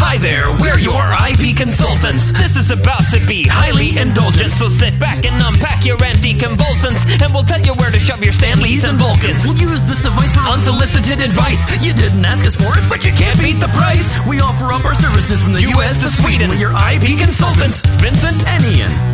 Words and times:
Hi 0.00 0.16
there, 0.16 0.48
we're 0.64 0.80
your 0.80 1.04
IP 1.28 1.52
consultants. 1.60 2.32
This 2.32 2.56
is 2.56 2.72
about 2.72 3.04
to 3.12 3.20
be 3.28 3.44
highly 3.44 4.00
indulgent, 4.00 4.48
so 4.48 4.72
sit 4.72 4.96
back 4.98 5.28
and 5.28 5.36
unpack 5.36 5.84
your 5.84 5.98
anticonvulsants, 6.00 7.04
and 7.20 7.34
we'll 7.36 7.44
tell 7.44 7.60
you 7.60 7.76
where 7.76 7.92
to 7.92 8.00
shove 8.00 8.24
your 8.24 8.32
Stanleys 8.32 8.88
and 8.88 8.96
Vulcans. 8.96 9.44
We'll 9.44 9.60
use 9.60 9.84
this 9.84 10.00
device 10.00 10.32
for 10.32 10.40
Unsolicited 10.48 11.20
advice. 11.20 11.68
You 11.84 11.92
didn't 11.92 12.24
ask 12.24 12.48
us 12.48 12.56
for 12.56 12.72
it, 12.80 12.88
but 12.88 13.04
you 13.04 13.12
can't 13.12 13.36
beat 13.44 13.60
the 13.60 13.68
price. 13.76 14.16
We 14.24 14.40
offer 14.40 14.72
up 14.72 14.88
our 14.88 14.96
services 14.96 15.44
from 15.44 15.52
the 15.52 15.68
U.S. 15.76 16.00
to 16.00 16.08
Sweden. 16.08 16.48
We're 16.48 16.64
your 16.64 16.72
IP 16.72 17.20
consultants, 17.20 17.84
Vincent 18.00 18.40
and 18.48 18.64
Ian. 18.64 19.09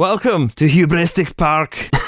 Welcome 0.00 0.48
to 0.56 0.64
Hubristic 0.64 1.36
Park. 1.36 1.90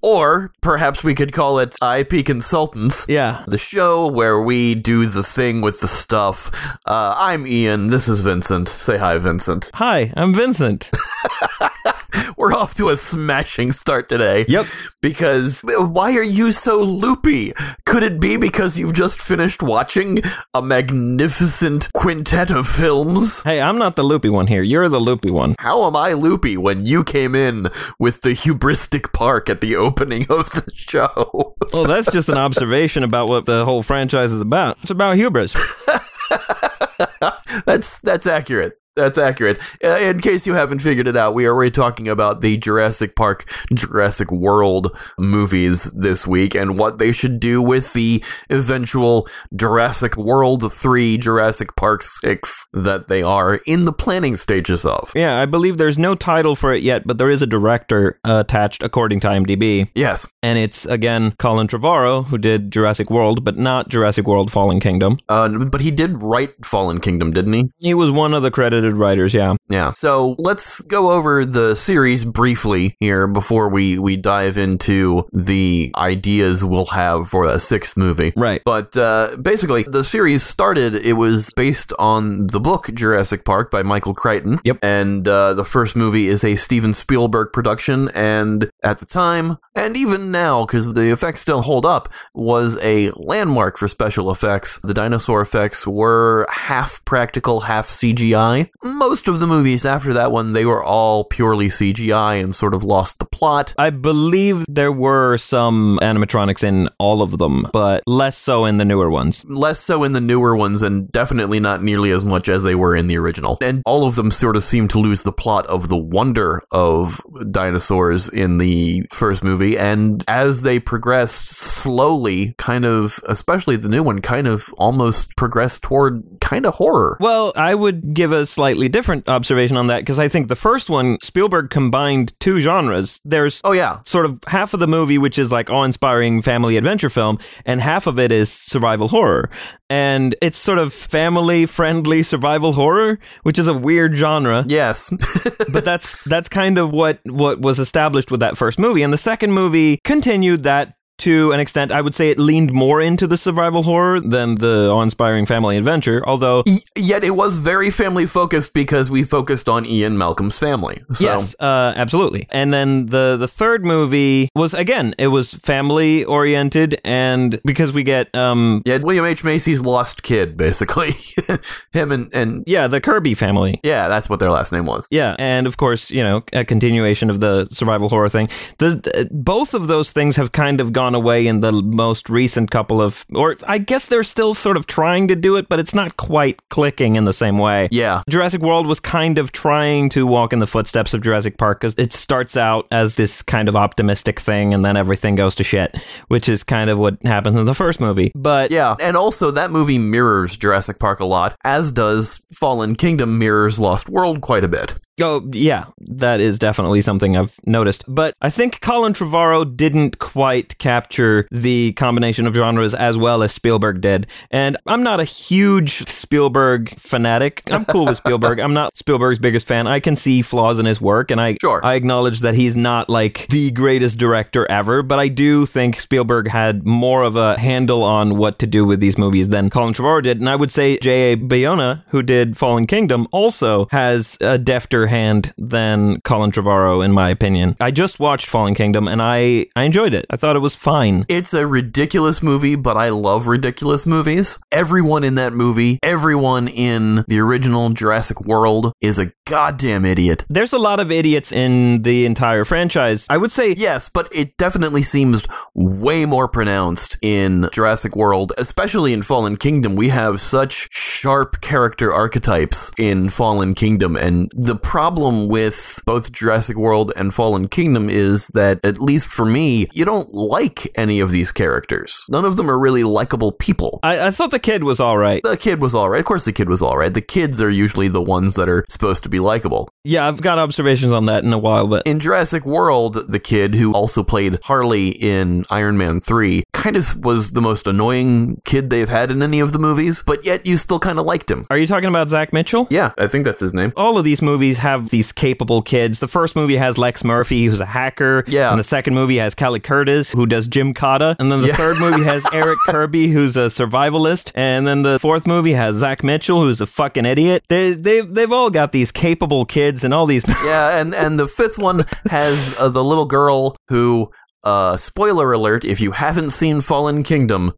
Or 0.00 0.52
perhaps 0.60 1.02
we 1.02 1.12
could 1.14 1.32
call 1.32 1.58
it 1.58 1.74
IP 1.82 2.24
Consultants. 2.24 3.04
Yeah. 3.08 3.44
The 3.48 3.58
show 3.58 4.06
where 4.06 4.40
we 4.40 4.76
do 4.76 5.06
the 5.06 5.24
thing 5.24 5.60
with 5.60 5.80
the 5.80 5.88
stuff. 5.88 6.52
Uh, 6.86 7.16
I'm 7.18 7.48
Ian. 7.48 7.88
This 7.88 8.06
is 8.06 8.20
Vincent. 8.20 8.68
Say 8.68 8.96
hi, 8.96 9.18
Vincent. 9.18 9.72
Hi, 9.74 10.12
I'm 10.16 10.32
Vincent. 10.34 10.88
We're 12.38 12.54
off 12.54 12.76
to 12.76 12.90
a 12.90 12.96
smashing 12.96 13.72
start 13.72 14.08
today. 14.08 14.44
Yep. 14.46 14.66
Because 15.02 15.62
why 15.64 16.14
are 16.14 16.22
you 16.22 16.52
so 16.52 16.80
loopy? 16.80 17.52
Could 17.84 18.04
it 18.04 18.20
be 18.20 18.36
because 18.36 18.78
you've 18.78 18.92
just 18.92 19.20
finished 19.20 19.60
watching 19.60 20.22
a 20.54 20.62
magnificent 20.62 21.92
quintet 21.94 22.52
of 22.52 22.68
films? 22.68 23.42
Hey, 23.42 23.60
I'm 23.60 23.76
not 23.76 23.96
the 23.96 24.04
loopy 24.04 24.28
one 24.28 24.46
here. 24.46 24.62
You're 24.62 24.88
the 24.88 25.00
loopy 25.00 25.32
one. 25.32 25.56
How 25.58 25.84
am 25.84 25.96
I 25.96 26.12
loopy 26.12 26.56
when 26.56 26.86
you 26.86 27.02
came 27.02 27.34
in 27.34 27.70
with 27.98 28.20
the 28.20 28.30
hubristic 28.30 29.12
park 29.12 29.50
at 29.50 29.60
the 29.60 29.74
opening 29.74 30.22
of 30.30 30.48
the 30.52 30.70
show? 30.74 31.54
Well, 31.70 31.84
that's 31.84 32.10
just 32.10 32.30
an 32.30 32.38
observation 32.38 33.04
about 33.04 33.28
what 33.28 33.44
the 33.44 33.66
whole 33.66 33.82
franchise 33.82 34.32
is 34.32 34.40
about. 34.40 34.78
It's 34.80 34.90
about 34.90 35.16
hubris. 35.16 35.52
that's 37.66 38.00
that's 38.00 38.26
accurate. 38.26 38.80
That's 38.98 39.16
accurate. 39.16 39.60
Uh, 39.82 39.90
in 39.90 40.20
case 40.20 40.44
you 40.44 40.54
haven't 40.54 40.80
figured 40.80 41.06
it 41.06 41.16
out, 41.16 41.32
we 41.32 41.46
are 41.46 41.54
already 41.54 41.70
talking 41.70 42.08
about 42.08 42.40
the 42.40 42.56
Jurassic 42.56 43.14
Park, 43.14 43.48
Jurassic 43.72 44.32
World 44.32 44.90
movies 45.20 45.84
this 45.92 46.26
week 46.26 46.56
and 46.56 46.76
what 46.76 46.98
they 46.98 47.12
should 47.12 47.38
do 47.38 47.62
with 47.62 47.92
the 47.92 48.24
eventual 48.50 49.28
Jurassic 49.54 50.16
World 50.16 50.72
3, 50.72 51.16
Jurassic 51.16 51.76
Park 51.76 52.02
6 52.02 52.66
that 52.72 53.06
they 53.06 53.22
are 53.22 53.60
in 53.66 53.84
the 53.84 53.92
planning 53.92 54.34
stages 54.34 54.84
of. 54.84 55.12
Yeah, 55.14 55.40
I 55.40 55.46
believe 55.46 55.78
there's 55.78 55.96
no 55.96 56.16
title 56.16 56.56
for 56.56 56.74
it 56.74 56.82
yet, 56.82 57.06
but 57.06 57.18
there 57.18 57.30
is 57.30 57.40
a 57.40 57.46
director 57.46 58.18
uh, 58.26 58.42
attached 58.44 58.82
according 58.82 59.20
to 59.20 59.28
IMDb. 59.28 59.88
Yes. 59.94 60.26
And 60.42 60.58
it's, 60.58 60.86
again, 60.86 61.34
Colin 61.38 61.68
Trevorrow, 61.68 62.26
who 62.26 62.36
did 62.36 62.72
Jurassic 62.72 63.10
World, 63.10 63.44
but 63.44 63.56
not 63.56 63.90
Jurassic 63.90 64.26
World 64.26 64.50
Fallen 64.50 64.80
Kingdom. 64.80 65.18
Uh, 65.28 65.48
but 65.48 65.82
he 65.82 65.92
did 65.92 66.20
write 66.20 66.66
Fallen 66.66 66.98
Kingdom, 66.98 67.30
didn't 67.30 67.52
he? 67.52 67.70
He 67.78 67.94
was 67.94 68.10
one 68.10 68.34
of 68.34 68.42
the 68.42 68.50
credited 68.50 68.87
writers, 68.94 69.34
yeah. 69.34 69.54
Yeah. 69.68 69.92
So 69.92 70.34
let's 70.38 70.80
go 70.82 71.12
over 71.12 71.44
the 71.44 71.74
series 71.74 72.24
briefly 72.24 72.96
here 73.00 73.26
before 73.26 73.68
we, 73.68 73.98
we 73.98 74.16
dive 74.16 74.58
into 74.58 75.26
the 75.32 75.92
ideas 75.96 76.64
we'll 76.64 76.86
have 76.86 77.28
for 77.28 77.44
a 77.44 77.60
sixth 77.60 77.96
movie. 77.96 78.32
Right. 78.36 78.62
But 78.64 78.96
uh, 78.96 79.36
basically, 79.40 79.84
the 79.84 80.04
series 80.04 80.42
started, 80.42 80.94
it 80.94 81.14
was 81.14 81.50
based 81.56 81.92
on 81.98 82.46
the 82.46 82.60
book 82.60 82.90
Jurassic 82.94 83.44
Park 83.44 83.70
by 83.70 83.82
Michael 83.82 84.14
Crichton. 84.14 84.60
Yep. 84.64 84.78
And 84.82 85.26
uh, 85.26 85.54
the 85.54 85.64
first 85.64 85.96
movie 85.96 86.28
is 86.28 86.44
a 86.44 86.56
Steven 86.56 86.94
Spielberg 86.94 87.52
production. 87.52 88.08
And 88.10 88.70
at 88.82 88.98
the 88.98 89.06
time, 89.06 89.58
and 89.74 89.96
even 89.96 90.30
now, 90.30 90.66
because 90.66 90.94
the 90.94 91.12
effects 91.12 91.40
still 91.40 91.62
hold 91.62 91.86
up, 91.86 92.12
was 92.34 92.76
a 92.82 93.10
landmark 93.16 93.78
for 93.78 93.88
special 93.88 94.30
effects. 94.30 94.78
The 94.82 94.94
dinosaur 94.94 95.40
effects 95.40 95.86
were 95.86 96.46
half 96.50 97.04
practical, 97.04 97.60
half 97.60 97.88
CGI. 97.88 98.70
Most 98.82 99.26
of 99.26 99.40
the 99.40 99.46
movies 99.46 99.84
after 99.84 100.12
that 100.14 100.30
one, 100.30 100.52
they 100.52 100.64
were 100.64 100.82
all 100.82 101.24
purely 101.24 101.68
CGI 101.68 102.42
and 102.42 102.54
sort 102.54 102.74
of 102.74 102.84
lost 102.84 103.18
the 103.18 103.26
plot. 103.26 103.74
I 103.76 103.90
believe 103.90 104.64
there 104.68 104.92
were 104.92 105.36
some 105.38 105.98
animatronics 106.00 106.62
in 106.62 106.88
all 106.98 107.22
of 107.22 107.38
them, 107.38 107.66
but 107.72 108.04
less 108.06 108.38
so 108.38 108.64
in 108.64 108.76
the 108.78 108.84
newer 108.84 109.10
ones. 109.10 109.44
Less 109.46 109.80
so 109.80 110.04
in 110.04 110.12
the 110.12 110.20
newer 110.20 110.56
ones, 110.56 110.82
and 110.82 111.10
definitely 111.10 111.58
not 111.58 111.82
nearly 111.82 112.12
as 112.12 112.24
much 112.24 112.48
as 112.48 112.62
they 112.62 112.74
were 112.74 112.94
in 112.94 113.08
the 113.08 113.18
original. 113.18 113.58
And 113.60 113.82
all 113.84 114.06
of 114.06 114.14
them 114.14 114.30
sort 114.30 114.56
of 114.56 114.62
seem 114.62 114.86
to 114.88 114.98
lose 114.98 115.24
the 115.24 115.32
plot 115.32 115.66
of 115.66 115.88
the 115.88 115.96
wonder 115.96 116.62
of 116.70 117.20
dinosaurs 117.50 118.28
in 118.28 118.58
the 118.58 119.06
first 119.10 119.42
movie. 119.42 119.76
And 119.76 120.24
as 120.28 120.62
they 120.62 120.78
progressed 120.78 121.48
slowly, 121.48 122.54
kind 122.58 122.84
of, 122.84 123.20
especially 123.26 123.76
the 123.76 123.88
new 123.88 124.02
one, 124.02 124.20
kind 124.20 124.46
of 124.46 124.72
almost 124.78 125.36
progressed 125.36 125.82
toward 125.82 126.22
kind 126.40 126.64
of 126.64 126.74
horror. 126.74 127.16
Well, 127.20 127.52
I 127.56 127.74
would 127.74 128.14
give 128.14 128.32
a 128.32 128.46
slightly 128.68 128.88
different 128.90 129.26
observation 129.30 129.78
on 129.78 129.86
that 129.86 130.00
because 130.00 130.18
I 130.18 130.28
think 130.28 130.48
the 130.48 130.56
first 130.56 130.90
one, 130.90 131.16
Spielberg 131.22 131.70
combined 131.70 132.38
two 132.38 132.60
genres. 132.60 133.18
There's 133.24 133.62
oh 133.64 133.72
yeah, 133.72 134.00
sort 134.04 134.26
of 134.26 134.38
half 134.46 134.74
of 134.74 134.80
the 134.80 134.86
movie 134.86 135.16
which 135.16 135.38
is 135.38 135.50
like 135.50 135.70
awe-inspiring 135.70 136.42
family 136.42 136.76
adventure 136.76 137.08
film, 137.08 137.38
and 137.64 137.80
half 137.80 138.06
of 138.06 138.18
it 138.18 138.30
is 138.30 138.52
survival 138.52 139.08
horror. 139.08 139.48
And 139.88 140.36
it's 140.42 140.58
sort 140.58 140.78
of 140.78 140.92
family-friendly 140.92 142.22
survival 142.22 142.74
horror, 142.74 143.18
which 143.44 143.58
is 143.58 143.68
a 143.68 143.72
weird 143.72 144.18
genre. 144.18 144.62
Yes, 144.66 145.08
but 145.72 145.86
that's 145.86 146.22
that's 146.28 146.50
kind 146.50 146.76
of 146.76 146.90
what 146.90 147.20
what 147.24 147.60
was 147.60 147.78
established 147.78 148.30
with 148.30 148.40
that 148.40 148.58
first 148.58 148.78
movie, 148.78 149.02
and 149.02 149.14
the 149.14 149.18
second 149.18 149.52
movie 149.52 149.98
continued 150.04 150.64
that 150.64 150.97
to 151.18 151.52
an 151.52 151.60
extent. 151.60 151.92
I 151.92 152.00
would 152.00 152.14
say 152.14 152.30
it 152.30 152.38
leaned 152.38 152.72
more 152.72 153.00
into 153.00 153.26
the 153.26 153.36
survival 153.36 153.82
horror 153.82 154.20
than 154.20 154.54
the 154.56 154.88
awe-inspiring 154.90 155.46
family 155.46 155.76
adventure, 155.76 156.22
although 156.26 156.62
y- 156.66 156.78
yet 156.96 157.24
it 157.24 157.30
was 157.30 157.56
very 157.56 157.90
family 157.90 158.26
focused 158.26 158.72
because 158.72 159.10
we 159.10 159.22
focused 159.24 159.68
on 159.68 159.84
Ian 159.86 160.16
Malcolm's 160.16 160.58
family. 160.58 161.02
So. 161.12 161.24
Yes, 161.24 161.56
uh, 161.60 161.92
absolutely. 161.96 162.46
And 162.50 162.72
then 162.72 163.06
the 163.06 163.36
the 163.36 163.48
third 163.48 163.84
movie 163.84 164.48
was 164.54 164.74
again, 164.74 165.14
it 165.18 165.28
was 165.28 165.54
family 165.54 166.24
oriented, 166.24 167.00
and 167.04 167.60
because 167.64 167.92
we 167.92 168.02
get 168.02 168.34
um 168.34 168.82
yeah, 168.84 168.98
William 168.98 169.24
H 169.24 169.44
Macy's 169.44 169.80
lost 169.80 170.22
kid, 170.22 170.56
basically 170.56 171.16
him 171.92 172.12
and 172.12 172.32
and 172.34 172.64
yeah, 172.66 172.86
the 172.86 173.00
Kirby 173.00 173.34
family. 173.34 173.80
Yeah, 173.82 174.08
that's 174.08 174.28
what 174.28 174.40
their 174.40 174.50
last 174.50 174.72
name 174.72 174.86
was. 174.86 175.06
Yeah, 175.10 175.34
and 175.38 175.66
of 175.66 175.76
course, 175.76 176.10
you 176.10 176.22
know, 176.22 176.42
a 176.52 176.64
continuation 176.64 177.30
of 177.30 177.40
the 177.40 177.66
survival 177.70 178.08
horror 178.08 178.28
thing. 178.28 178.48
The, 178.78 179.28
both 179.30 179.74
of 179.74 179.88
those 179.88 180.12
things 180.12 180.36
have 180.36 180.52
kind 180.52 180.80
of 180.80 180.92
gone 180.92 181.07
away 181.14 181.46
in 181.46 181.60
the 181.60 181.72
most 181.72 182.28
recent 182.28 182.70
couple 182.70 183.00
of, 183.00 183.24
or 183.34 183.56
I 183.66 183.78
guess 183.78 184.06
they're 184.06 184.22
still 184.22 184.54
sort 184.54 184.76
of 184.76 184.86
trying 184.86 185.28
to 185.28 185.36
do 185.36 185.56
it, 185.56 185.68
but 185.68 185.78
it's 185.78 185.94
not 185.94 186.16
quite 186.16 186.60
clicking 186.68 187.16
in 187.16 187.24
the 187.24 187.32
same 187.32 187.58
way. 187.58 187.88
Yeah. 187.90 188.22
Jurassic 188.28 188.62
World 188.62 188.86
was 188.86 189.00
kind 189.00 189.38
of 189.38 189.52
trying 189.52 190.08
to 190.10 190.26
walk 190.26 190.52
in 190.52 190.58
the 190.58 190.66
footsteps 190.66 191.14
of 191.14 191.22
Jurassic 191.22 191.58
Park 191.58 191.80
because 191.80 191.94
it 191.96 192.12
starts 192.12 192.56
out 192.56 192.86
as 192.92 193.16
this 193.16 193.42
kind 193.42 193.68
of 193.68 193.76
optimistic 193.76 194.40
thing 194.40 194.74
and 194.74 194.84
then 194.84 194.96
everything 194.96 195.34
goes 195.34 195.54
to 195.56 195.64
shit, 195.64 195.96
which 196.28 196.48
is 196.48 196.62
kind 196.64 196.90
of 196.90 196.98
what 196.98 197.16
happens 197.24 197.58
in 197.58 197.64
the 197.64 197.74
first 197.74 198.00
movie. 198.00 198.32
But 198.34 198.70
yeah, 198.70 198.96
and 199.00 199.16
also 199.16 199.50
that 199.50 199.70
movie 199.70 199.98
mirrors 199.98 200.56
Jurassic 200.56 200.98
Park 200.98 201.20
a 201.20 201.24
lot, 201.24 201.56
as 201.64 201.92
does 201.92 202.42
Fallen 202.52 202.96
Kingdom 202.96 203.38
mirrors 203.38 203.78
Lost 203.78 204.08
World 204.08 204.40
quite 204.40 204.64
a 204.64 204.68
bit. 204.68 204.94
Oh, 205.20 205.48
yeah, 205.52 205.86
that 205.98 206.40
is 206.40 206.58
definitely 206.58 207.00
something 207.00 207.36
I've 207.36 207.52
noticed. 207.66 208.04
But 208.06 208.34
I 208.40 208.50
think 208.50 208.80
Colin 208.80 209.14
Trevorrow 209.14 209.76
didn't 209.76 210.18
quite 210.18 210.78
capture 210.78 210.97
the 211.06 211.92
combination 211.92 212.46
of 212.46 212.54
genres 212.54 212.94
as 212.94 213.16
well 213.16 213.42
as 213.42 213.52
Spielberg 213.52 214.00
did. 214.00 214.26
And 214.50 214.76
I'm 214.86 215.02
not 215.02 215.20
a 215.20 215.24
huge 215.24 216.08
Spielberg 216.08 216.98
fanatic. 216.98 217.62
I'm 217.70 217.84
cool 217.84 218.06
with 218.06 218.16
Spielberg. 218.16 218.58
I'm 218.60 218.74
not 218.74 218.96
Spielberg's 218.96 219.38
biggest 219.38 219.66
fan. 219.66 219.86
I 219.86 220.00
can 220.00 220.16
see 220.16 220.42
flaws 220.42 220.78
in 220.78 220.86
his 220.86 221.00
work, 221.00 221.30
and 221.30 221.40
I, 221.40 221.56
sure. 221.60 221.80
I 221.84 221.94
acknowledge 221.94 222.40
that 222.40 222.54
he's 222.54 222.76
not 222.76 223.08
like 223.08 223.46
the 223.48 223.70
greatest 223.70 224.18
director 224.18 224.70
ever, 224.70 225.02
but 225.02 225.18
I 225.18 225.28
do 225.28 225.66
think 225.66 226.00
Spielberg 226.00 226.48
had 226.48 226.84
more 226.86 227.22
of 227.22 227.36
a 227.36 227.58
handle 227.58 228.02
on 228.02 228.36
what 228.36 228.58
to 228.60 228.66
do 228.66 228.84
with 228.84 229.00
these 229.00 229.18
movies 229.18 229.48
than 229.48 229.70
Colin 229.70 229.94
Trevorrow 229.94 230.22
did. 230.22 230.40
And 230.40 230.48
I 230.48 230.56
would 230.56 230.72
say 230.72 230.98
J.A. 230.98 231.36
Bayona, 231.36 232.02
who 232.08 232.22
did 232.22 232.56
Fallen 232.56 232.86
Kingdom, 232.86 233.26
also 233.32 233.86
has 233.90 234.36
a 234.40 234.58
defter 234.58 235.08
hand 235.08 235.52
than 235.58 236.20
Colin 236.22 236.50
Trevorrow, 236.50 237.04
in 237.04 237.12
my 237.12 237.30
opinion. 237.30 237.76
I 237.80 237.90
just 237.90 238.20
watched 238.20 238.46
Fallen 238.46 238.74
Kingdom 238.74 239.08
and 239.08 239.22
I, 239.22 239.66
I 239.76 239.84
enjoyed 239.84 240.14
it. 240.14 240.26
I 240.30 240.36
thought 240.36 240.56
it 240.56 240.60
was 240.60 240.74
fine. 240.88 241.26
It's 241.28 241.52
a 241.52 241.66
ridiculous 241.66 242.42
movie, 242.42 242.74
but 242.74 242.96
I 242.96 243.10
love 243.10 243.46
ridiculous 243.46 244.06
movies. 244.06 244.58
Everyone 244.72 245.22
in 245.22 245.34
that 245.34 245.52
movie, 245.52 245.98
everyone 246.02 246.66
in 246.66 247.26
the 247.28 247.40
original 247.40 247.90
Jurassic 247.90 248.40
World 248.40 248.94
is 249.02 249.18
a 249.18 249.30
goddamn 249.46 250.06
idiot. 250.06 250.46
There's 250.48 250.72
a 250.72 250.78
lot 250.78 250.98
of 250.98 251.12
idiots 251.12 251.52
in 251.52 251.98
the 251.98 252.24
entire 252.24 252.64
franchise. 252.64 253.26
I 253.28 253.36
would 253.36 253.52
say 253.52 253.74
Yes, 253.76 254.08
but 254.08 254.34
it 254.34 254.56
definitely 254.56 255.02
seems 255.02 255.44
way 255.74 256.24
more 256.24 256.48
pronounced 256.48 257.18
in 257.20 257.68
Jurassic 257.70 258.16
World, 258.16 258.54
especially 258.56 259.12
in 259.12 259.22
Fallen 259.22 259.58
Kingdom. 259.58 259.94
We 259.94 260.08
have 260.08 260.40
such 260.40 260.88
sharp 260.90 261.60
character 261.60 262.12
archetypes 262.14 262.90
in 262.96 263.28
Fallen 263.28 263.74
Kingdom, 263.74 264.16
and 264.16 264.50
the 264.54 264.76
problem 264.76 265.48
with 265.48 266.00
both 266.06 266.32
Jurassic 266.32 266.78
World 266.78 267.12
and 267.14 267.34
Fallen 267.34 267.68
Kingdom 267.68 268.08
is 268.08 268.46
that, 268.48 268.80
at 268.84 269.02
least 269.02 269.26
for 269.26 269.44
me, 269.44 269.86
you 269.92 270.06
don't 270.06 270.32
like 270.32 270.77
any 270.94 271.20
of 271.20 271.30
these 271.30 271.52
characters. 271.52 272.24
None 272.28 272.44
of 272.44 272.56
them 272.56 272.70
are 272.70 272.78
really 272.78 273.04
likable 273.04 273.52
people. 273.52 274.00
I, 274.02 274.28
I 274.28 274.30
thought 274.30 274.50
the 274.50 274.58
kid 274.58 274.84
was 274.84 275.00
all 275.00 275.18
right. 275.18 275.42
The 275.42 275.56
kid 275.56 275.80
was 275.80 275.94
alright. 275.94 276.20
Of 276.20 276.26
course, 276.26 276.44
the 276.44 276.52
kid 276.52 276.68
was 276.68 276.82
alright. 276.82 277.14
The 277.14 277.20
kids 277.20 277.60
are 277.60 277.70
usually 277.70 278.08
the 278.08 278.22
ones 278.22 278.54
that 278.56 278.68
are 278.68 278.84
supposed 278.88 279.22
to 279.24 279.28
be 279.28 279.40
likable. 279.40 279.88
Yeah, 280.04 280.26
I've 280.26 280.40
got 280.40 280.58
observations 280.58 281.12
on 281.12 281.26
that 281.26 281.44
in 281.44 281.52
a 281.52 281.58
while, 281.58 281.86
but 281.86 282.06
In 282.06 282.20
Jurassic 282.20 282.64
World, 282.64 283.14
the 283.28 283.38
kid 283.38 283.74
who 283.74 283.92
also 283.92 284.22
played 284.22 284.58
Harley 284.64 285.08
in 285.08 285.64
Iron 285.70 285.98
Man 285.98 286.20
3 286.20 286.64
kind 286.72 286.96
of 286.96 287.16
was 287.24 287.52
the 287.52 287.60
most 287.60 287.86
annoying 287.86 288.60
kid 288.64 288.90
they've 288.90 289.08
had 289.08 289.30
in 289.30 289.42
any 289.42 289.60
of 289.60 289.72
the 289.72 289.78
movies, 289.78 290.22
but 290.26 290.44
yet 290.44 290.66
you 290.66 290.76
still 290.76 290.98
kind 290.98 291.18
of 291.18 291.26
liked 291.26 291.50
him. 291.50 291.66
are 291.70 291.78
you 291.78 291.86
talking 291.86 292.08
about 292.08 292.30
Zach 292.30 292.52
Mitchell? 292.52 292.86
Yeah, 292.90 293.12
I 293.18 293.26
think 293.28 293.44
that's 293.44 293.60
his 293.60 293.74
name. 293.74 293.92
all 293.96 294.18
of 294.18 294.24
these 294.24 294.40
movies 294.42 294.78
have 294.78 295.10
these 295.10 295.32
capable 295.32 295.82
kids. 295.82 296.18
The 296.20 296.28
first 296.28 296.56
movie 296.56 296.76
has 296.76 296.96
Lex 296.98 297.22
Murphy, 297.24 297.66
who's 297.66 297.80
a 297.80 297.86
hacker. 297.86 298.44
Yeah. 298.46 298.70
And 298.70 298.78
the 298.78 298.84
second 298.84 299.14
movie 299.14 299.38
has 299.38 299.54
Kelly 299.54 299.80
Curtis, 299.80 300.30
who 300.32 300.46
does 300.46 300.57
Gymkata. 300.66 301.36
And 301.38 301.52
then 301.52 301.60
the 301.60 301.68
Yeah. 301.68 301.76
third 301.76 301.98
movie 302.00 302.24
has 302.24 302.42
Eric 302.52 302.78
Kirby, 302.86 303.28
who's 303.28 303.56
a 303.56 303.66
survivalist. 303.68 304.50
And 304.54 304.86
then 304.86 305.02
the 305.02 305.18
fourth 305.20 305.46
movie 305.46 305.74
has 305.74 305.96
Zach 305.96 306.24
Mitchell, 306.24 306.62
who's 306.62 306.80
a 306.80 306.86
fucking 306.86 307.26
idiot. 307.26 307.62
They, 307.68 307.92
they've, 307.92 308.28
they've 308.34 308.52
all 308.52 308.70
got 308.70 308.92
these 308.92 309.12
capable 309.12 309.64
kids 309.66 310.02
and 310.04 310.14
all 310.14 310.26
these. 310.26 310.44
Yeah, 310.64 310.98
and 310.98 311.14
and 311.14 311.38
the 311.38 311.46
fifth 311.46 311.78
one 311.78 312.04
has 312.30 312.74
uh, 312.78 312.88
the 312.88 313.04
little 313.04 313.26
girl 313.26 313.76
who 313.88 314.30
uh 314.64 314.96
spoiler 314.96 315.52
alert 315.52 315.84
if 315.84 316.00
you 316.00 316.10
haven't 316.12 316.50
seen 316.50 316.80
Fallen 316.80 317.22
Kingdom 317.22 317.72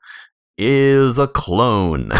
is 0.56 1.18
a 1.18 1.26
clone. 1.28 2.10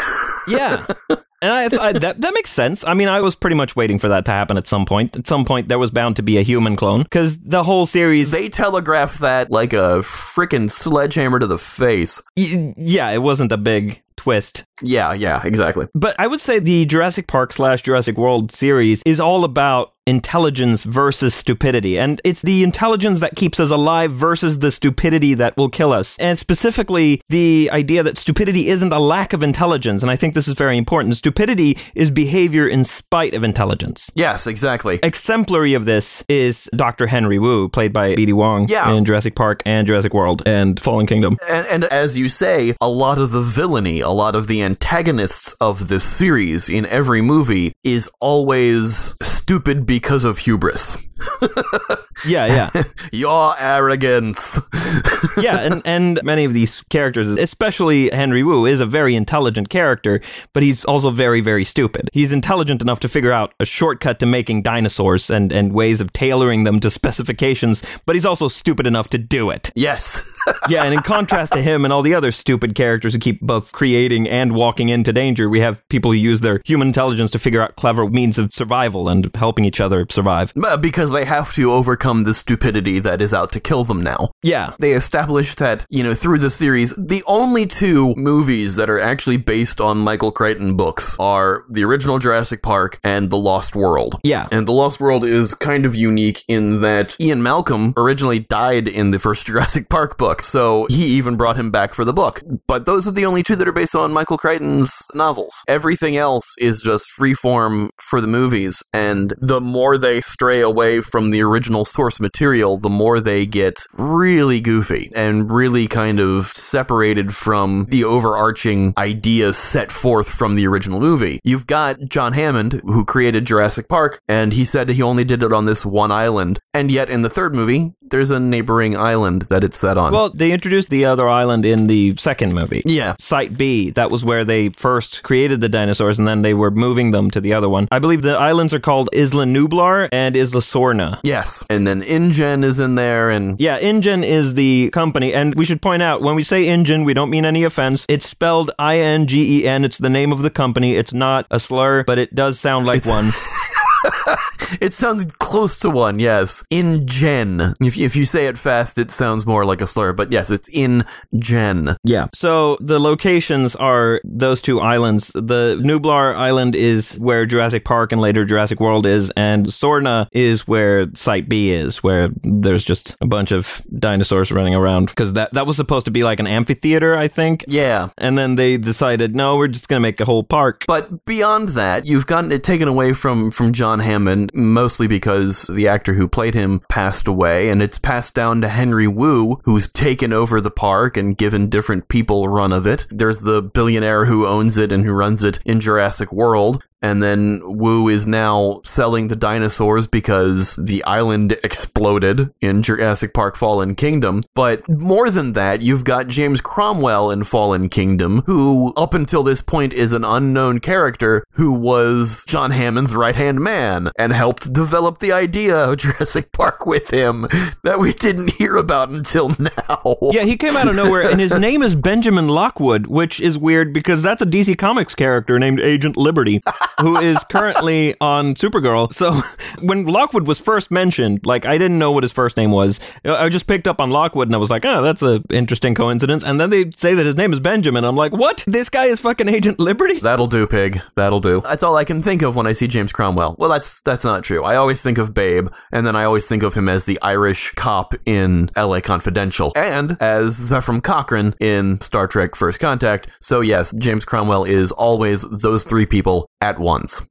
yeah. 0.49 0.87
And 1.43 1.53
I, 1.53 1.89
I 1.89 1.93
that 1.95 2.21
that 2.21 2.35
makes 2.35 2.51
sense. 2.51 2.85
I 2.85 2.93
mean, 2.95 3.09
I 3.09 3.21
was 3.21 3.35
pretty 3.35 3.57
much 3.57 3.75
waiting 3.75 3.99
for 3.99 4.09
that 4.09 4.27
to 4.27 4.31
happen 4.31 4.59
at 4.59 4.67
some 4.67 4.85
point. 4.85 5.17
At 5.17 5.27
some 5.27 5.45
point, 5.45 5.69
there 5.69 5.79
was 5.79 5.91
bound 5.91 6.17
to 6.17 6.23
be 6.23 6.37
a 6.37 6.43
human 6.43 6.77
clone 6.77 7.03
because 7.03 7.39
the 7.39 7.63
whole 7.65 7.87
series. 7.87 8.31
they 8.31 8.49
telegraphed 8.49 9.21
that 9.21 9.51
like 9.51 9.73
a 9.73 10.03
freaking 10.03 10.71
sledgehammer 10.71 11.39
to 11.39 11.47
the 11.47 11.59
face. 11.59 12.21
y- 12.37 12.75
yeah, 12.77 13.09
it 13.11 13.23
wasn't 13.23 13.53
a 13.53 13.57
big 13.57 14.03
twist. 14.21 14.65
Yeah, 14.83 15.15
yeah, 15.15 15.41
exactly. 15.45 15.87
But 15.95 16.15
I 16.19 16.27
would 16.27 16.41
say 16.41 16.59
the 16.59 16.85
Jurassic 16.85 17.27
Park 17.27 17.53
slash 17.55 17.83
Jurassic 17.83 18.17
World 18.19 18.53
series 18.53 19.03
is 19.07 19.19
all 19.19 19.45
about 19.45 19.93
intelligence 20.07 20.83
versus 20.83 21.35
stupidity. 21.35 21.97
And 21.99 22.21
it's 22.25 22.43
the 22.43 22.63
intelligence 22.65 23.21
that 23.21 23.37
keeps 23.37 23.61
us 23.61 23.71
alive 23.71 24.13
versus 24.13 24.59
the 24.59 24.73
stupidity 24.73 25.35
that 25.35 25.57
will 25.57 25.69
kill 25.69 25.93
us. 25.93 26.17
And 26.19 26.39
specifically, 26.39 27.21
the 27.29 27.71
idea 27.73 28.03
that 28.03 28.19
stupidity 28.19 28.69
isn't 28.69 28.93
a 28.93 28.99
lack 28.99 29.33
of 29.33 29.43
intelligence. 29.43 30.03
And 30.03 30.11
I 30.11 30.17
think 30.17 30.35
this 30.35 30.49
is 30.49 30.55
very 30.55 30.77
important. 30.77 31.17
Stupidity 31.17 31.79
is 31.95 32.11
behavior 32.11 32.67
in 32.67 32.85
spite 32.85 33.35
of 33.35 33.45
intelligence. 33.45 34.11
Yes, 34.15 34.47
exactly. 34.47 34.99
Exemplary 35.03 35.75
of 35.75 35.85
this 35.85 36.25
is 36.29 36.69
Dr. 36.75 37.07
Henry 37.07 37.39
Wu, 37.39 37.69
played 37.69 37.93
by 37.93 38.15
B.D. 38.17 38.33
Wong 38.33 38.67
Yeah. 38.69 38.91
in 38.93 39.05
Jurassic 39.05 39.37
Park 39.37 39.63
and 39.65 39.87
Jurassic 39.87 40.13
World 40.13 40.43
and 40.45 40.81
Fallen 40.81 41.07
Kingdom. 41.07 41.37
And, 41.49 41.67
and 41.67 41.85
as 41.85 42.17
you 42.19 42.29
say, 42.29 42.75
a 42.81 42.89
lot 42.89 43.19
of 43.19 43.31
the 43.31 43.43
villainy, 43.43 44.01
a 44.01 44.10
lot 44.13 44.35
of 44.35 44.47
the 44.47 44.63
antagonists 44.63 45.53
of 45.55 45.89
this 45.89 46.05
series 46.05 46.69
in 46.69 46.87
every 46.87 47.23
movie 47.23 47.73
is 47.85 48.11
always 48.21 49.15
stupid 49.23 49.87
because 49.87 50.25
of 50.25 50.39
hubris. 50.39 50.97
Yeah, 52.27 52.47
yeah. 52.47 52.83
Your 53.13 53.55
arrogance. 53.59 54.59
yeah, 55.39 55.61
and, 55.61 55.83
and 55.85 56.21
many 56.23 56.45
of 56.45 56.53
these 56.53 56.83
characters, 56.91 57.27
especially 57.27 58.11
Henry 58.11 58.43
Wu, 58.43 58.67
is 58.67 58.81
a 58.81 58.87
very 58.87 59.15
intelligent 59.15 59.69
character, 59.69 60.21
but 60.53 60.63
he's 60.63 60.85
also 60.85 61.11
very, 61.11 61.41
very 61.41 61.65
stupid. 61.65 62.11
He's 62.13 62.33
intelligent 62.33 62.83
enough 62.83 63.01
to 63.01 63.09
figure 63.09 63.33
out 63.33 63.55
a 63.61 63.65
shortcut 63.65 64.19
to 64.21 64.27
making 64.27 64.63
dinosaurs 64.63 65.31
and, 65.31 65.53
and 65.53 65.73
ways 65.73 66.01
of 66.01 66.13
tailoring 66.13 66.65
them 66.65 66.81
to 66.81 66.91
specifications, 66.91 67.83
but 68.07 68.15
he's 68.15 68.27
also 68.27 68.49
stupid 68.49 68.87
enough 68.87 69.09
to 69.09 69.19
do 69.19 69.51
it. 69.51 69.71
yes. 69.75 70.27
Yeah, 70.69 70.85
and 70.85 70.95
in 70.95 71.01
contrast 71.01 71.53
to 71.53 71.63
him 71.63 71.85
and 71.85 71.93
all 71.93 72.03
the 72.03 72.15
other 72.15 72.33
stupid 72.33 72.75
characters 72.75 73.13
who 73.13 73.19
keep 73.19 73.41
both 73.41 73.73
creating 73.73 74.29
and 74.29 74.53
walking 74.53 74.89
into 74.89 75.13
danger, 75.13 75.49
we 75.49 75.61
have 75.61 75.87
people 75.89 76.11
who 76.11 76.17
use 76.17 76.41
their 76.41 76.61
human 76.65 76.89
intelligence 76.89 77.31
to 77.33 77.39
figure 77.39 77.61
out 77.61 77.77
clever 77.77 78.09
means 78.09 78.39
of 78.39 78.53
survival 78.53 79.09
and 79.09 79.31
helping 79.35 79.65
each 79.65 79.81
other 79.81 80.07
survive. 80.11 80.53
Because 80.81 81.13
they 81.13 81.25
have 81.25 81.55
to 81.55 81.71
overcome 81.73 82.10
the 82.25 82.35
stupidity 82.35 82.99
that 83.01 83.21
is 83.23 83.33
out 83.33 83.53
to 83.53 83.61
kill 83.61 83.85
them 83.85 84.03
now. 84.03 84.33
Yeah, 84.43 84.75
They 84.79 84.93
established 84.93 85.59
that, 85.59 85.87
you 85.89 86.03
know, 86.03 86.15
through 86.15 86.39
the 86.39 86.51
series, 86.51 86.95
the 86.97 87.23
only 87.27 87.67
two 87.67 88.15
movies 88.17 88.77
that 88.77 88.91
are 88.91 88.99
actually 88.99 89.37
based 89.37 89.81
on 89.81 89.99
Michael 89.99 90.33
Crichton 90.33 90.77
books 90.77 91.17
are 91.19 91.65
the 91.71 91.85
original 91.85 92.19
Jurassic 92.19 92.63
Park 92.63 92.99
and 93.05 93.31
The 93.31 93.37
Lost 93.39 93.75
World. 93.77 94.19
yeah. 94.25 94.49
And 94.51 94.67
The 94.67 94.73
Lost 94.73 95.01
World 95.01 95.25
is 95.25 95.55
kind 95.55 95.87
of 95.87 95.95
unique 95.95 96.43
in 96.49 96.81
that 96.81 97.17
Ian 97.21 97.43
Malcolm 97.43 97.95
originally 97.97 98.41
died 98.41 98.89
in 98.89 99.11
the 99.11 99.19
first 99.19 99.47
Jurassic 99.51 99.89
Park 99.89 100.19
book, 100.19 100.43
so 100.43 100.87
he 100.89 101.05
even 101.07 101.37
brought 101.37 101.57
him 101.57 101.71
back 101.71 101.95
for 101.95 102.05
the 102.05 102.13
book. 102.13 102.43
But 102.67 102.87
those 102.87 103.07
are 103.07 103.13
the 103.13 103.27
only 103.27 103.43
two 103.43 103.57
that 103.57 103.69
are 103.69 103.73
based 103.73 103.95
on 103.95 104.13
Michael 104.13 104.39
Crichton's 104.39 104.93
novels. 105.15 105.63
Everything 105.69 106.17
else 106.17 106.47
is 106.59 106.81
just 106.81 107.07
freeform 107.19 107.91
for 108.01 108.21
the 108.21 108.27
movies, 108.27 108.83
and 108.93 109.35
the 109.41 109.61
more 109.61 109.99
they 109.99 110.21
stray 110.21 110.61
away 110.61 111.01
from 111.01 111.31
the 111.31 111.43
original 111.43 111.85
source 111.85 112.00
material, 112.21 112.79
the 112.79 112.89
more 112.89 113.21
they 113.21 113.45
get 113.45 113.85
really 113.93 114.61
goofy 114.61 115.11
and 115.15 115.51
really 115.51 115.87
kind 115.87 116.19
of 116.21 116.47
separated 116.55 117.35
from 117.35 117.87
the 117.91 118.05
overarching 118.05 118.95
ideas 118.97 119.59
set 119.59 119.91
forth 119.91 120.31
from 120.31 120.55
the 120.55 120.67
original 120.67 121.01
movie. 121.01 121.41
You've 121.45 121.67
got 121.67 121.99
John 122.09 122.33
Hammond, 122.33 122.81
who 122.85 123.05
created 123.05 123.45
Jurassic 123.45 123.89
Park, 123.89 124.21
and 124.29 124.53
he 124.53 124.65
said 124.65 124.89
he 124.89 125.03
only 125.03 125.25
did 125.25 125.43
it 125.43 125.53
on 125.53 125.67
this 125.67 125.85
one 125.85 126.11
island. 126.13 126.61
And 126.73 126.91
yet, 126.91 127.11
in 127.11 127.23
the 127.23 127.29
third 127.29 127.55
movie, 127.55 127.93
there's 128.03 128.31
a 128.31 128.41
neighboring 128.41 128.97
island 128.97 129.43
that 129.51 129.65
it's 129.65 129.77
set 129.79 129.99
on. 129.99 130.13
Well, 130.13 130.31
they 130.31 130.53
introduced 130.53 130.91
the 130.91 131.05
other 131.05 131.29
island 131.29 131.65
in 131.67 131.87
the 131.87 132.15
second 132.17 132.55
movie. 132.55 132.83
yeah. 132.85 133.15
Site 133.19 133.57
B, 133.57 133.91
that 133.91 134.11
was 134.11 134.25
where 134.25 134.45
they 134.45 134.71
first 134.71 135.23
created 135.23 135.61
the 135.61 135.69
dinosaurs 135.69 136.19
and 136.19 136.27
then 136.27 136.43
they 136.43 136.55
were 136.55 136.71
moving 136.71 137.11
them 137.11 137.31
to 137.31 137.41
the 137.41 137.55
other 137.55 137.69
one. 137.69 137.87
I 137.91 137.99
believe 137.99 138.23
the 138.23 138.33
islands 138.33 138.73
are 138.75 138.81
called 138.81 139.09
Isla 139.15 139.45
Nublar 139.45 140.09
and 140.13 140.37
Isla 140.37 140.61
Sorna. 140.61 141.21
Yes. 141.23 141.65
And 141.71 141.87
then 141.91 142.03
InGen 142.03 142.63
is 142.63 142.79
in 142.79 142.95
there, 142.95 143.31
and 143.31 143.59
Yeah, 143.59 143.79
InGen 143.79 144.23
is 144.25 144.55
the 144.55 144.91
company, 144.91 145.35
and 145.35 145.55
we 145.57 145.65
should 145.65 145.83
point 145.83 146.03
out 146.03 146.23
when 146.23 146.37
we 146.37 146.45
say 146.45 146.67
InGen, 146.69 147.05
we 147.05 147.15
don't 147.15 147.31
mean 147.31 147.45
any 147.45 147.65
offense. 147.65 148.07
It's 148.09 148.29
spelled 148.29 148.71
I 148.79 148.99
N 148.99 149.27
G 149.27 149.61
E 149.61 149.67
N. 149.67 149.85
It's 149.85 149.99
the 149.99 150.09
name 150.11 150.31
of 150.33 150.43
the 150.43 150.51
company. 150.51 150.95
It's 150.95 151.13
not 151.13 151.47
a 151.51 151.59
slur, 151.59 152.05
but 152.05 152.19
it 152.19 152.35
does 152.35 152.61
sound 152.61 152.87
like 152.87 153.05
one. 153.05 153.31
it 154.81 154.95
sounds 154.95 155.25
close 155.39 155.79
to 155.79 155.91
one, 155.91 156.19
yes. 156.19 156.65
InGen. 156.71 157.75
If, 157.81 157.99
if 157.99 158.17
you 158.17 158.25
say 158.25 158.47
it 158.47 158.59
fast, 158.59 158.99
it 158.99 159.11
sounds 159.11 159.47
more 159.47 159.65
like 159.65 159.81
a 159.81 159.87
slur, 159.87 160.13
but 160.13 160.31
yes, 160.31 160.51
it's 160.51 160.69
InGen. 160.69 161.97
Yeah. 162.05 162.29
So 162.35 162.77
the 162.81 163.01
locations 163.01 163.75
are 163.77 164.21
those 164.25 164.63
two 164.63 164.81
islands. 164.81 165.29
The 165.35 165.81
Nublar 165.83 166.37
Island 166.37 166.75
is 166.75 167.15
where 167.17 167.47
Jurassic 167.47 167.85
Park 167.85 168.13
and 168.13 168.21
later 168.21 168.45
Jurassic 168.45 168.81
World 168.81 169.07
is, 169.07 169.31
and 169.37 169.67
Sorna 169.67 170.29
is 170.33 170.67
where 170.67 171.07
Site 171.15 171.49
B 171.49 171.71
is, 171.73 172.03
where 172.03 172.29
there's 172.43 172.85
just 172.85 173.17
a 173.21 173.27
bunch 173.27 173.53
of 173.53 173.83
dinosaurs 173.99 174.53
running 174.53 174.75
around. 174.75 175.07
Because 175.07 175.33
that, 175.35 175.53
that 175.55 175.67
was 175.67 175.77
supposed 175.77 176.05
to 176.07 176.11
be 176.11 176.25
like 176.25 176.41
an 176.41 176.47
amphitheater, 176.47 177.17
I 177.17 177.29
think. 177.29 177.65
Yeah. 177.67 178.11
And 178.19 178.39
then 178.39 178.57
they 178.57 178.77
decided, 178.77 179.35
no, 179.35 179.57
we're 179.57 179.69
just 179.69 179.89
going 179.89 179.99
to 179.99 180.03
make 180.03 180.21
a 180.21 180.25
whole 180.25 180.45
park. 180.45 180.85
But 180.87 181.25
beyond 181.25 181.71
that, 181.71 182.07
you've 182.07 182.27
gotten 182.27 182.53
it 182.53 182.63
taken 182.63 182.89
away 182.89 183.13
from 183.13 183.51
from 183.51 183.73
John 183.73 183.90
Hammond, 183.99 184.53
mostly 184.55 185.09
because 185.09 185.63
the 185.63 185.89
actor 185.89 186.15
who 186.15 186.29
played 186.29 186.55
him 186.55 186.83
passed 186.89 187.27
away, 187.27 187.69
and 187.69 187.83
it's 187.83 187.99
passed 187.99 188.33
down 188.33 188.61
to 188.61 188.69
Henry 188.69 189.09
Wu, 189.09 189.61
who's 189.65 189.89
taken 189.89 190.33
over 190.33 190.61
the 190.61 190.71
park 190.71 191.17
and 191.17 191.37
given 191.37 191.69
different 191.69 192.07
people 192.07 192.47
run 192.47 192.73
of 192.73 192.87
it. 192.87 193.07
There's 193.11 193.41
the 193.41 193.61
billionaire 193.61 194.27
who 194.27 194.47
owns 194.47 194.79
it 194.79 194.93
and 194.93 195.05
who 195.05 195.13
runs 195.13 195.43
it 195.43 195.59
in 195.65 195.81
Jurassic 195.81 196.33
World. 196.33 196.85
And 197.03 197.23
then 197.23 197.61
Wu 197.65 198.09
is 198.09 198.27
now 198.27 198.81
selling 198.85 199.29
the 199.29 199.37
dinosaurs 199.37 200.07
because 200.07 200.77
the 200.77 201.03
island 201.05 201.53
exploded 201.65 202.51
in 202.61 202.83
Jurassic 202.83 203.35
Park 203.35 203.57
Fallen 203.57 203.95
Kingdom. 203.95 204.43
But 204.55 204.89
more 204.89 205.31
than 205.31 205.53
that, 205.55 205.83
you've 205.83 206.05
got 206.05 206.29
James 206.29 206.61
Cromwell 206.61 207.31
in 207.31 207.45
Fallen 207.45 207.89
Kingdom, 207.89 208.43
who 208.47 208.93
up 208.97 209.15
until 209.15 209.43
this 209.43 209.63
point 209.63 209.93
is 209.93 210.13
an 210.13 210.25
unknown 210.25 210.81
character 210.81 211.45
who 211.53 211.73
was 211.73 212.45
John 212.47 212.71
Hammond's 212.71 213.15
right 213.15 213.37
hand 213.37 213.61
man 213.61 214.11
and 214.19 214.33
helped 214.33 214.73
develop 214.73 215.19
the 215.19 215.33
idea 215.33 215.77
of 215.77 215.99
Jurassic 215.99 216.53
Park 216.53 216.87
with 216.87 217.13
him 217.13 217.47
that 217.85 217.99
we 217.99 218.13
didn't 218.13 218.53
hear 218.53 218.77
about 218.77 219.11
until 219.11 219.51
now. 219.59 220.17
Yeah, 220.33 220.45
he 220.45 220.57
came 220.57 220.77
out 220.77 220.89
of 220.89 220.97
nowhere, 220.97 221.29
and 221.31 221.41
his 221.41 221.53
name 221.53 221.83
is 221.83 221.95
Benjamin 221.95 222.49
Lockwood, 222.49 223.07
which 223.07 223.41
is 223.41 223.59
weird 223.59 223.93
because 223.93 224.23
that's 224.23 224.43
a 224.43 224.47
DC 224.47 224.79
Comics 224.79 225.15
character 225.15 225.59
named 225.59 225.81
Agent 225.81 226.17
Liberty, 226.17 226.61
who 227.01 227.19
is 227.19 227.39
currently 227.51 228.15
on 228.21 228.55
Supergirl. 228.55 229.13
So 229.13 229.41
when 229.81 230.05
Lockwood 230.07 230.47
was 230.47 230.59
first 230.59 230.91
mentioned, 230.91 231.45
like 231.45 231.67
I 231.67 231.79
didn't 231.79 231.99
know 231.99 232.13
what 232.13 232.25
his 232.25 232.33
first 232.33 232.57
name 232.57 232.71
was. 232.71 233.01
I 233.25 233.49
just 233.49 233.67
picked 233.67 233.87
up 233.87 234.01
on 234.01 234.11
Lockwood, 234.11 234.49
and 234.49 234.55
I 234.55 234.59
was 234.59 234.71
like, 234.71 234.85
oh, 234.85 235.03
that's 235.03 235.23
an 235.23 235.45
interesting 235.51 235.95
coincidence. 235.95 236.43
And 236.43 236.61
then 236.61 236.71
they 236.71 236.91
say 236.91 237.15
that 237.15 237.27
his 237.27 237.37
name 237.37 237.53
is 237.53 237.61
Benjamin. 237.61 238.05
I'm 238.05 238.17
like, 238.17 238.33
what? 238.33 238.65
This 238.67 238.89
guy 238.89 239.07
is 239.07 239.21
fucking 239.21 239.49
Agent 239.49 239.79
Liberty? 239.79 240.21
That'll 240.21 240.47
do, 240.47 240.67
pig. 240.67 241.01
That'll 241.15 241.41
do. 241.41 241.61
That's 241.61 241.83
all 241.83 241.97
I 241.97 242.05
can 242.05 242.23
think 242.23 242.43
of 242.43 242.57
when 242.57 242.67
I 242.67 242.73
see 242.73 242.87
James 242.87 243.13
Cromwell. 243.13 243.57
Well, 243.59 243.71
that's 243.71 244.01
that's 244.03 244.25
not 244.25 244.45
true. 244.45 244.65
I 244.65 244.77
always 244.77 245.03
think 245.03 245.19
of 245.19 245.35
Babe, 245.35 245.69
and 245.93 246.07
then 246.07 246.17
I 246.17 246.25
always 246.25 246.47
think 246.47 246.63
of 246.63 246.75
him 246.75 246.89
as 246.89 247.05
the 247.05 247.21
Irish 247.23 247.73
cop 247.73 248.15
in 248.27 248.71
L.A. 248.77 249.01
Confidential, 249.01 249.73
and 249.77 250.17
as 250.21 250.59
Zefram 250.59 251.03
Cochrane 251.03 251.55
in 251.61 252.01
Star 252.01 252.27
Trek: 252.27 252.55
First 252.55 252.81
Contact. 252.81 253.31
So 253.41 253.61
yes, 253.61 253.93
James 253.99 254.25
Cromwell 254.25 254.65
is 254.65 254.93
always 254.93 255.43
those 255.43 255.85
three 255.85 256.07
people 256.07 256.49
at 256.61 256.80
once. 256.81 257.23